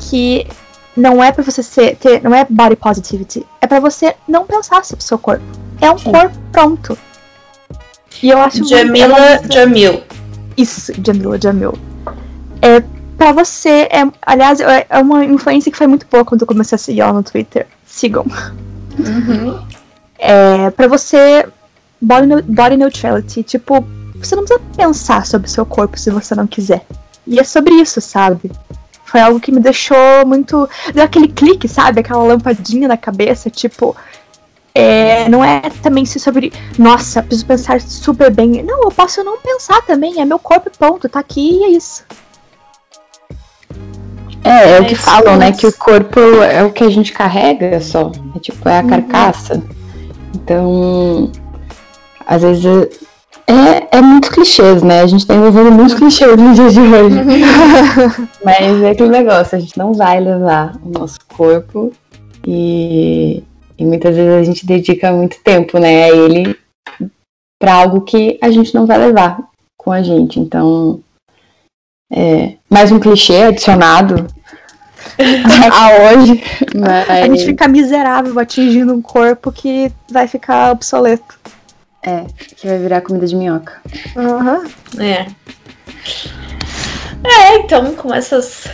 Que 0.00 0.46
não 0.96 1.22
é 1.22 1.30
para 1.30 1.42
você 1.44 1.62
ser, 1.62 1.96
ter. 1.96 2.22
Não 2.22 2.34
é 2.34 2.46
body 2.48 2.76
positivity. 2.76 3.46
É 3.60 3.66
para 3.66 3.80
você 3.80 4.14
não 4.26 4.44
pensar 4.44 4.84
sobre 4.84 5.02
o 5.04 5.06
seu 5.06 5.18
corpo. 5.18 5.44
É 5.80 5.90
um 5.90 5.98
Sim. 5.98 6.12
corpo 6.12 6.36
pronto. 6.52 6.98
E 8.22 8.28
eu 8.28 8.38
acho 8.38 8.66
Jamila 8.68 9.18
muito, 9.18 9.52
Jamil. 9.52 10.02
Isso, 10.56 10.92
Jamila 11.04 11.40
Jamil. 11.40 11.74
É 12.60 12.82
pra 13.16 13.32
você. 13.32 13.88
É, 13.90 14.02
aliás, 14.22 14.60
é, 14.60 14.86
é 14.88 14.98
uma 14.98 15.24
influência 15.24 15.70
que 15.70 15.78
foi 15.78 15.86
muito 15.86 16.06
boa 16.10 16.24
quando 16.24 16.42
eu 16.42 16.46
comecei 16.46 16.76
a 16.76 16.78
seguir 16.78 17.00
ela 17.00 17.12
no 17.12 17.22
Twitter. 17.22 17.66
Sigam. 17.86 18.26
Uhum. 18.98 19.62
É, 20.18 20.70
pra 20.70 20.88
você. 20.88 21.46
Body, 22.00 22.42
body 22.42 22.76
neutrality. 22.76 23.42
Tipo, 23.42 23.84
você 24.14 24.34
não 24.34 24.44
precisa 24.44 24.60
pensar 24.76 25.26
sobre 25.26 25.48
o 25.48 25.50
seu 25.50 25.64
corpo 25.64 25.98
se 25.98 26.10
você 26.10 26.34
não 26.34 26.46
quiser. 26.46 26.84
E 27.26 27.38
é 27.38 27.44
sobre 27.44 27.74
isso, 27.74 28.00
sabe? 28.00 28.50
Foi 29.10 29.20
algo 29.20 29.40
que 29.40 29.50
me 29.50 29.58
deixou 29.58 30.24
muito. 30.24 30.68
Deu 30.94 31.02
aquele 31.02 31.26
clique, 31.26 31.66
sabe? 31.66 31.98
Aquela 31.98 32.22
lampadinha 32.22 32.86
na 32.86 32.96
cabeça, 32.96 33.50
tipo. 33.50 33.96
É, 34.72 35.28
não 35.28 35.44
é 35.44 35.62
também 35.82 36.04
se 36.04 36.20
sobre. 36.20 36.52
Nossa, 36.78 37.20
preciso 37.20 37.44
pensar 37.44 37.80
super 37.80 38.30
bem. 38.30 38.62
Não, 38.62 38.84
eu 38.84 38.90
posso 38.92 39.24
não 39.24 39.36
pensar 39.38 39.82
também. 39.82 40.20
É 40.20 40.24
meu 40.24 40.38
corpo, 40.38 40.70
ponto. 40.78 41.08
Tá 41.08 41.18
aqui 41.18 41.58
e 41.58 41.64
é 41.64 41.68
isso. 41.70 42.04
É, 44.44 44.76
é 44.76 44.80
o 44.80 44.86
que 44.86 44.94
falam, 44.94 45.36
né? 45.36 45.50
Que 45.50 45.66
o 45.66 45.72
corpo 45.72 46.20
é 46.20 46.62
o 46.62 46.70
que 46.70 46.84
a 46.84 46.88
gente 46.88 47.12
carrega 47.12 47.80
só. 47.80 48.12
É 48.36 48.38
tipo, 48.38 48.68
é 48.68 48.78
a 48.78 48.82
uhum. 48.82 48.90
carcaça. 48.90 49.60
Então, 50.36 51.32
às 52.24 52.42
vezes 52.42 52.88
é, 53.50 53.88
é 53.98 54.00
muito 54.00 54.30
clichês, 54.30 54.82
né? 54.82 55.00
A 55.00 55.06
gente 55.06 55.26
tá 55.26 55.34
envolvendo 55.34 55.72
muitos 55.72 55.94
clichês 55.94 56.36
no 56.36 56.54
dia 56.54 56.70
de 56.70 56.80
hoje. 56.80 57.16
Mas 58.44 58.82
é 58.82 58.90
aquele 58.90 59.10
negócio, 59.10 59.56
a 59.56 59.60
gente 59.60 59.76
não 59.76 59.92
vai 59.92 60.20
levar 60.20 60.76
o 60.84 60.90
nosso 60.90 61.18
corpo 61.28 61.92
e, 62.46 63.42
e 63.76 63.84
muitas 63.84 64.14
vezes 64.14 64.32
a 64.32 64.42
gente 64.42 64.66
dedica 64.66 65.12
muito 65.12 65.38
tempo, 65.42 65.78
né, 65.78 66.04
a 66.04 66.08
ele 66.10 66.56
para 67.60 67.74
algo 67.74 68.00
que 68.00 68.38
a 68.40 68.50
gente 68.50 68.74
não 68.74 68.86
vai 68.86 68.98
levar 68.98 69.38
com 69.76 69.92
a 69.92 70.02
gente. 70.02 70.40
Então, 70.40 71.00
é, 72.10 72.54
mais 72.68 72.90
um 72.90 72.98
clichê 72.98 73.42
adicionado 73.42 74.26
a 75.72 76.18
hoje. 76.18 76.42
Mas... 76.74 77.10
A 77.10 77.26
gente 77.26 77.44
fica 77.44 77.68
miserável 77.68 78.38
atingindo 78.38 78.94
um 78.94 79.02
corpo 79.02 79.52
que 79.52 79.92
vai 80.10 80.26
ficar 80.26 80.72
obsoleto. 80.72 81.38
É, 82.02 82.24
que 82.56 82.66
vai 82.66 82.78
virar 82.78 83.02
comida 83.02 83.26
de 83.26 83.36
minhoca. 83.36 83.74
Uhum. 84.16 85.02
É. 85.02 85.26
É, 87.22 87.56
então, 87.56 87.94
com 87.94 88.12
essas 88.12 88.64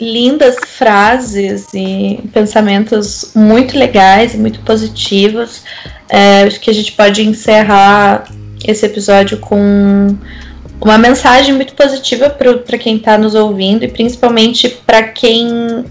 lindas 0.00 0.56
frases 0.64 1.66
e 1.74 2.20
pensamentos 2.32 3.32
muito 3.34 3.78
legais 3.78 4.34
e 4.34 4.38
muito 4.38 4.60
positivos, 4.60 5.62
é, 6.08 6.42
acho 6.42 6.58
que 6.58 6.70
a 6.70 6.74
gente 6.74 6.92
pode 6.92 7.22
encerrar 7.22 8.24
esse 8.66 8.86
episódio 8.86 9.38
com 9.38 10.16
uma 10.80 10.96
mensagem 10.96 11.54
muito 11.54 11.74
positiva 11.74 12.30
para 12.30 12.78
quem 12.78 12.96
está 12.96 13.18
nos 13.18 13.34
ouvindo 13.34 13.84
e 13.84 13.88
principalmente 13.88 14.68
para 14.68 15.02
quem 15.02 15.84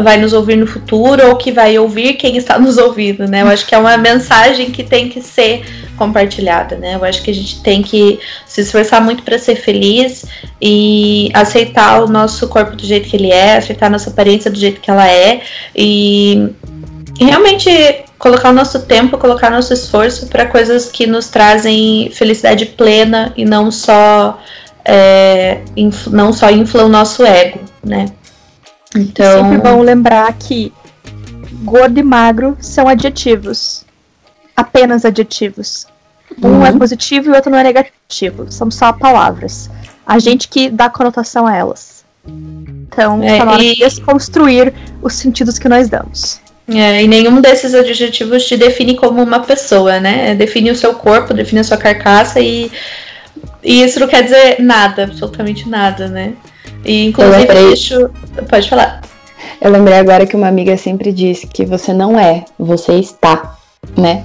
vai 0.00 0.16
nos 0.16 0.32
ouvir 0.32 0.56
no 0.56 0.66
futuro 0.66 1.28
ou 1.28 1.36
que 1.36 1.52
vai 1.52 1.78
ouvir 1.78 2.14
quem 2.14 2.36
está 2.36 2.58
nos 2.58 2.76
ouvindo, 2.78 3.26
né? 3.26 3.42
Eu 3.42 3.48
acho 3.48 3.66
que 3.66 3.74
é 3.74 3.78
uma 3.78 3.96
mensagem 3.96 4.70
que 4.70 4.82
tem 4.82 5.08
que 5.08 5.20
ser 5.20 5.64
compartilhada, 5.96 6.76
né? 6.76 6.94
Eu 6.94 7.04
acho 7.04 7.20
que 7.22 7.30
a 7.30 7.34
gente 7.34 7.60
tem 7.62 7.82
que 7.82 8.18
se 8.46 8.60
esforçar 8.60 9.02
muito 9.02 9.22
para 9.22 9.38
ser 9.38 9.56
feliz 9.56 10.24
e 10.62 11.30
aceitar 11.34 12.02
o 12.02 12.08
nosso 12.08 12.48
corpo 12.48 12.76
do 12.76 12.86
jeito 12.86 13.08
que 13.08 13.16
ele 13.16 13.30
é, 13.30 13.56
aceitar 13.56 13.86
a 13.86 13.90
nossa 13.90 14.10
aparência 14.10 14.50
do 14.50 14.58
jeito 14.58 14.80
que 14.80 14.90
ela 14.90 15.06
é 15.06 15.42
e, 15.74 16.50
realmente 17.20 17.70
colocar 18.18 18.50
o 18.50 18.52
nosso 18.52 18.80
tempo, 18.86 19.18
colocar 19.18 19.50
nosso 19.50 19.72
esforço 19.72 20.26
para 20.28 20.46
coisas 20.46 20.90
que 20.90 21.06
nos 21.06 21.28
trazem 21.28 22.10
felicidade 22.12 22.66
plena 22.66 23.32
e 23.36 23.44
não 23.44 23.70
só 23.70 24.40
é, 24.84 25.60
não 26.10 26.32
só 26.32 26.50
inflam 26.50 26.86
o 26.86 26.88
nosso 26.88 27.24
ego, 27.24 27.60
né? 27.84 28.06
Então 28.96 29.42
sempre 29.42 29.58
bom 29.58 29.82
lembrar 29.82 30.32
que 30.34 30.72
gordo 31.62 31.98
e 31.98 32.02
magro 32.02 32.56
são 32.60 32.88
adjetivos, 32.88 33.84
apenas 34.56 35.04
adjetivos. 35.04 35.86
Um 36.42 36.48
uhum. 36.48 36.66
é 36.66 36.72
positivo 36.72 37.28
e 37.28 37.30
o 37.30 37.34
outro 37.34 37.50
não 37.50 37.58
é 37.58 37.64
negativo. 37.64 38.50
São 38.50 38.70
só 38.70 38.92
palavras. 38.92 39.70
A 40.06 40.18
gente 40.18 40.48
que 40.48 40.70
dá 40.70 40.88
conotação 40.88 41.46
a 41.46 41.56
elas. 41.56 42.04
Então, 42.26 43.22
é, 43.22 43.42
hora 43.42 43.62
e... 43.62 43.74
de 43.74 43.80
desconstruir 43.80 44.72
os 45.02 45.14
sentidos 45.14 45.58
que 45.58 45.68
nós 45.68 45.88
damos. 45.88 46.40
É, 46.68 47.02
e 47.02 47.08
nenhum 47.08 47.40
desses 47.40 47.74
adjetivos 47.74 48.44
te 48.44 48.56
define 48.56 48.94
como 48.94 49.22
uma 49.22 49.40
pessoa, 49.40 49.98
né? 49.98 50.34
Define 50.34 50.70
o 50.70 50.76
seu 50.76 50.94
corpo, 50.94 51.32
define 51.32 51.60
a 51.60 51.64
sua 51.64 51.78
carcaça 51.78 52.40
e, 52.40 52.70
e 53.62 53.82
isso 53.82 53.98
não 53.98 54.06
quer 54.06 54.22
dizer 54.22 54.56
nada, 54.60 55.04
absolutamente 55.04 55.66
nada, 55.66 56.08
né? 56.08 56.34
E 56.84 57.06
inclusive 57.06 57.36
lembrei- 57.38 57.66
deixo. 57.68 58.10
Pode 58.48 58.68
falar. 58.68 59.00
Eu 59.60 59.70
lembrei 59.70 59.98
agora 59.98 60.26
que 60.26 60.36
uma 60.36 60.48
amiga 60.48 60.76
sempre 60.76 61.12
disse 61.12 61.46
que 61.46 61.64
você 61.64 61.92
não 61.92 62.18
é, 62.18 62.44
você 62.58 62.92
está, 62.94 63.56
né? 63.96 64.24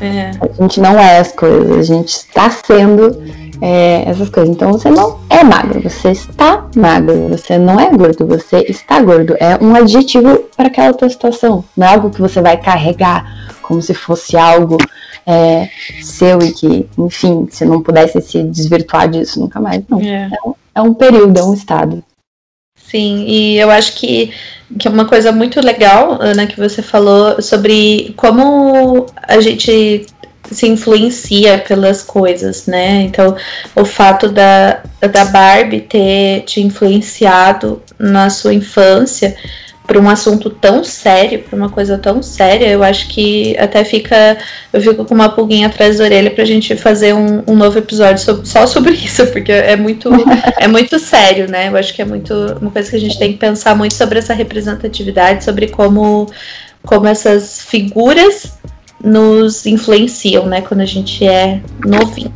É. 0.00 0.32
A 0.40 0.62
gente 0.62 0.80
não 0.80 0.98
é 0.98 1.18
as 1.18 1.32
coisas, 1.32 1.90
a 1.90 1.94
gente 1.94 2.08
está 2.08 2.50
sendo 2.50 3.22
é, 3.62 4.02
essas 4.06 4.28
coisas. 4.28 4.54
Então 4.54 4.72
você 4.72 4.90
não 4.90 5.20
é 5.30 5.42
magro, 5.42 5.80
você 5.80 6.10
está 6.10 6.66
magro, 6.76 7.28
você 7.28 7.56
não 7.56 7.80
é 7.80 7.90
gordo, 7.90 8.26
você 8.26 8.58
está 8.68 9.00
gordo. 9.00 9.36
É 9.40 9.56
um 9.62 9.74
adjetivo 9.74 10.44
para 10.56 10.66
aquela 10.66 10.92
tua 10.92 11.08
situação. 11.08 11.64
Não 11.76 11.86
é 11.86 11.94
algo 11.94 12.10
que 12.10 12.20
você 12.20 12.42
vai 12.42 12.56
carregar 12.56 13.53
como 13.66 13.80
se 13.80 13.94
fosse 13.94 14.36
algo 14.36 14.76
é, 15.26 15.68
seu 16.02 16.38
e 16.40 16.52
que, 16.52 16.86
enfim, 16.98 17.48
você 17.50 17.64
não 17.64 17.82
pudesse 17.82 18.20
se 18.20 18.42
desvirtuar 18.42 19.08
disso 19.08 19.40
nunca 19.40 19.60
mais. 19.60 19.82
Não. 19.88 20.00
É. 20.00 20.30
É 20.74 20.82
um 20.82 20.92
período, 20.92 21.38
é 21.38 21.42
um 21.42 21.54
estado. 21.54 22.02
Sim, 22.76 23.24
e 23.26 23.58
eu 23.58 23.70
acho 23.70 23.94
que, 23.94 24.32
que 24.78 24.86
é 24.86 24.90
uma 24.90 25.06
coisa 25.06 25.32
muito 25.32 25.60
legal, 25.60 26.18
Ana, 26.20 26.46
que 26.46 26.58
você 26.60 26.82
falou 26.82 27.40
sobre 27.40 28.12
como 28.16 29.06
a 29.22 29.40
gente 29.40 30.06
se 30.50 30.68
influencia 30.68 31.58
pelas 31.58 32.02
coisas, 32.02 32.66
né? 32.66 33.02
Então, 33.02 33.34
o 33.74 33.84
fato 33.84 34.28
da, 34.28 34.82
da 35.00 35.24
Barbie 35.24 35.80
ter 35.80 36.42
te 36.42 36.60
influenciado 36.60 37.82
na 37.98 38.28
sua 38.28 38.52
infância 38.52 39.36
para 39.86 40.00
um 40.00 40.08
assunto 40.08 40.48
tão 40.48 40.82
sério, 40.82 41.40
para 41.40 41.54
uma 41.56 41.68
coisa 41.68 41.98
tão 41.98 42.22
séria, 42.22 42.68
eu 42.68 42.82
acho 42.82 43.06
que 43.08 43.56
até 43.58 43.84
fica. 43.84 44.38
Eu 44.72 44.80
fico 44.80 45.04
com 45.04 45.14
uma 45.14 45.28
pulguinha 45.28 45.66
atrás 45.66 45.98
da 45.98 46.04
orelha 46.04 46.30
pra 46.30 46.44
gente 46.44 46.74
fazer 46.74 47.12
um, 47.14 47.42
um 47.46 47.54
novo 47.54 47.78
episódio 47.78 48.22
sobre- 48.24 48.46
só 48.46 48.66
sobre 48.66 48.92
isso, 48.96 49.26
porque 49.26 49.52
é 49.52 49.76
muito, 49.76 50.10
é 50.58 50.66
muito 50.66 50.98
sério, 50.98 51.50
né? 51.50 51.68
Eu 51.68 51.76
acho 51.76 51.92
que 51.94 52.00
é 52.00 52.04
muito 52.04 52.34
uma 52.60 52.70
coisa 52.70 52.90
que 52.90 52.96
a 52.96 53.00
gente 53.00 53.18
tem 53.18 53.32
que 53.32 53.38
pensar 53.38 53.76
muito 53.76 53.94
sobre 53.94 54.18
essa 54.18 54.32
representatividade, 54.32 55.44
sobre 55.44 55.68
como, 55.68 56.30
como 56.84 57.06
essas 57.06 57.60
figuras 57.62 58.54
nos 59.02 59.66
influenciam, 59.66 60.46
né? 60.46 60.62
Quando 60.62 60.80
a 60.80 60.86
gente 60.86 61.26
é 61.26 61.60
novinho. 61.84 62.32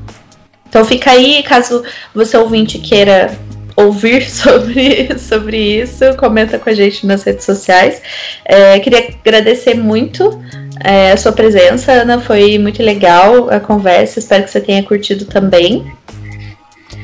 Então 0.68 0.84
fica 0.84 1.12
aí, 1.12 1.42
caso 1.44 1.82
você 2.14 2.36
ouvinte 2.36 2.78
queira 2.78 3.34
ouvir 3.78 4.22
sobre, 4.28 5.18
sobre 5.18 5.80
isso, 5.80 6.04
comenta 6.16 6.58
com 6.58 6.68
a 6.68 6.74
gente 6.74 7.06
nas 7.06 7.22
redes 7.22 7.44
sociais. 7.44 8.02
É, 8.44 8.78
queria 8.80 9.08
agradecer 9.24 9.74
muito 9.74 10.42
é, 10.84 11.12
a 11.12 11.16
sua 11.16 11.32
presença, 11.32 11.92
Ana. 11.92 12.20
Foi 12.20 12.58
muito 12.58 12.82
legal 12.82 13.48
a 13.50 13.60
conversa. 13.60 14.18
Espero 14.18 14.44
que 14.44 14.50
você 14.50 14.60
tenha 14.60 14.82
curtido 14.82 15.24
também. 15.24 15.86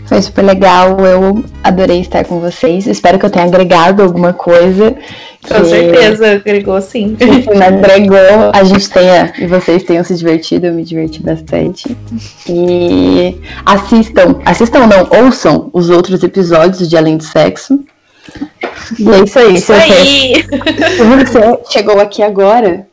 Foi 0.06 0.20
super 0.20 0.42
legal, 0.42 1.00
eu 1.00 1.42
adorei 1.62 2.00
estar 2.00 2.24
com 2.24 2.38
vocês. 2.38 2.86
Espero 2.86 3.18
que 3.18 3.24
eu 3.24 3.30
tenha 3.30 3.46
agregado 3.46 4.02
alguma 4.02 4.32
coisa. 4.34 4.94
Com 5.48 5.54
que- 5.60 5.64
certeza, 5.64 6.32
agregou 6.32 6.80
sim. 6.80 7.16
agregou, 7.66 8.18
a 8.52 8.64
gente 8.64 8.88
tenha 8.90 9.32
e 9.38 9.46
vocês 9.46 9.82
tenham 9.82 10.04
se 10.04 10.14
divertido, 10.14 10.66
eu 10.66 10.74
me 10.74 10.84
diverti 10.84 11.22
bastante. 11.22 11.96
E 12.48 13.40
assistam, 13.64 14.36
assistam 14.44 14.86
não, 14.86 15.24
ouçam 15.24 15.70
os 15.72 15.88
outros 15.90 16.22
episódios 16.22 16.88
de 16.88 16.96
Além 16.96 17.16
do 17.16 17.24
Sexo. 17.24 17.80
E 18.98 19.08
é 19.10 19.20
isso 19.24 19.38
aí. 19.38 19.54
Isso 19.54 19.66
se 19.66 19.72
você- 19.72 19.92
aí! 19.92 20.34
Se 20.96 21.02
você 21.04 21.58
chegou 21.70 21.98
aqui 22.00 22.22
agora, 22.22 22.86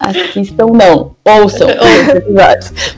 assistam 0.00 0.66
não, 0.66 1.14
ouçam 1.24 1.68
os 1.68 1.74
outros 1.74 2.08
episódios. 2.08 2.96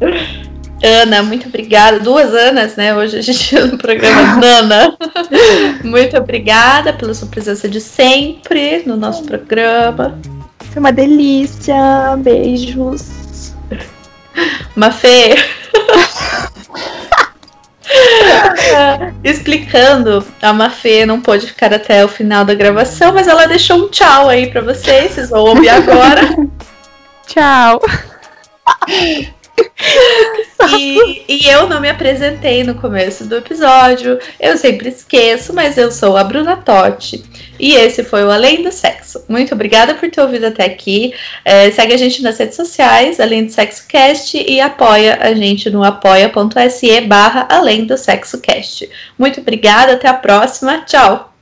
Ana, 0.82 1.22
muito 1.22 1.48
obrigada. 1.48 2.00
Duas 2.00 2.32
Anas, 2.32 2.76
né? 2.76 2.94
Hoje 2.94 3.18
a 3.18 3.22
gente 3.22 3.54
no 3.60 3.76
programa 3.76 4.36
Nana. 4.36 4.96
Muito 5.84 6.16
obrigada 6.16 6.92
pela 6.92 7.12
sua 7.12 7.28
presença 7.28 7.68
de 7.68 7.80
sempre 7.80 8.82
no 8.86 8.96
nosso 8.96 9.24
programa. 9.24 10.18
Foi 10.72 10.80
uma 10.80 10.92
delícia. 10.92 11.74
Beijos. 12.18 13.52
Mafê. 14.74 15.36
Explicando, 19.22 20.24
a 20.40 20.52
Mafê 20.52 21.04
não 21.04 21.20
pôde 21.20 21.46
ficar 21.46 21.74
até 21.74 22.04
o 22.04 22.08
final 22.08 22.44
da 22.44 22.54
gravação, 22.54 23.12
mas 23.12 23.26
ela 23.26 23.46
deixou 23.46 23.84
um 23.84 23.88
tchau 23.88 24.28
aí 24.28 24.50
pra 24.50 24.60
vocês, 24.60 25.12
vocês 25.12 25.30
vão 25.30 25.40
ouvir 25.44 25.68
agora. 25.68 26.22
Tchau. 27.26 27.80
E, 30.78 31.24
e 31.26 31.48
eu 31.48 31.66
não 31.66 31.80
me 31.80 31.88
apresentei 31.88 32.62
no 32.62 32.74
começo 32.74 33.24
do 33.24 33.36
episódio, 33.36 34.18
eu 34.38 34.56
sempre 34.58 34.90
esqueço, 34.90 35.54
mas 35.54 35.78
eu 35.78 35.90
sou 35.90 36.16
a 36.16 36.22
Bruna 36.22 36.56
Totti. 36.56 37.24
E 37.58 37.74
esse 37.74 38.04
foi 38.04 38.24
o 38.24 38.30
Além 38.30 38.62
do 38.62 38.70
Sexo. 38.70 39.24
Muito 39.28 39.54
obrigada 39.54 39.94
por 39.94 40.10
ter 40.10 40.20
ouvido 40.20 40.46
até 40.46 40.64
aqui. 40.64 41.14
É, 41.44 41.70
segue 41.70 41.94
a 41.94 41.96
gente 41.96 42.22
nas 42.22 42.38
redes 42.38 42.56
sociais, 42.56 43.20
Além 43.20 43.46
do 43.46 43.52
Sexo 43.52 43.86
Cast, 43.88 44.36
e 44.36 44.60
apoia 44.60 45.18
a 45.20 45.34
gente 45.34 45.68
no 45.70 45.82
apoia.se 45.82 47.00
barra 47.02 47.46
Além 47.50 47.84
do 47.84 47.96
Sexo 47.98 48.40
Cast. 48.40 48.88
Muito 49.18 49.40
obrigada, 49.40 49.94
até 49.94 50.08
a 50.08 50.14
próxima. 50.14 50.84
Tchau! 50.86 51.32